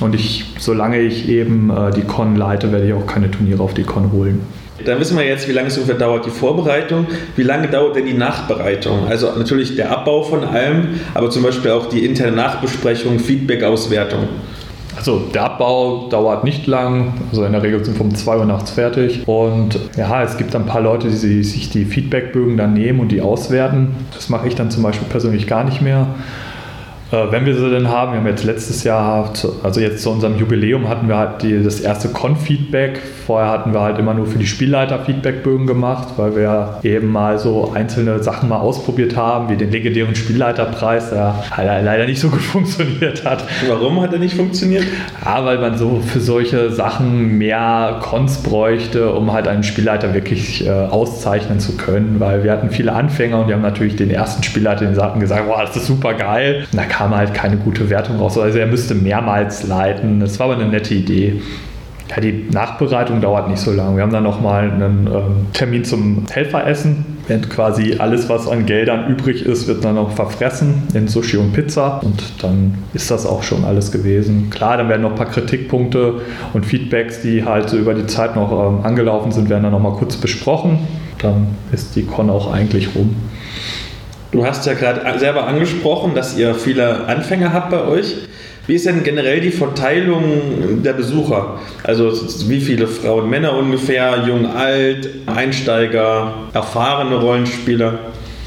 Und 0.00 0.14
ich, 0.14 0.44
solange 0.58 1.00
ich 1.00 1.28
eben 1.28 1.70
äh, 1.70 1.90
die 1.90 2.02
Con 2.02 2.36
leite, 2.36 2.72
werde 2.72 2.86
ich 2.86 2.92
auch 2.92 3.06
keine 3.06 3.30
Turniere 3.30 3.62
auf 3.62 3.74
die 3.74 3.82
Con 3.82 4.12
holen. 4.12 4.40
Dann 4.84 5.00
wissen 5.00 5.16
wir 5.16 5.24
jetzt, 5.24 5.48
wie 5.48 5.52
lange 5.52 5.68
es 5.68 5.76
ungefähr 5.76 5.98
dauert 5.98 6.26
die 6.26 6.30
Vorbereitung. 6.30 7.06
Wie 7.36 7.42
lange 7.42 7.68
dauert 7.68 7.96
denn 7.96 8.06
die 8.06 8.14
Nachbereitung? 8.14 9.06
Also 9.08 9.32
natürlich 9.36 9.76
der 9.76 9.90
Abbau 9.90 10.22
von 10.22 10.44
allem, 10.44 11.00
aber 11.14 11.30
zum 11.30 11.42
Beispiel 11.42 11.70
auch 11.70 11.86
die 11.86 12.04
interne 12.04 12.32
Nachbesprechung, 12.32 13.18
Feedback, 13.18 13.62
Auswertung. 13.62 14.28
Also 14.96 15.20
der 15.32 15.44
Abbau 15.44 16.08
dauert 16.10 16.44
nicht 16.44 16.66
lang, 16.66 17.14
also 17.30 17.44
in 17.44 17.52
der 17.52 17.62
Regel 17.62 17.82
sind 17.84 17.96
wir 17.96 18.02
um 18.02 18.14
2 18.14 18.38
Uhr 18.38 18.44
nachts 18.44 18.72
fertig. 18.72 19.26
Und 19.26 19.78
ja, 19.96 20.22
es 20.22 20.36
gibt 20.36 20.54
ein 20.54 20.66
paar 20.66 20.82
Leute, 20.82 21.08
die 21.08 21.42
sich 21.42 21.70
die 21.70 21.84
Feedbackbögen 21.84 22.56
dann 22.56 22.74
nehmen 22.74 23.00
und 23.00 23.10
die 23.10 23.22
auswerten. 23.22 23.94
Das 24.14 24.28
mache 24.28 24.48
ich 24.48 24.56
dann 24.56 24.70
zum 24.70 24.82
Beispiel 24.82 25.08
persönlich 25.08 25.46
gar 25.46 25.64
nicht 25.64 25.80
mehr. 25.80 26.08
Äh, 27.12 27.32
wenn 27.32 27.44
wir 27.44 27.54
sie 27.54 27.70
denn 27.70 27.88
haben, 27.88 28.12
wir 28.12 28.20
haben 28.20 28.26
jetzt 28.26 28.44
letztes 28.44 28.84
Jahr, 28.84 29.32
also 29.62 29.80
jetzt 29.80 30.02
zu 30.02 30.10
unserem 30.10 30.38
Jubiläum 30.38 30.88
hatten 30.88 31.08
wir 31.08 31.16
halt 31.16 31.42
die, 31.42 31.62
das 31.62 31.80
erste 31.80 32.08
Con-Feedback. 32.08 33.00
Vorher 33.26 33.50
hatten 33.50 33.72
wir 33.72 33.80
halt 33.80 33.98
immer 33.98 34.14
nur 34.14 34.26
für 34.26 34.38
die 34.38 34.46
Spielleiter 34.46 35.00
Feedbackbögen 35.00 35.66
gemacht, 35.66 36.08
weil 36.16 36.36
wir 36.36 36.80
eben 36.82 37.08
mal 37.08 37.38
so 37.38 37.72
einzelne 37.74 38.22
Sachen 38.22 38.48
mal 38.48 38.58
ausprobiert 38.58 39.16
haben, 39.16 39.48
wie 39.48 39.56
den 39.56 39.70
legendären 39.70 40.14
Spielleiterpreis, 40.14 41.10
der 41.10 41.42
leider 41.56 42.06
nicht 42.06 42.20
so 42.20 42.28
gut 42.28 42.40
funktioniert 42.40 43.24
hat. 43.24 43.44
Warum 43.68 44.00
hat 44.00 44.12
er 44.12 44.18
nicht 44.18 44.36
funktioniert? 44.36 44.84
Ja, 45.24 45.44
weil 45.44 45.58
man 45.58 45.78
so 45.78 46.00
für 46.04 46.20
solche 46.20 46.70
Sachen 46.70 47.38
mehr 47.38 47.98
Cons 48.02 48.38
bräuchte, 48.42 49.12
um 49.12 49.32
halt 49.32 49.48
einen 49.48 49.62
Spielleiter 49.62 50.14
wirklich 50.14 50.66
äh, 50.66 50.70
auszeichnen 50.70 51.60
zu 51.60 51.76
können, 51.76 52.16
weil 52.18 52.44
wir 52.44 52.52
hatten 52.52 52.70
viele 52.70 52.92
Anfänger 52.92 53.40
und 53.40 53.48
die 53.48 53.54
haben 53.54 53.62
natürlich 53.62 53.96
den 53.96 54.10
ersten 54.10 54.42
Spielleiter, 54.42 54.86
den 54.86 55.00
hatten 55.00 55.20
gesagt, 55.20 55.44
wow, 55.48 55.60
das 55.60 55.76
ist 55.76 55.86
super 55.86 56.14
geil. 56.14 56.66
Und 56.70 56.78
da 56.78 56.84
kam 56.84 56.99
halt 57.00 57.34
keine 57.34 57.56
gute 57.56 57.88
Wertung 57.90 58.18
raus. 58.18 58.36
Also 58.38 58.58
er 58.58 58.66
müsste 58.66 58.94
mehrmals 58.94 59.66
leiten. 59.66 60.20
Das 60.20 60.38
war 60.38 60.50
aber 60.50 60.60
eine 60.60 60.68
nette 60.68 60.94
Idee. 60.94 61.40
Ja, 62.10 62.20
die 62.20 62.46
Nachbereitung 62.50 63.20
dauert 63.20 63.48
nicht 63.48 63.60
so 63.60 63.70
lange. 63.70 63.96
Wir 63.96 64.02
haben 64.02 64.12
dann 64.12 64.24
nochmal 64.24 64.68
einen 64.68 65.06
ähm, 65.06 65.46
Termin 65.52 65.84
zum 65.84 66.24
Helferessen. 66.28 67.18
Wenn 67.28 67.48
quasi 67.48 67.96
alles, 67.98 68.28
was 68.28 68.48
an 68.48 68.66
Geldern 68.66 69.08
übrig 69.08 69.46
ist, 69.46 69.68
wird 69.68 69.84
dann 69.84 69.94
noch 69.94 70.10
verfressen 70.10 70.82
in 70.92 71.06
Sushi 71.06 71.36
und 71.36 71.52
Pizza. 71.52 72.02
Und 72.02 72.42
dann 72.42 72.78
ist 72.94 73.12
das 73.12 73.26
auch 73.26 73.44
schon 73.44 73.64
alles 73.64 73.92
gewesen. 73.92 74.50
Klar, 74.50 74.78
dann 74.78 74.88
werden 74.88 75.02
noch 75.02 75.10
ein 75.10 75.16
paar 75.16 75.30
Kritikpunkte 75.30 76.14
und 76.52 76.66
Feedbacks, 76.66 77.22
die 77.22 77.44
halt 77.44 77.68
so 77.68 77.76
über 77.76 77.94
die 77.94 78.06
Zeit 78.08 78.34
noch 78.34 78.50
ähm, 78.50 78.84
angelaufen 78.84 79.30
sind, 79.30 79.48
werden 79.48 79.62
dann 79.62 79.72
nochmal 79.72 79.92
kurz 79.92 80.16
besprochen. 80.16 80.80
Dann 81.22 81.46
ist 81.70 81.94
die 81.94 82.04
Con 82.04 82.28
auch 82.28 82.52
eigentlich 82.52 82.96
rum. 82.96 83.14
Du 84.32 84.46
hast 84.46 84.64
ja 84.64 84.74
gerade 84.74 85.18
selber 85.18 85.46
angesprochen, 85.46 86.14
dass 86.14 86.36
ihr 86.36 86.54
viele 86.54 87.06
Anfänger 87.06 87.52
habt 87.52 87.70
bei 87.70 87.84
euch. 87.84 88.14
Wie 88.68 88.76
ist 88.76 88.86
denn 88.86 89.02
generell 89.02 89.40
die 89.40 89.50
Verteilung 89.50 90.82
der 90.84 90.92
Besucher? 90.92 91.58
Also 91.82 92.12
wie 92.48 92.60
viele 92.60 92.86
Frauen, 92.86 93.28
Männer 93.28 93.56
ungefähr, 93.56 94.24
jung, 94.28 94.46
alt, 94.46 95.08
Einsteiger, 95.26 96.34
erfahrene 96.52 97.16
Rollenspieler? 97.16 97.98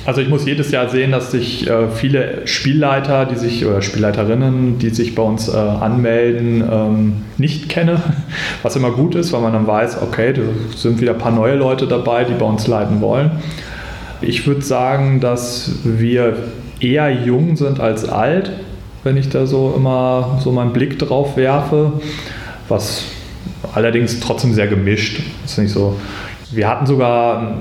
Also 0.06 0.22
ich 0.22 0.30
muss 0.30 0.46
jedes 0.46 0.72
Jahr 0.72 0.88
sehen, 0.88 1.12
dass 1.12 1.32
sich 1.32 1.70
äh, 1.70 1.90
viele 1.90 2.46
Spielleiter, 2.46 3.26
die 3.26 3.36
sich 3.36 3.66
oder 3.66 3.82
Spielleiterinnen, 3.82 4.78
die 4.78 4.90
sich 4.90 5.16
bei 5.16 5.24
uns 5.24 5.50
äh, 5.50 5.58
anmelden, 5.58 6.64
ähm, 6.70 7.14
nicht 7.38 7.68
kenne, 7.68 8.02
was 8.64 8.78
immer 8.78 8.92
gut 8.92 9.16
ist, 9.16 9.34
weil 9.34 9.42
man 9.42 9.52
dann 9.52 9.68
weiß, 9.68 10.02
okay, 10.02 10.32
da 10.34 10.42
sind 10.76 11.02
wieder 11.02 11.14
ein 11.14 11.18
paar 11.18 11.32
neue 11.32 11.56
Leute 11.56 11.88
dabei, 11.88 12.24
die 12.24 12.34
bei 12.34 12.46
uns 12.46 12.68
leiten 12.68 13.02
wollen. 13.02 13.32
Ich 14.26 14.48
würde 14.48 14.62
sagen, 14.62 15.20
dass 15.20 15.72
wir 15.84 16.38
eher 16.80 17.12
jung 17.12 17.56
sind 17.56 17.80
als 17.80 18.08
alt, 18.08 18.52
wenn 19.04 19.18
ich 19.18 19.30
da 19.30 19.46
so 19.46 19.74
immer 19.76 20.40
so 20.44 20.52
meinen 20.52 20.74
Blick 20.74 21.00
drauf 21.00 21.38
werfe, 21.38 21.94
was 22.70 23.06
allerdings 23.74 24.20
trotzdem 24.20 24.54
sehr 24.54 24.68
gemischt. 24.68 25.22
ist 25.46 25.58
nicht 25.58 25.72
so. 25.72 25.98
Wir 26.52 26.70
hatten 26.70 26.86
sogar 26.86 27.58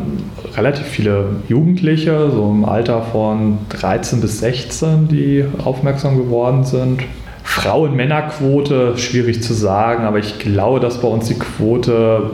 relativ 0.55 0.87
viele 0.87 1.37
Jugendliche, 1.49 2.31
so 2.31 2.51
im 2.51 2.65
Alter 2.65 3.03
von 3.03 3.59
13 3.71 4.21
bis 4.21 4.41
16, 4.41 5.09
die 5.09 5.45
aufmerksam 5.65 6.19
geworden 6.19 6.65
sind. 6.65 7.03
Frauen-Männer-Quote, 7.43 8.99
schwierig 8.99 9.43
zu 9.43 9.55
sagen, 9.55 10.05
aber 10.05 10.19
ich 10.19 10.39
glaube, 10.39 10.81
dass 10.81 11.01
bei 11.01 11.09
uns 11.09 11.27
die 11.27 11.39
Quote 11.39 12.31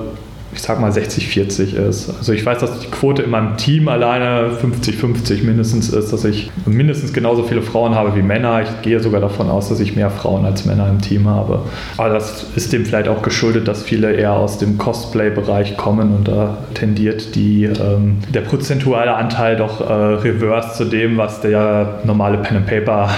ich 0.59 0.65
sag 0.65 0.81
mal 0.81 0.91
60-40 0.91 1.77
ist. 1.77 2.11
Also 2.19 2.33
ich 2.33 2.45
weiß, 2.45 2.59
dass 2.59 2.81
die 2.81 2.89
Quote 2.89 3.23
in 3.23 3.31
meinem 3.31 3.57
Team 3.57 3.87
alleine 3.87 4.51
50-50 4.61 5.45
mindestens 5.45 5.89
ist, 5.89 6.13
dass 6.13 6.25
ich 6.25 6.51
mindestens 6.67 7.13
genauso 7.13 7.45
viele 7.45 7.63
Frauen 7.63 7.95
habe 7.95 8.17
wie 8.17 8.23
Männer. 8.23 8.63
Ich 8.63 8.83
gehe 8.83 8.99
sogar 8.99 9.21
davon 9.21 9.51
aus, 9.51 9.69
dass 9.69 9.79
ich 9.79 9.95
mehr 9.95 10.11
Frauen 10.11 10.45
als 10.45 10.65
Männer 10.65 10.89
im 10.89 11.01
Team 11.01 11.29
habe. 11.29 11.63
Aber 11.97 12.09
das 12.09 12.45
ist 12.57 12.73
dem 12.73 12.85
vielleicht 12.85 13.07
auch 13.07 13.23
geschuldet, 13.23 13.69
dass 13.69 13.85
viele 13.85 14.13
eher 14.13 14.33
aus 14.33 14.59
dem 14.59 14.79
Cosplay-Bereich 14.79 15.77
kommen 15.77 16.13
und 16.13 16.27
da 16.27 16.59
tendiert 16.75 17.37
die, 17.37 17.63
ähm, 17.67 18.17
der 18.35 18.41
prozentuale 18.41 19.15
Anteil 19.15 19.55
doch 19.55 19.81
äh, 19.81 19.93
reverse 19.93 20.77
zu 20.77 20.87
dem, 20.87 21.19
was 21.19 21.41
der 21.41 22.01
normale 22.03 22.39
Pen 22.39 22.57
and 22.57 22.67
Paper 22.67 23.11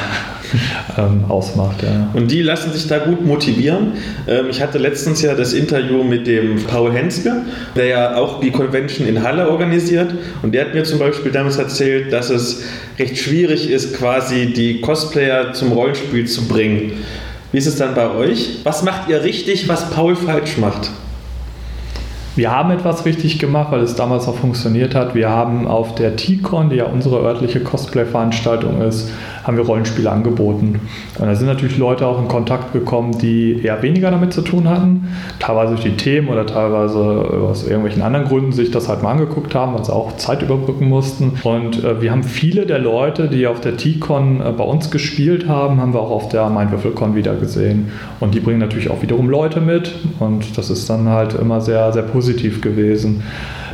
ähm, 0.99 1.25
ausmacht. 1.29 1.83
Ja. 1.83 2.11
Und 2.15 2.31
die 2.31 2.43
lassen 2.43 2.73
sich 2.73 2.87
da 2.87 2.99
gut 2.99 3.25
motivieren. 3.25 3.93
Ähm, 4.27 4.47
ich 4.51 4.61
hatte 4.61 4.79
letztens 4.79 5.23
ja 5.23 5.35
das 5.35 5.53
Interview 5.53 6.03
mit 6.03 6.27
dem 6.27 6.63
Paul 6.65 6.93
Henske, 6.93 7.43
der 7.77 7.87
ja 7.87 8.17
auch 8.17 8.41
die 8.41 8.51
Convention 8.51 9.07
in 9.07 9.23
Halle 9.23 9.49
organisiert. 9.51 10.15
Und 10.43 10.55
der 10.55 10.67
hat 10.67 10.75
mir 10.75 10.85
zum 10.85 10.99
Beispiel 10.99 11.33
damals 11.33 11.57
erzählt, 11.57 12.13
dass 12.13 12.31
es 12.31 12.63
recht 12.99 13.19
schwierig 13.19 13.71
ist, 13.71 13.97
quasi 13.97 14.53
die 14.53 14.81
Cosplayer 14.81 15.53
zum 15.53 15.73
Rollenspiel 15.73 16.27
zu 16.27 16.47
bringen. 16.47 16.93
Wie 17.53 17.59
ist 17.59 17.67
es 17.67 17.77
dann 17.77 17.95
bei 17.95 18.11
euch? 18.11 18.61
Was 18.65 18.83
macht 18.83 19.09
ihr 19.09 19.23
richtig, 19.25 19.69
was 19.69 19.91
Paul 19.91 20.15
falsch 20.15 20.57
macht? 20.59 20.91
Wir 22.37 22.53
haben 22.53 22.71
etwas 22.71 23.05
richtig 23.05 23.41
gemacht, 23.41 23.73
weil 23.73 23.81
es 23.81 23.97
damals 23.97 24.29
auch 24.29 24.37
funktioniert 24.37 24.95
hat. 24.95 25.17
Wir 25.17 25.29
haben 25.31 25.67
auf 25.67 25.97
der 25.97 26.15
T-Con, 26.15 26.71
die 26.71 26.77
ja 26.77 26.85
unsere 26.85 27.21
örtliche 27.21 27.61
Cosplay-Veranstaltung 27.61 28.81
ist, 28.83 29.11
haben 29.45 29.57
wir 29.57 29.65
Rollenspiele 29.65 30.11
angeboten. 30.11 30.81
Und 31.19 31.27
da 31.27 31.35
sind 31.35 31.47
natürlich 31.47 31.79
Leute 31.79 32.07
auch 32.07 32.21
in 32.21 32.29
Kontakt 32.29 32.73
gekommen, 32.73 33.19
die 33.19 33.63
eher 33.63 33.83
weniger 33.83 34.11
damit 34.11 34.33
zu 34.33 34.43
tun 34.43 34.69
hatten, 34.69 35.09
teilweise 35.39 35.75
durch 35.75 35.85
die 35.85 35.97
Themen 35.97 36.29
oder 36.29 36.47
teilweise 36.47 36.99
aus 36.99 37.65
irgendwelchen 37.65 38.03
anderen 38.03 38.27
Gründen 38.27 38.53
sich 38.53 38.71
das 38.71 38.89
halt 38.89 39.03
mal 39.03 39.13
angeguckt 39.13 39.55
haben, 39.55 39.75
weil 39.75 39.85
sie 39.85 39.93
auch 39.93 40.17
Zeit 40.17 40.43
überbrücken 40.43 40.89
mussten. 40.89 41.33
Und 41.43 41.83
äh, 41.85 42.01
wir 42.01 42.11
haben 42.11 42.23
viele 42.23 42.67
der 42.67 42.79
Leute, 42.79 43.29
die 43.29 43.47
auf 43.47 43.61
der 43.61 43.77
T-Con 43.77 44.41
äh, 44.41 44.53
bei 44.57 44.65
uns 44.65 44.91
gespielt 44.91 45.49
haben, 45.49 45.81
haben 45.81 45.95
wir 45.95 46.01
auch 46.01 46.11
auf 46.11 46.29
der 46.29 46.49
Mindwürfelcon 46.51 47.15
wieder 47.15 47.35
gesehen. 47.35 47.91
Und 48.21 48.35
die 48.35 48.41
bringen 48.41 48.61
natürlich 48.61 48.91
auch 48.91 49.03
wiederum 49.03 49.31
Leute 49.31 49.61
mit 49.61 49.95
und 50.19 50.57
das 50.59 50.71
ist 50.71 50.89
dann 50.91 51.09
halt 51.09 51.35
immer 51.35 51.61
sehr, 51.61 51.93
sehr 51.93 52.03
positiv 52.03 52.61
gewesen. 52.61 53.23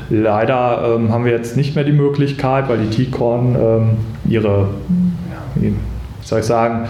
Leider 0.08 0.94
ähm, 0.96 1.10
haben 1.10 1.24
wir 1.24 1.32
jetzt 1.32 1.56
nicht 1.56 1.74
mehr 1.74 1.84
die 1.84 1.92
Möglichkeit, 1.92 2.68
weil 2.68 2.78
die 2.78 2.90
T-Con 2.90 3.56
ähm, 3.60 3.88
ihre 4.28 4.68
soll 6.22 6.40
ich 6.40 6.46
sagen, 6.46 6.88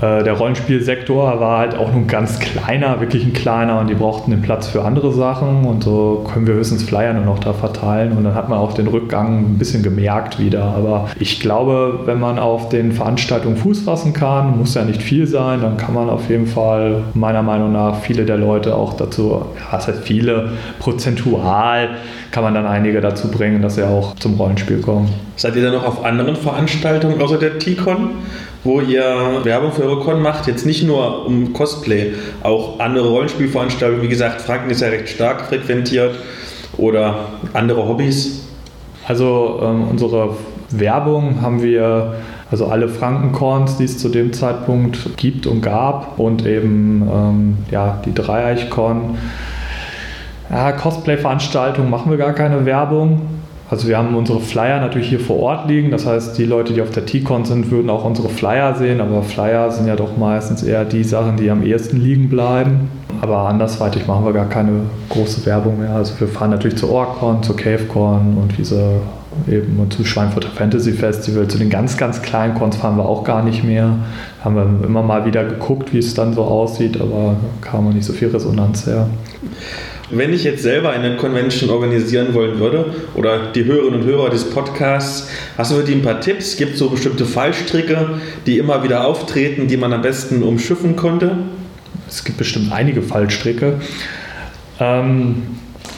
äh, 0.00 0.24
der 0.24 0.32
Rollenspielsektor 0.32 1.40
war 1.40 1.58
halt 1.58 1.74
auch 1.74 1.92
nur 1.92 2.02
ein 2.02 2.06
ganz 2.06 2.38
kleiner, 2.38 3.00
wirklich 3.00 3.24
ein 3.24 3.32
kleiner 3.32 3.80
und 3.80 3.90
die 3.90 3.94
brauchten 3.94 4.30
den 4.30 4.40
Platz 4.40 4.68
für 4.68 4.84
andere 4.84 5.12
Sachen 5.12 5.66
und 5.66 5.84
so 5.84 6.26
können 6.32 6.46
wir 6.46 6.54
höchstens 6.54 6.82
Flyer 6.82 7.12
nur 7.12 7.24
noch 7.24 7.38
da 7.38 7.52
verteilen 7.52 8.16
und 8.16 8.24
dann 8.24 8.34
hat 8.34 8.48
man 8.48 8.58
auch 8.58 8.72
den 8.72 8.86
Rückgang 8.86 9.40
ein 9.40 9.58
bisschen 9.58 9.82
gemerkt 9.82 10.38
wieder. 10.38 10.62
Aber 10.62 11.08
ich 11.18 11.40
glaube, 11.40 12.00
wenn 12.06 12.18
man 12.18 12.38
auf 12.38 12.70
den 12.70 12.92
Veranstaltungen 12.92 13.56
Fuß 13.56 13.80
fassen 13.80 14.12
kann, 14.12 14.58
muss 14.58 14.74
ja 14.74 14.84
nicht 14.84 15.02
viel 15.02 15.26
sein, 15.26 15.60
dann 15.60 15.76
kann 15.76 15.94
man 15.94 16.08
auf 16.08 16.30
jeden 16.30 16.46
Fall 16.46 17.02
meiner 17.14 17.42
Meinung 17.42 17.72
nach 17.72 18.00
viele 18.00 18.24
der 18.24 18.38
Leute 18.38 18.74
auch 18.74 18.94
dazu, 18.94 19.42
ja, 19.56 19.76
das 19.76 19.88
heißt 19.88 20.02
viele, 20.04 20.52
prozentual 20.78 21.90
kann 22.30 22.44
man 22.44 22.54
dann 22.54 22.66
einige 22.66 23.00
dazu 23.00 23.30
bringen, 23.30 23.60
dass 23.60 23.74
sie 23.74 23.86
auch 23.86 24.14
zum 24.16 24.34
Rollenspiel 24.34 24.80
kommen. 24.80 25.08
Seid 25.36 25.56
ihr 25.56 25.62
dann 25.62 25.72
noch 25.72 25.86
auf 25.86 26.04
anderen 26.04 26.36
Veranstaltungen 26.36 27.20
außer 27.20 27.38
der 27.38 27.58
T-Con? 27.58 28.10
Wo 28.64 28.80
ihr 28.80 29.40
Werbung 29.44 29.72
für 29.72 29.84
eure 29.84 30.00
Con 30.00 30.22
macht, 30.22 30.46
jetzt 30.46 30.66
nicht 30.66 30.82
nur 30.82 31.26
um 31.26 31.52
Cosplay, 31.52 32.14
auch 32.42 32.78
andere 32.78 33.08
Rollenspielveranstaltungen. 33.08 34.02
Wie 34.02 34.08
gesagt, 34.08 34.42
Franken 34.42 34.70
ist 34.70 34.80
ja 34.80 34.88
recht 34.88 35.08
stark 35.08 35.42
frequentiert 35.42 36.14
oder 36.76 37.26
andere 37.54 37.88
Hobbys. 37.88 38.48
Also 39.06 39.60
ähm, 39.62 39.88
unsere 39.90 40.36
Werbung 40.70 41.40
haben 41.40 41.62
wir, 41.62 42.14
also 42.50 42.66
alle 42.66 42.88
Frankenkorns, 42.88 43.78
die 43.78 43.84
es 43.84 43.98
zu 43.98 44.08
dem 44.08 44.32
Zeitpunkt 44.32 45.16
gibt 45.16 45.46
und 45.46 45.62
gab 45.62 46.18
und 46.18 46.46
eben 46.46 47.08
ähm, 47.12 47.58
ja, 47.70 48.00
die 48.04 48.14
Dreieichkorn. 48.14 49.16
Ja, 50.50 50.72
Cosplay-Veranstaltungen 50.72 51.90
machen 51.90 52.10
wir 52.10 52.18
gar 52.18 52.32
keine 52.32 52.66
Werbung. 52.66 53.39
Also 53.70 53.86
wir 53.86 53.96
haben 53.96 54.16
unsere 54.16 54.40
Flyer 54.40 54.80
natürlich 54.80 55.08
hier 55.08 55.20
vor 55.20 55.38
Ort 55.38 55.68
liegen. 55.68 55.92
Das 55.92 56.04
heißt, 56.04 56.36
die 56.36 56.44
Leute, 56.44 56.72
die 56.72 56.82
auf 56.82 56.90
der 56.90 57.06
T-Con 57.06 57.44
sind, 57.44 57.70
würden 57.70 57.88
auch 57.88 58.04
unsere 58.04 58.28
Flyer 58.28 58.74
sehen. 58.74 59.00
Aber 59.00 59.22
Flyer 59.22 59.70
sind 59.70 59.86
ja 59.86 59.94
doch 59.94 60.16
meistens 60.16 60.64
eher 60.64 60.84
die 60.84 61.04
Sachen, 61.04 61.36
die 61.36 61.50
am 61.50 61.62
ehesten 61.62 61.98
liegen 61.98 62.28
bleiben. 62.28 62.90
Aber 63.20 63.48
andersweitig 63.48 64.08
machen 64.08 64.24
wir 64.24 64.32
gar 64.32 64.48
keine 64.48 64.82
große 65.08 65.46
Werbung 65.46 65.78
mehr. 65.78 65.94
Also 65.94 66.18
wir 66.18 66.26
fahren 66.26 66.50
natürlich 66.50 66.78
zur 66.78 66.90
Orcon, 66.90 67.44
zur 67.44 67.56
CaveCon 67.56 68.38
und 68.42 68.58
diese 68.58 69.00
eben 69.48 69.78
und 69.78 69.92
zu 69.92 70.04
Schweinfurter 70.04 70.48
Fantasy 70.48 70.92
Festival. 70.92 71.46
Zu 71.46 71.58
den 71.58 71.70
ganz, 71.70 71.96
ganz 71.96 72.22
kleinen 72.22 72.54
Cons 72.54 72.74
fahren 72.74 72.96
wir 72.96 73.08
auch 73.08 73.22
gar 73.22 73.44
nicht 73.44 73.62
mehr. 73.62 73.94
Haben 74.42 74.56
wir 74.56 74.86
immer 74.86 75.02
mal 75.02 75.26
wieder 75.26 75.44
geguckt, 75.44 75.92
wie 75.92 75.98
es 75.98 76.14
dann 76.14 76.34
so 76.34 76.42
aussieht, 76.42 77.00
aber 77.00 77.36
kam 77.60 77.88
nicht 77.90 78.04
so 78.04 78.12
viel 78.12 78.28
Resonanz 78.28 78.86
her. 78.86 79.08
Wenn 80.10 80.32
ich 80.32 80.44
jetzt 80.44 80.62
selber 80.62 80.90
eine 80.90 81.16
Convention 81.16 81.70
organisieren 81.70 82.34
wollen 82.34 82.58
würde 82.58 82.94
oder 83.14 83.52
die 83.52 83.64
Hörerinnen 83.64 84.00
und 84.00 84.06
Hörer 84.06 84.30
des 84.30 84.50
Podcasts, 84.50 85.30
hast 85.56 85.70
du 85.70 85.76
für 85.76 85.84
die 85.84 85.92
ein 85.92 86.02
paar 86.02 86.20
Tipps? 86.20 86.56
Gibt 86.56 86.72
es 86.72 86.78
so 86.78 86.88
bestimmte 86.88 87.24
Fallstricke, 87.24 88.20
die 88.46 88.58
immer 88.58 88.82
wieder 88.82 89.06
auftreten, 89.06 89.68
die 89.68 89.76
man 89.76 89.92
am 89.92 90.02
besten 90.02 90.42
umschiffen 90.42 90.96
konnte? 90.96 91.36
es 92.10 92.24
gibt 92.24 92.38
bestimmt 92.38 92.72
einige 92.72 93.02
Fallstricke. 93.02 93.80
Ähm, 94.78 95.42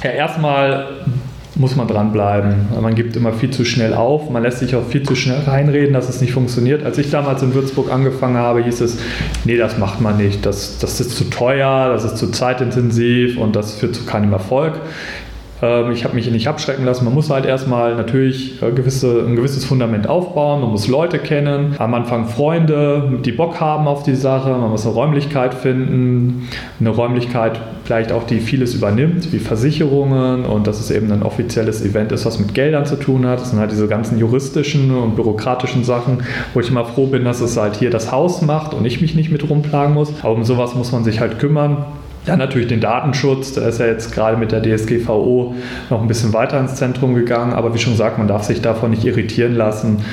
ja, 0.03 0.11
erstmal 0.11 1.05
muss 1.55 1.77
man 1.77 1.87
dranbleiben. 1.87 2.69
Man 2.81 2.95
gibt 2.95 3.15
immer 3.17 3.33
viel 3.33 3.51
zu 3.51 3.65
schnell 3.65 3.95
auf, 3.95 4.31
man 4.31 4.43
lässt 4.43 4.59
sich 4.59 4.75
auch 4.75 4.87
viel 4.87 5.03
zu 5.03 5.15
schnell 5.15 5.41
reinreden, 5.41 5.93
dass 5.93 6.09
es 6.09 6.21
nicht 6.21 6.33
funktioniert. 6.33 6.85
Als 6.85 6.99
ich 6.99 7.11
damals 7.11 7.43
in 7.43 7.55
Würzburg 7.55 7.93
angefangen 7.93 8.37
habe, 8.37 8.65
hieß 8.65 8.81
es, 8.81 8.99
nee, 9.45 9.57
das 9.57 9.79
macht 9.79 10.01
man 10.01 10.17
nicht, 10.17 10.47
das, 10.47 10.79
das 10.79 11.01
ist 11.01 11.11
zu 11.11 11.25
teuer, 11.25 11.91
das 11.93 12.05
ist 12.05 12.17
zu 12.17 12.31
zeitintensiv 12.31 13.39
und 13.39 13.55
das 13.55 13.75
führt 13.75 13.95
zu 13.95 14.05
keinem 14.05 14.33
Erfolg. 14.33 14.81
Ähm, 15.63 15.93
ich 15.93 16.05
habe 16.05 16.15
mich 16.15 16.31
nicht 16.31 16.49
abschrecken 16.49 16.85
lassen. 16.85 17.05
Man 17.05 17.15
muss 17.15 17.31
halt 17.31 17.47
erstmal 17.47 17.95
natürlich 17.95 18.61
äh, 18.61 18.73
gewisse, 18.73 19.25
ein 19.27 19.37
gewisses 19.37 19.65
Fundament 19.65 20.09
aufbauen. 20.09 20.61
Man 20.61 20.71
muss 20.71 20.89
Leute 20.89 21.21
kennen, 21.21 21.77
am 21.79 21.95
Anfang 21.95 22.27
Freunde, 22.27 23.21
die 23.25 23.33
Bock 23.33 23.61
haben 23.61 23.87
auf 23.87 24.03
die 24.03 24.17
Sache. 24.17 24.51
Man 24.51 24.71
muss 24.71 24.85
eine 24.85 24.95
Räumlichkeit 24.95 25.55
finden, 25.55 26.49
eine 26.81 26.91
Räumlichkeit 26.91 27.61
vielleicht 27.85 28.13
auch, 28.13 28.25
die 28.25 28.41
vieles 28.41 28.75
übernimmt, 28.75 29.33
wie 29.33 29.39
Versicherungen 29.39 30.45
und 30.45 30.67
dass 30.67 30.81
es 30.81 30.91
eben 30.91 31.11
ein 31.13 31.23
offizielles 31.23 31.85
Event 31.85 32.13
ist, 32.13 32.25
was 32.27 32.39
mit 32.39 32.55
Geldern 32.55 32.87
zu 32.87 32.97
tun 32.97 33.27
hat. 33.27 33.41
Das 33.41 33.51
sind 33.51 33.59
halt 33.59 33.71
diese 33.71 33.89
ganzen 33.89 34.19
juristischen 34.19 34.91
und 34.91 35.17
bürokratischen 35.17 35.85
Sachen, 35.85 36.23
wo 36.55 36.61
ich 36.61 36.71
immer 36.71 36.85
froh 36.85 37.07
bin, 37.07 37.25
dass 37.25 37.41
es 37.41 37.57
halt 37.57 37.77
hier 37.77 37.91
das 37.91 38.11
Haus 38.11 38.43
macht 38.43 38.75
und 38.75 38.85
ich 38.85 39.01
mich 39.01 39.15
nicht 39.15 39.31
mit 39.31 39.49
rumplagen 39.49 39.95
muss. 39.95 40.13
Aber 40.23 40.33
um 40.33 40.45
sowas 40.45 40.75
muss 40.75 40.93
man 40.93 41.05
sich 41.05 41.21
halt 41.21 41.39
kümmern. 41.39 41.85
Ja, 42.25 42.37
natürlich 42.37 42.69
den 42.69 42.81
Datenschutz, 42.81 43.53
der 43.53 43.67
ist 43.67 43.81
ja 43.81 43.87
jetzt 43.87 44.13
gerade 44.13 44.37
mit 44.37 44.53
der 44.53 44.63
DSGVO 44.63 45.57
noch 45.91 46.01
ein 46.01 46.07
bisschen 46.07 46.33
weiter 46.33 46.61
ins 46.61 46.77
Zentrum 46.77 47.15
gegangen, 47.15 47.53
aber 47.53 47.75
wie 47.75 47.79
schon 47.79 47.95
gesagt, 47.95 48.19
man 48.19 48.29
darf 48.29 48.45
sich 48.45 48.61
davon 48.61 48.91
nicht 48.91 49.05
irritieren 49.05 49.57
lassen. 49.57 50.05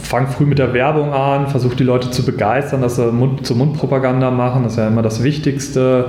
Fang 0.00 0.28
früh 0.28 0.46
mit 0.46 0.60
der 0.60 0.72
Werbung 0.72 1.12
an, 1.12 1.48
versuch 1.48 1.74
die 1.74 1.82
Leute 1.82 2.12
zu 2.12 2.24
begeistern, 2.24 2.80
dass 2.80 2.94
sie 2.94 3.10
Mund 3.10 3.44
zu 3.44 3.56
Mund-Propaganda 3.56 4.30
machen, 4.30 4.62
das 4.62 4.74
ist 4.74 4.78
ja 4.78 4.86
immer 4.86 5.02
das 5.02 5.24
Wichtigste. 5.24 6.06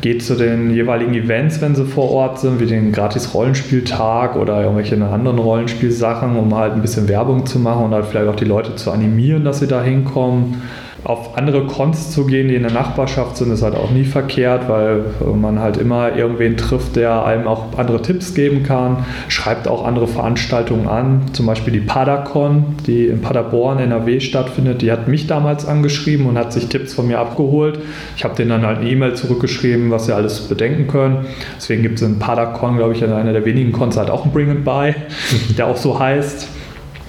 Geht 0.00 0.24
zu 0.24 0.34
den 0.34 0.70
jeweiligen 0.70 1.12
Events, 1.12 1.60
wenn 1.60 1.74
sie 1.74 1.84
vor 1.84 2.10
Ort 2.10 2.40
sind, 2.40 2.58
wie 2.58 2.66
den 2.66 2.90
Gratis-Rollenspieltag 2.90 4.34
oder 4.34 4.62
irgendwelche 4.62 4.96
anderen 5.04 5.38
Rollenspielsachen, 5.38 6.36
um 6.36 6.54
halt 6.56 6.72
ein 6.72 6.80
bisschen 6.80 7.06
Werbung 7.06 7.44
zu 7.44 7.58
machen 7.58 7.84
und 7.84 7.92
halt 7.92 8.06
vielleicht 8.06 8.28
auch 8.28 8.36
die 8.36 8.46
Leute 8.46 8.74
zu 8.76 8.90
animieren, 8.90 9.44
dass 9.44 9.58
sie 9.58 9.68
da 9.68 9.82
hinkommen 9.82 10.62
auf 11.06 11.36
andere 11.38 11.66
Cons 11.66 12.10
zu 12.10 12.26
gehen, 12.26 12.48
die 12.48 12.56
in 12.56 12.64
der 12.64 12.72
Nachbarschaft 12.72 13.36
sind, 13.36 13.52
ist 13.52 13.62
halt 13.62 13.76
auch 13.76 13.92
nie 13.92 14.02
verkehrt, 14.02 14.68
weil 14.68 15.04
man 15.36 15.60
halt 15.60 15.76
immer 15.76 16.16
irgendwen 16.16 16.56
trifft, 16.56 16.96
der 16.96 17.24
einem 17.24 17.46
auch 17.46 17.78
andere 17.78 18.02
Tipps 18.02 18.34
geben 18.34 18.64
kann. 18.64 19.04
Schreibt 19.28 19.68
auch 19.68 19.84
andere 19.84 20.08
Veranstaltungen 20.08 20.88
an, 20.88 21.22
zum 21.32 21.46
Beispiel 21.46 21.72
die 21.72 21.80
Padacon, 21.80 22.74
die 22.88 23.06
in 23.06 23.20
Paderborn, 23.20 23.78
NRW 23.78 24.18
stattfindet. 24.18 24.82
Die 24.82 24.90
hat 24.90 25.06
mich 25.06 25.28
damals 25.28 25.64
angeschrieben 25.64 26.26
und 26.26 26.36
hat 26.36 26.52
sich 26.52 26.66
Tipps 26.66 26.94
von 26.94 27.06
mir 27.06 27.20
abgeholt. 27.20 27.78
Ich 28.16 28.24
habe 28.24 28.34
denen 28.34 28.50
dann 28.50 28.66
halt 28.66 28.78
eine 28.78 28.90
E-Mail 28.90 29.14
zurückgeschrieben, 29.14 29.92
was 29.92 30.06
sie 30.06 30.12
alles 30.12 30.40
bedenken 30.48 30.88
können. 30.88 31.26
Deswegen 31.56 31.82
gibt 31.82 32.00
es 32.00 32.02
in 32.02 32.18
Padacon, 32.18 32.78
glaube 32.78 32.94
ich, 32.94 33.02
in 33.02 33.12
einer 33.12 33.32
der 33.32 33.44
wenigen 33.44 33.70
Cons 33.70 33.96
halt 33.96 34.10
auch 34.10 34.24
einen 34.24 34.32
Bring 34.32 34.50
It 34.50 34.64
By, 34.64 34.92
der 35.56 35.68
auch 35.68 35.76
so 35.76 36.00
heißt. 36.00 36.48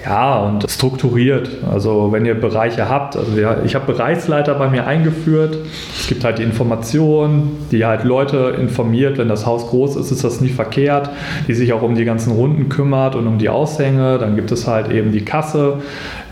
Ja, 0.08 0.40
und 0.40 0.70
strukturiert. 0.70 1.50
Also 1.70 2.14
wenn 2.14 2.26
ihr 2.26 2.40
Bereiche 2.40 2.88
habt, 2.88 3.18
also 3.18 3.36
wir, 3.36 3.64
ich 3.66 3.76
habe 3.76 3.92
Bereichsleiter 3.92 4.56
bei 4.56 4.70
mir 4.70 4.88
eingeführt. 4.88 5.58
Es 6.00 6.08
gibt 6.08 6.24
halt 6.24 6.38
die 6.38 6.44
Informationen, 6.44 7.58
die 7.72 7.86
halt 7.86 8.06
Leute 8.06 8.56
informiert, 8.58 9.18
wenn 9.18 9.28
das 9.28 9.46
Haus 9.46 9.68
groß 9.68 9.98
ist, 9.98 10.12
ist 10.12 10.24
das 10.24 10.40
nie 10.40 10.48
verkehrt, 10.48 11.10
die 11.50 11.54
sich 11.54 11.74
auch 11.74 11.82
um 11.82 11.96
die 11.96 12.06
ganzen 12.06 12.32
Runden 12.32 12.70
kümmert 12.70 13.16
und 13.16 13.28
um 13.28 13.38
die 13.38 13.50
Aushänge. 13.50 14.18
Dann 14.18 14.38
gibt 14.38 14.50
es 14.54 14.66
halt 14.66 14.90
eben 14.92 15.12
die 15.12 15.26
Kasse, 15.26 15.80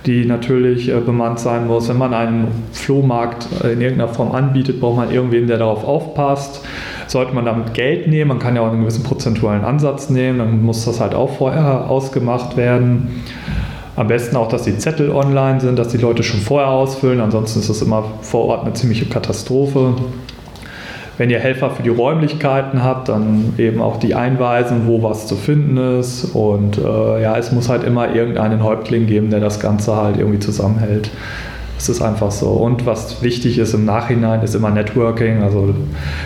die 0.05 0.26
natürlich 0.26 0.88
äh, 0.88 1.01
bemannt 1.01 1.39
sein 1.39 1.67
muss. 1.67 1.89
Wenn 1.89 1.97
man 1.97 2.13
einen 2.13 2.47
Flohmarkt 2.71 3.47
äh, 3.61 3.73
in 3.73 3.82
irgendeiner 3.82 4.13
Form 4.13 4.32
anbietet, 4.32 4.80
braucht 4.80 4.95
man 4.95 5.11
irgendwen, 5.11 5.47
der 5.47 5.57
darauf 5.57 5.84
aufpasst. 5.84 6.63
Sollte 7.07 7.36
man 7.36 7.43
damit 7.43 7.73
Geld 7.73 8.07
nehmen, 8.07 8.30
man 8.30 8.39
kann 8.39 8.55
ja 8.55 8.61
auch 8.61 8.71
einen 8.71 8.82
gewissen 8.82 9.03
prozentualen 9.03 9.65
Ansatz 9.65 10.09
nehmen, 10.09 10.39
dann 10.39 10.63
muss 10.63 10.86
das 10.86 11.01
halt 11.01 11.13
auch 11.13 11.38
vorher 11.38 11.89
ausgemacht 11.89 12.55
werden. 12.55 13.23
Am 13.95 14.07
besten 14.07 14.35
auch, 14.35 14.49
dass 14.49 14.63
die 14.63 14.77
Zettel 14.77 15.09
online 15.09 15.61
sind, 15.61 15.79
dass 15.79 15.87
die 15.87 15.97
Leute 15.97 16.23
schon 16.23 16.41
vorher 16.41 16.69
ausfüllen. 16.69 17.21
Ansonsten 17.21 17.59
ist 17.59 17.69
das 17.69 17.81
immer 17.81 18.03
vor 18.21 18.45
Ort 18.45 18.65
eine 18.65 18.73
ziemliche 18.73 19.05
Katastrophe. 19.05 19.93
Wenn 21.17 21.29
ihr 21.29 21.39
Helfer 21.39 21.69
für 21.69 21.81
die 21.81 21.89
Räumlichkeiten 21.89 22.83
habt, 22.83 23.07
dann 23.07 23.53
eben 23.57 23.81
auch 23.81 23.97
die 23.97 24.15
einweisen, 24.15 24.85
wo 24.85 25.01
was 25.01 25.27
zu 25.27 25.35
finden 25.35 25.77
ist. 25.99 26.25
Und 26.35 26.77
äh, 26.77 27.21
ja, 27.21 27.37
es 27.37 27.53
muss 27.53 27.69
halt 27.69 27.85
immer 27.85 28.13
irgendeinen 28.13 28.63
Häuptling 28.63 29.07
geben, 29.07 29.29
der 29.29 29.39
das 29.39 29.61
Ganze 29.61 29.95
halt 29.95 30.17
irgendwie 30.17 30.39
zusammenhält. 30.39 31.09
Es 31.86 31.89
ist 31.89 32.01
einfach 32.01 32.31
so. 32.31 32.47
Und 32.47 32.88
was 32.88 33.21
wichtig 33.21 33.59
ist 33.59 33.75
im 33.75 33.86
Nachhinein, 33.86 34.41
ist 34.41 34.55
immer 34.55 34.71
Networking, 34.71 35.43
also 35.43 35.75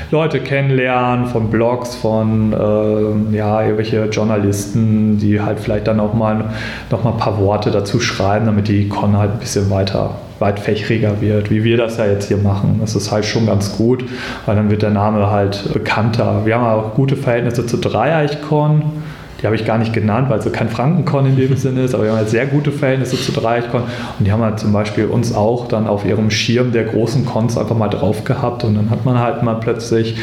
Leute 0.10 0.40
kennenlernen 0.40 1.26
von 1.26 1.50
Blogs, 1.50 1.96
von 1.96 2.54
äh, 2.54 3.36
ja, 3.36 3.62
irgendwelche 3.62 4.06
Journalisten, 4.06 5.18
die 5.18 5.42
halt 5.42 5.60
vielleicht 5.60 5.88
dann 5.88 6.00
auch 6.00 6.14
mal 6.14 6.46
noch 6.90 7.04
mal 7.04 7.12
ein 7.12 7.18
paar 7.18 7.38
Worte 7.40 7.72
dazu 7.72 8.00
schreiben, 8.00 8.46
damit 8.46 8.70
die 8.70 8.88
Con 8.88 9.18
halt 9.18 9.34
ein 9.34 9.40
bisschen 9.40 9.70
weiter 9.70 10.12
weitfächriger 10.40 11.20
wird, 11.20 11.52
wie 11.52 11.66
wir 11.66 11.76
das 11.76 11.98
ja 11.98 12.06
jetzt 12.06 12.30
hier 12.30 12.38
machen. 12.38 12.78
Das 12.80 12.96
ist 12.96 13.12
halt 13.12 13.26
schon 13.26 13.46
ganz 13.46 13.76
gut, 13.76 14.06
weil 14.46 14.56
dann 14.56 14.72
wird 14.72 14.82
der 14.82 14.92
Name 14.92 15.30
halt 15.30 15.74
bekannter. 15.74 16.46
Wir 16.46 16.56
haben 16.56 16.64
auch 16.64 16.94
gute 16.94 17.18
Verhältnisse 17.18 17.66
zu 17.66 17.76
Dreieichkorn 17.76 18.99
die 19.42 19.46
habe 19.46 19.56
ich 19.56 19.66
gar 19.66 19.78
nicht 19.78 19.94
genannt, 19.94 20.30
weil 20.30 20.42
so 20.42 20.50
kein 20.50 20.70
Frankenkon 20.70 21.26
in 21.26 21.38
dem 21.38 21.56
Sinne 21.56 21.84
ist, 21.84 21.94
aber 21.94 22.04
wir 22.04 22.12
haben 22.12 22.18
halt 22.18 22.30
sehr 22.30 22.46
gute 22.46 22.72
Verhältnisse 22.72 23.16
zu 23.16 23.32
Dreieichkon 23.32 23.84
und 24.18 24.26
die 24.26 24.32
haben 24.32 24.44
halt 24.44 24.60
zum 24.60 24.74
Beispiel 24.74 25.06
uns 25.06 25.34
auch 25.34 25.68
dann 25.68 25.88
auf 25.88 26.06
ihrem 26.06 26.30
Schirm 26.30 26.72
der 26.72 26.84
großen 26.84 27.26
Cons 27.26 27.58
einfach 27.58 27.78
mal 27.78 27.88
drauf 27.88 28.26
gehabt. 28.26 28.64
Und 28.64 28.76
dann 28.76 28.90
hat 28.90 29.06
man 29.06 29.20
halt 29.20 29.44
mal 29.44 29.56
plötzlich, 29.56 30.16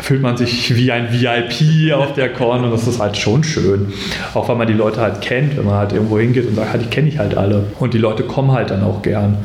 fühlt 0.00 0.22
man 0.22 0.36
sich 0.36 0.74
wie 0.74 0.90
ein 0.90 1.08
VIP 1.12 1.92
auf 1.94 2.14
der 2.14 2.32
Con 2.32 2.64
und 2.64 2.70
das 2.70 2.86
ist 2.86 3.00
halt 3.00 3.16
schon 3.16 3.44
schön. 3.44 3.92
Auch 4.34 4.48
weil 4.48 4.56
man 4.56 4.66
die 4.66 4.72
Leute 4.72 5.00
halt 5.00 5.20
kennt, 5.20 5.56
wenn 5.56 5.66
man 5.66 5.74
halt 5.74 5.92
irgendwo 5.92 6.18
hingeht 6.18 6.48
und 6.48 6.54
sagt, 6.54 6.80
die 6.80 6.86
kenne 6.86 7.08
ich 7.08 7.18
halt 7.18 7.36
alle. 7.36 7.64
Und 7.78 7.92
die 7.92 7.98
Leute 7.98 8.22
kommen 8.22 8.52
halt 8.52 8.70
dann 8.70 8.82
auch 8.82 9.02
gern. 9.02 9.38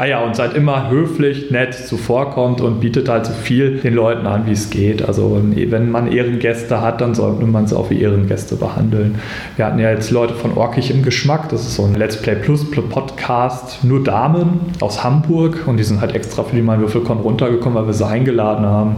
Ah 0.00 0.04
ja, 0.04 0.20
und 0.20 0.36
seid 0.36 0.54
immer 0.54 0.90
höflich, 0.90 1.50
nett, 1.50 1.74
zuvorkommt 1.74 2.60
und 2.60 2.78
bietet 2.78 3.08
halt 3.08 3.26
so 3.26 3.32
viel 3.32 3.78
den 3.78 3.94
Leuten 3.94 4.28
an, 4.28 4.46
wie 4.46 4.52
es 4.52 4.70
geht. 4.70 5.04
Also 5.04 5.42
wenn 5.56 5.90
man 5.90 6.12
Ehrengäste 6.12 6.80
hat, 6.80 7.00
dann 7.00 7.16
sollte 7.16 7.44
man 7.46 7.66
sie 7.66 7.76
auch 7.76 7.90
wie 7.90 8.00
Ehrengäste 8.00 8.54
behandeln. 8.54 9.16
Wir 9.56 9.66
hatten 9.66 9.80
ja 9.80 9.90
jetzt 9.90 10.12
Leute 10.12 10.34
von 10.34 10.56
Orkig 10.56 10.92
im 10.92 11.02
Geschmack, 11.02 11.48
das 11.48 11.62
ist 11.62 11.74
so 11.74 11.84
ein 11.84 11.96
Let's 11.96 12.16
Play 12.16 12.36
Plus 12.36 12.64
Podcast, 12.70 13.82
nur 13.82 14.04
Damen 14.04 14.60
aus 14.78 15.02
Hamburg 15.02 15.66
und 15.66 15.78
die 15.78 15.84
sind 15.84 16.00
halt 16.00 16.14
extra 16.14 16.44
für 16.44 16.54
die 16.54 16.62
Mein 16.62 16.78
Würfelkon 16.78 17.18
runtergekommen, 17.18 17.76
weil 17.76 17.88
wir 17.88 17.94
sie 17.94 18.06
eingeladen 18.06 18.66
haben. 18.66 18.94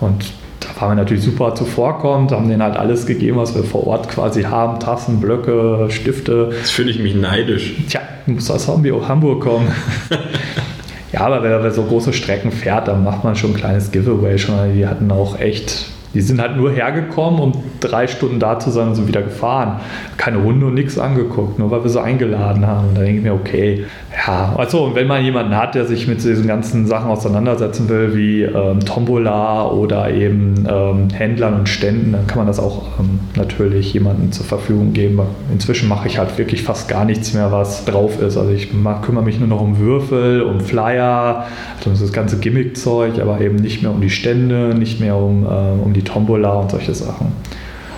Und 0.00 0.32
da 0.66 0.80
waren 0.80 0.90
wir 0.90 1.02
natürlich 1.02 1.24
super 1.24 1.54
zuvorkommt, 1.54 2.32
haben 2.32 2.48
denen 2.48 2.62
halt 2.62 2.76
alles 2.76 3.06
gegeben, 3.06 3.38
was 3.38 3.54
wir 3.54 3.64
vor 3.64 3.86
Ort 3.86 4.08
quasi 4.08 4.42
haben: 4.42 4.80
Tassen, 4.80 5.20
Blöcke, 5.20 5.86
Stifte. 5.90 6.50
Das 6.60 6.70
finde 6.70 6.92
ich 6.92 6.98
mich 6.98 7.14
neidisch. 7.14 7.74
Tja, 7.88 8.00
muss 8.26 8.50
aus 8.50 8.68
Hamburg 8.68 9.40
kommen. 9.40 9.68
ja, 11.12 11.20
aber 11.20 11.42
wenn 11.42 11.52
er 11.52 11.70
so 11.70 11.82
große 11.84 12.12
Strecken 12.12 12.52
fährt, 12.52 12.88
dann 12.88 13.04
macht 13.04 13.24
man 13.24 13.36
schon 13.36 13.50
ein 13.50 13.56
kleines 13.56 13.90
Giveaway 13.90 14.38
schon. 14.38 14.74
Die 14.74 14.86
hatten 14.86 15.10
auch 15.10 15.38
echt 15.38 15.86
die 16.14 16.20
sind 16.20 16.40
halt 16.40 16.56
nur 16.56 16.70
hergekommen, 16.70 17.40
um 17.40 17.52
drei 17.80 18.06
Stunden 18.06 18.38
da 18.38 18.58
zu 18.58 18.70
sein 18.70 18.88
und 18.88 18.94
sind 18.94 19.08
wieder 19.08 19.22
gefahren. 19.22 19.80
Keine 20.16 20.38
Runde 20.38 20.66
und 20.66 20.74
nichts 20.74 20.98
angeguckt, 20.98 21.58
nur 21.58 21.70
weil 21.70 21.82
wir 21.82 21.90
sie 21.90 22.00
eingeladen 22.00 22.66
haben. 22.66 22.88
Und 22.88 22.98
da 22.98 23.02
denke 23.02 23.18
ich 23.18 23.24
mir, 23.24 23.34
okay, 23.34 23.84
ja, 24.26 24.54
also 24.56 24.92
wenn 24.94 25.08
man 25.08 25.24
jemanden 25.24 25.56
hat, 25.56 25.74
der 25.74 25.86
sich 25.86 26.06
mit 26.06 26.22
diesen 26.22 26.46
ganzen 26.46 26.86
Sachen 26.86 27.10
auseinandersetzen 27.10 27.88
will, 27.88 28.14
wie 28.14 28.42
ähm, 28.42 28.80
Tombola 28.80 29.68
oder 29.68 30.10
eben 30.10 30.66
ähm, 30.68 31.08
Händlern 31.12 31.54
und 31.54 31.68
Ständen, 31.68 32.12
dann 32.12 32.26
kann 32.26 32.38
man 32.38 32.46
das 32.46 32.60
auch 32.60 33.00
ähm, 33.00 33.18
natürlich 33.34 33.92
jemandem 33.92 34.30
zur 34.30 34.46
Verfügung 34.46 34.92
geben. 34.92 35.20
Inzwischen 35.52 35.88
mache 35.88 36.06
ich 36.06 36.18
halt 36.18 36.38
wirklich 36.38 36.62
fast 36.62 36.88
gar 36.88 37.04
nichts 37.04 37.34
mehr, 37.34 37.50
was 37.50 37.84
drauf 37.84 38.22
ist. 38.22 38.36
Also 38.36 38.50
ich 38.50 38.72
mach, 38.72 39.02
kümmere 39.02 39.24
mich 39.24 39.40
nur 39.40 39.48
noch 39.48 39.60
um 39.60 39.78
Würfel, 39.78 40.42
um 40.42 40.60
Flyer, 40.60 41.46
also 41.84 42.04
das 42.04 42.12
ganze 42.12 42.38
Gimmickzeug, 42.38 43.18
aber 43.20 43.40
eben 43.40 43.56
nicht 43.56 43.82
mehr 43.82 43.90
um 43.90 44.00
die 44.00 44.10
Stände, 44.10 44.74
nicht 44.78 45.00
mehr 45.00 45.16
um, 45.16 45.44
äh, 45.44 45.82
um 45.84 45.92
die 45.92 46.03
Tombola 46.04 46.52
und 46.54 46.70
solche 46.70 46.94
Sachen. 46.94 47.32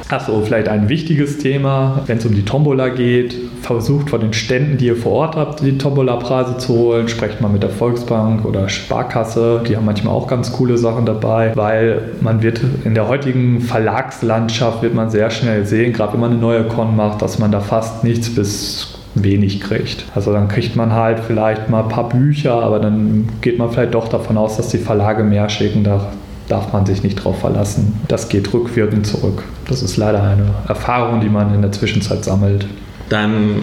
Achso, 0.09 0.41
vielleicht 0.41 0.69
ein 0.69 0.89
wichtiges 0.89 1.39
Thema, 1.39 2.03
wenn 2.07 2.19
es 2.19 2.27
um 2.27 2.33
die 2.33 2.45
Tombola 2.45 2.91
geht. 2.91 3.35
Versucht 3.63 4.11
von 4.11 4.21
den 4.21 4.33
Ständen, 4.33 4.77
die 4.79 4.87
ihr 4.87 4.95
vor 4.95 5.13
Ort 5.13 5.35
habt, 5.35 5.63
die 5.63 5.79
Tombola-Preise 5.79 6.59
zu 6.59 6.75
holen. 6.75 7.09
Sprecht 7.09 7.41
mal 7.41 7.49
mit 7.49 7.65
der 7.65 7.71
Volksbank 7.71 8.45
oder 8.45 8.69
Sparkasse. 8.69 9.63
Die 9.69 9.77
haben 9.77 9.85
manchmal 9.85 10.15
auch 10.15 10.29
ganz 10.29 10.53
coole 10.53 10.79
Sachen 10.79 11.07
dabei, 11.07 11.51
weil 11.57 12.03
man 12.21 12.41
wird 12.41 12.61
in 12.85 12.95
der 12.95 13.09
heutigen 13.09 13.61
Verlagslandschaft 13.61 14.81
wird 14.81 14.95
man 14.95 15.11
sehr 15.11 15.31
schnell 15.31 15.67
sehen, 15.67 15.93
gerade 15.93 16.13
wenn 16.13 16.21
man 16.21 16.31
eine 16.31 16.41
neue 16.41 16.63
Con 16.69 16.95
macht, 16.95 17.21
dass 17.21 17.41
man 17.41 17.51
da 17.51 17.59
fast 17.59 18.05
nichts 18.05 18.33
bis 18.33 18.95
wenig 19.17 19.61
kriegt. 19.61 20.05
Also 20.15 20.33
dann 20.33 20.47
kriegt 20.47 20.77
man 20.77 20.93
halt 20.93 21.19
vielleicht 21.19 21.69
mal 21.69 21.83
ein 21.83 21.89
paar 21.89 22.09
Bücher, 22.09 22.63
aber 22.63 22.79
dann 22.79 23.29
geht 23.41 23.59
man 23.59 23.71
vielleicht 23.71 23.95
doch 23.95 24.07
davon 24.07 24.37
aus, 24.37 24.57
dass 24.57 24.69
die 24.69 24.79
Verlage 24.79 25.25
mehr 25.25 25.49
schicken. 25.49 25.83
Da 25.83 26.13
darf 26.49 26.73
man 26.73 26.87
sich 26.87 27.03
nicht 27.03 27.17
drauf 27.17 27.41
verlassen. 27.41 28.01
Das 28.09 28.29
geht 28.29 28.53
rückwirkend 28.53 29.07
zurück. 29.07 29.43
Das 29.69 29.83
ist 29.83 29.97
leider 29.97 30.23
eine 30.23 30.55
Erfahrung, 30.69 31.21
die 31.21 31.29
man 31.29 31.55
in 31.55 31.63
der 31.63 31.73
Zwischenzeit 31.73 32.25
sammelt. 32.25 32.67
Dann 33.09 33.63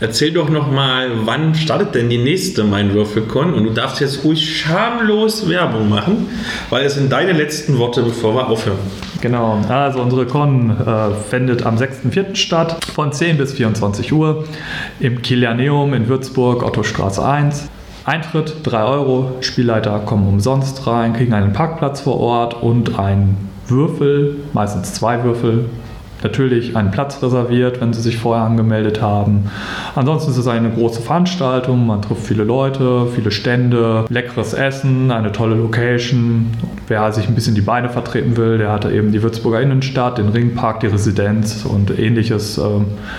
Erzähl 0.00 0.32
doch 0.32 0.50
noch 0.50 0.70
mal, 0.70 1.08
wann 1.24 1.54
startet 1.54 1.94
denn 1.94 2.10
die 2.10 2.18
nächste 2.18 2.64
Mein 2.64 2.92
Würfelcon? 2.92 3.54
Und 3.54 3.64
du 3.64 3.70
darfst 3.70 4.00
jetzt 4.00 4.24
ruhig 4.24 4.58
schamlos 4.58 5.48
Werbung 5.48 5.88
machen, 5.88 6.26
weil 6.68 6.84
es 6.84 6.96
sind 6.96 7.12
deine 7.12 7.32
letzten 7.32 7.78
Worte, 7.78 8.02
bevor 8.02 8.34
wir 8.34 8.48
aufhören. 8.48 8.76
Genau, 9.20 9.58
also 9.68 10.02
unsere 10.02 10.26
Con 10.26 10.70
äh, 10.70 11.14
findet 11.30 11.64
am 11.64 11.76
6.4. 11.76 12.34
statt, 12.34 12.76
von 12.92 13.12
10 13.12 13.38
bis 13.38 13.52
24 13.52 14.12
Uhr 14.12 14.44
im 14.98 15.22
Kilianeum 15.22 15.94
in 15.94 16.08
Würzburg, 16.08 16.64
Ottostraße 16.64 17.24
1. 17.24 17.70
Eintritt 18.06 18.56
3 18.64 18.84
Euro, 18.84 19.32
Spielleiter 19.40 19.98
kommen 20.00 20.28
umsonst 20.28 20.86
rein, 20.86 21.14
kriegen 21.14 21.32
einen 21.32 21.54
Parkplatz 21.54 22.02
vor 22.02 22.20
Ort 22.20 22.62
und 22.62 22.98
einen 22.98 23.48
Würfel, 23.66 24.36
meistens 24.52 24.92
zwei 24.92 25.24
Würfel, 25.24 25.70
natürlich 26.22 26.76
einen 26.76 26.90
Platz 26.90 27.22
reserviert, 27.22 27.80
wenn 27.80 27.94
sie 27.94 28.02
sich 28.02 28.18
vorher 28.18 28.44
angemeldet 28.44 29.00
haben. 29.00 29.50
Ansonsten 29.94 30.32
ist 30.32 30.36
es 30.36 30.46
eine 30.46 30.68
große 30.68 31.00
Veranstaltung, 31.00 31.86
man 31.86 32.02
trifft 32.02 32.26
viele 32.26 32.44
Leute, 32.44 33.06
viele 33.14 33.30
Stände, 33.30 34.04
leckeres 34.10 34.52
Essen, 34.52 35.10
eine 35.10 35.32
tolle 35.32 35.54
Location. 35.54 36.48
Wer 36.88 37.10
sich 37.10 37.26
ein 37.26 37.34
bisschen 37.34 37.54
die 37.54 37.62
Beine 37.62 37.88
vertreten 37.88 38.36
will, 38.36 38.58
der 38.58 38.70
hat 38.70 38.84
eben 38.84 39.12
die 39.12 39.22
Würzburger 39.22 39.62
Innenstadt, 39.62 40.18
den 40.18 40.28
Ringpark, 40.28 40.80
die 40.80 40.88
Residenz 40.88 41.64
und 41.64 41.98
ähnliches 41.98 42.58
äh, 42.58 42.62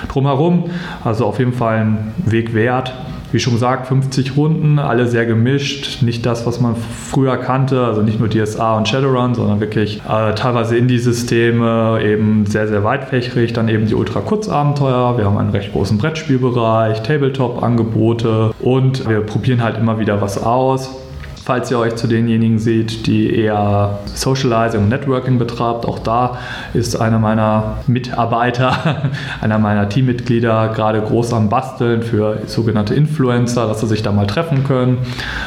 drumherum. 0.09 0.65
Also 1.03 1.25
auf 1.25 1.39
jeden 1.39 1.53
Fall 1.53 1.77
ein 1.77 2.13
Weg 2.23 2.53
wert 2.53 2.93
wie 3.35 3.39
schon 3.41 3.51
gesagt, 3.51 3.87
50 3.87 4.37
Runden, 4.37 4.79
alle 4.79 5.07
sehr 5.07 5.25
gemischt. 5.25 6.01
Nicht 6.01 6.25
das, 6.25 6.45
was 6.45 6.61
man 6.61 6.73
früher 6.77 7.35
kannte, 7.35 7.83
also 7.83 8.01
nicht 8.01 8.17
nur 8.17 8.29
DSA 8.29 8.77
und 8.77 8.87
Shadowrun, 8.87 9.35
sondern 9.35 9.59
wirklich 9.59 10.01
äh, 10.07 10.33
teilweise 10.35 10.77
Indie-Systeme, 10.77 11.99
eben 12.01 12.45
sehr, 12.45 12.69
sehr 12.69 12.85
weitfächrig. 12.85 13.51
Dann 13.51 13.67
eben 13.67 13.87
die 13.87 13.93
Ultra-Kurzabenteuer. 13.93 15.17
Wir 15.17 15.25
haben 15.25 15.37
einen 15.37 15.49
recht 15.49 15.73
großen 15.73 15.97
Brettspielbereich, 15.97 17.03
Tabletop-Angebote 17.03 18.53
und 18.61 19.07
wir 19.09 19.19
probieren 19.19 19.61
halt 19.61 19.77
immer 19.77 19.99
wieder 19.99 20.21
was 20.21 20.41
aus 20.41 21.04
falls 21.45 21.69
ihr 21.69 21.77
euch 21.77 21.95
zu 21.95 22.07
denjenigen 22.07 22.57
seht, 22.57 23.05
die 23.05 23.31
eher 23.31 23.99
Socializing 24.15 24.81
und 24.81 24.89
Networking 24.89 25.37
betreibt. 25.37 25.85
Auch 25.85 25.99
da 25.99 26.39
ist 26.73 26.99
einer 26.99 27.19
meiner 27.19 27.77
Mitarbeiter, 27.85 29.11
einer 29.41 29.59
meiner 29.59 29.87
Teammitglieder 29.87 30.69
gerade 30.69 30.99
groß 31.01 31.33
am 31.33 31.49
Basteln 31.49 32.01
für 32.01 32.39
sogenannte 32.47 32.95
Influencer, 32.95 33.67
dass 33.67 33.81
sie 33.81 33.87
sich 33.87 34.01
da 34.01 34.11
mal 34.11 34.25
treffen 34.25 34.63
können. 34.63 34.97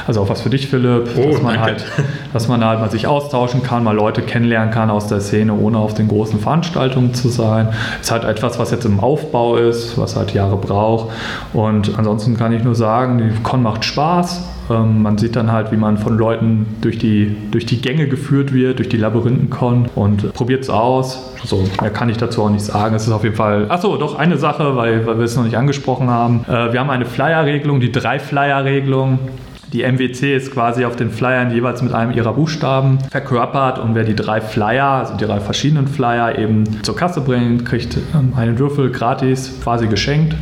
Also 0.06 0.20
auch 0.20 0.28
was 0.28 0.40
für 0.40 0.50
dich, 0.50 0.68
Philipp, 0.68 1.08
oh, 1.16 1.32
dass, 1.32 1.42
man 1.42 1.60
halt, 1.60 1.84
dass 2.32 2.46
man 2.46 2.64
halt 2.64 2.78
mal 2.78 2.92
sich 2.92 3.08
austauschen 3.08 3.64
kann, 3.64 3.82
mal 3.82 3.96
Leute 3.96 4.22
kennenlernen 4.22 4.70
kann 4.70 4.90
aus 4.90 5.08
der 5.08 5.20
Szene, 5.20 5.52
ohne 5.52 5.78
auf 5.78 5.94
den 5.94 6.06
großen 6.06 6.38
Veranstaltungen 6.38 7.12
zu 7.12 7.28
sein. 7.28 7.70
Ist 8.00 8.12
halt 8.12 8.22
etwas, 8.22 8.60
was 8.60 8.70
jetzt 8.70 8.84
im 8.84 9.00
Aufbau 9.00 9.56
ist, 9.56 9.98
was 9.98 10.14
halt 10.14 10.32
Jahre 10.32 10.58
braucht. 10.58 11.10
Und 11.52 11.98
ansonsten 11.98 12.36
kann 12.36 12.52
ich 12.52 12.62
nur 12.62 12.76
sagen, 12.76 13.18
die 13.18 13.42
Con 13.42 13.64
macht 13.64 13.84
Spaß 13.84 14.57
ähm, 14.70 15.02
man 15.02 15.18
sieht 15.18 15.36
dann 15.36 15.52
halt, 15.52 15.72
wie 15.72 15.76
man 15.76 15.98
von 15.98 16.16
Leuten 16.16 16.66
durch 16.80 16.98
die, 16.98 17.36
durch 17.50 17.66
die 17.66 17.80
Gänge 17.80 18.08
geführt 18.08 18.52
wird, 18.52 18.78
durch 18.78 18.88
die 18.88 18.96
Labyrinthen 18.96 19.86
und 19.94 20.32
probiert 20.34 20.62
es 20.62 20.70
aus. 20.70 21.34
So, 21.44 21.64
mehr 21.80 21.90
kann 21.90 22.08
ich 22.08 22.16
dazu 22.16 22.42
auch 22.42 22.50
nicht 22.50 22.64
sagen. 22.64 22.94
Es 22.94 23.06
ist 23.06 23.12
auf 23.12 23.24
jeden 23.24 23.36
Fall. 23.36 23.66
Achso, 23.70 23.96
doch 23.96 24.18
eine 24.18 24.36
Sache, 24.36 24.76
weil, 24.76 25.06
weil 25.06 25.18
wir 25.18 25.24
es 25.24 25.36
noch 25.36 25.44
nicht 25.44 25.56
angesprochen 25.56 26.10
haben. 26.10 26.44
Äh, 26.48 26.72
wir 26.72 26.80
haben 26.80 26.90
eine 26.90 27.06
Flyer-Regelung, 27.06 27.80
die 27.80 27.92
Drei-Flyer-Regelung. 27.92 29.18
Die 29.72 29.82
MWC 29.82 30.34
ist 30.34 30.50
quasi 30.52 30.86
auf 30.86 30.96
den 30.96 31.10
Flyern 31.10 31.50
jeweils 31.50 31.82
mit 31.82 31.92
einem 31.92 32.12
ihrer 32.12 32.32
Buchstaben 32.32 32.98
verkörpert 33.10 33.78
und 33.78 33.94
wer 33.94 34.04
die 34.04 34.16
drei 34.16 34.40
Flyer, 34.40 34.86
also 34.86 35.14
die 35.18 35.26
drei 35.26 35.40
verschiedenen 35.40 35.86
Flyer 35.86 36.38
eben 36.38 36.82
zur 36.82 36.96
Kasse 36.96 37.20
bringt, 37.20 37.66
kriegt 37.66 37.98
ähm, 38.14 38.32
einen 38.34 38.58
Würfel 38.58 38.90
gratis 38.90 39.60
quasi 39.62 39.86
geschenkt. 39.86 40.34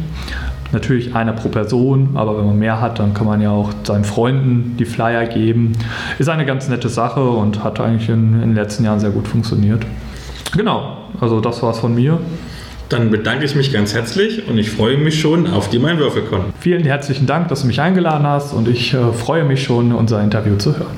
Natürlich 0.72 1.14
einer 1.14 1.32
pro 1.32 1.48
Person, 1.48 2.10
aber 2.14 2.38
wenn 2.38 2.46
man 2.46 2.58
mehr 2.58 2.80
hat, 2.80 2.98
dann 2.98 3.14
kann 3.14 3.26
man 3.26 3.40
ja 3.40 3.50
auch 3.50 3.70
seinen 3.84 4.04
Freunden 4.04 4.76
die 4.78 4.84
Flyer 4.84 5.26
geben. 5.26 5.72
Ist 6.18 6.28
eine 6.28 6.44
ganz 6.44 6.68
nette 6.68 6.88
Sache 6.88 7.22
und 7.22 7.62
hat 7.62 7.80
eigentlich 7.80 8.08
in, 8.08 8.34
in 8.34 8.48
den 8.48 8.54
letzten 8.54 8.84
Jahren 8.84 9.00
sehr 9.00 9.10
gut 9.10 9.28
funktioniert. 9.28 9.86
Genau, 10.56 10.98
also 11.20 11.40
das 11.40 11.62
war's 11.62 11.78
von 11.78 11.94
mir. 11.94 12.18
Dann 12.88 13.10
bedanke 13.10 13.44
ich 13.44 13.56
mich 13.56 13.72
ganz 13.72 13.94
herzlich 13.94 14.48
und 14.48 14.58
ich 14.58 14.70
freue 14.70 14.96
mich 14.96 15.20
schon 15.20 15.48
auf 15.48 15.68
die 15.68 15.80
Mein 15.80 15.98
Würfelkon. 15.98 16.52
Vielen 16.60 16.84
herzlichen 16.84 17.26
Dank, 17.26 17.48
dass 17.48 17.62
du 17.62 17.66
mich 17.66 17.80
eingeladen 17.80 18.26
hast 18.26 18.52
und 18.52 18.68
ich 18.68 18.94
äh, 18.94 19.12
freue 19.12 19.44
mich 19.44 19.64
schon, 19.64 19.92
unser 19.92 20.22
Interview 20.22 20.56
zu 20.56 20.76
hören. 20.78 20.96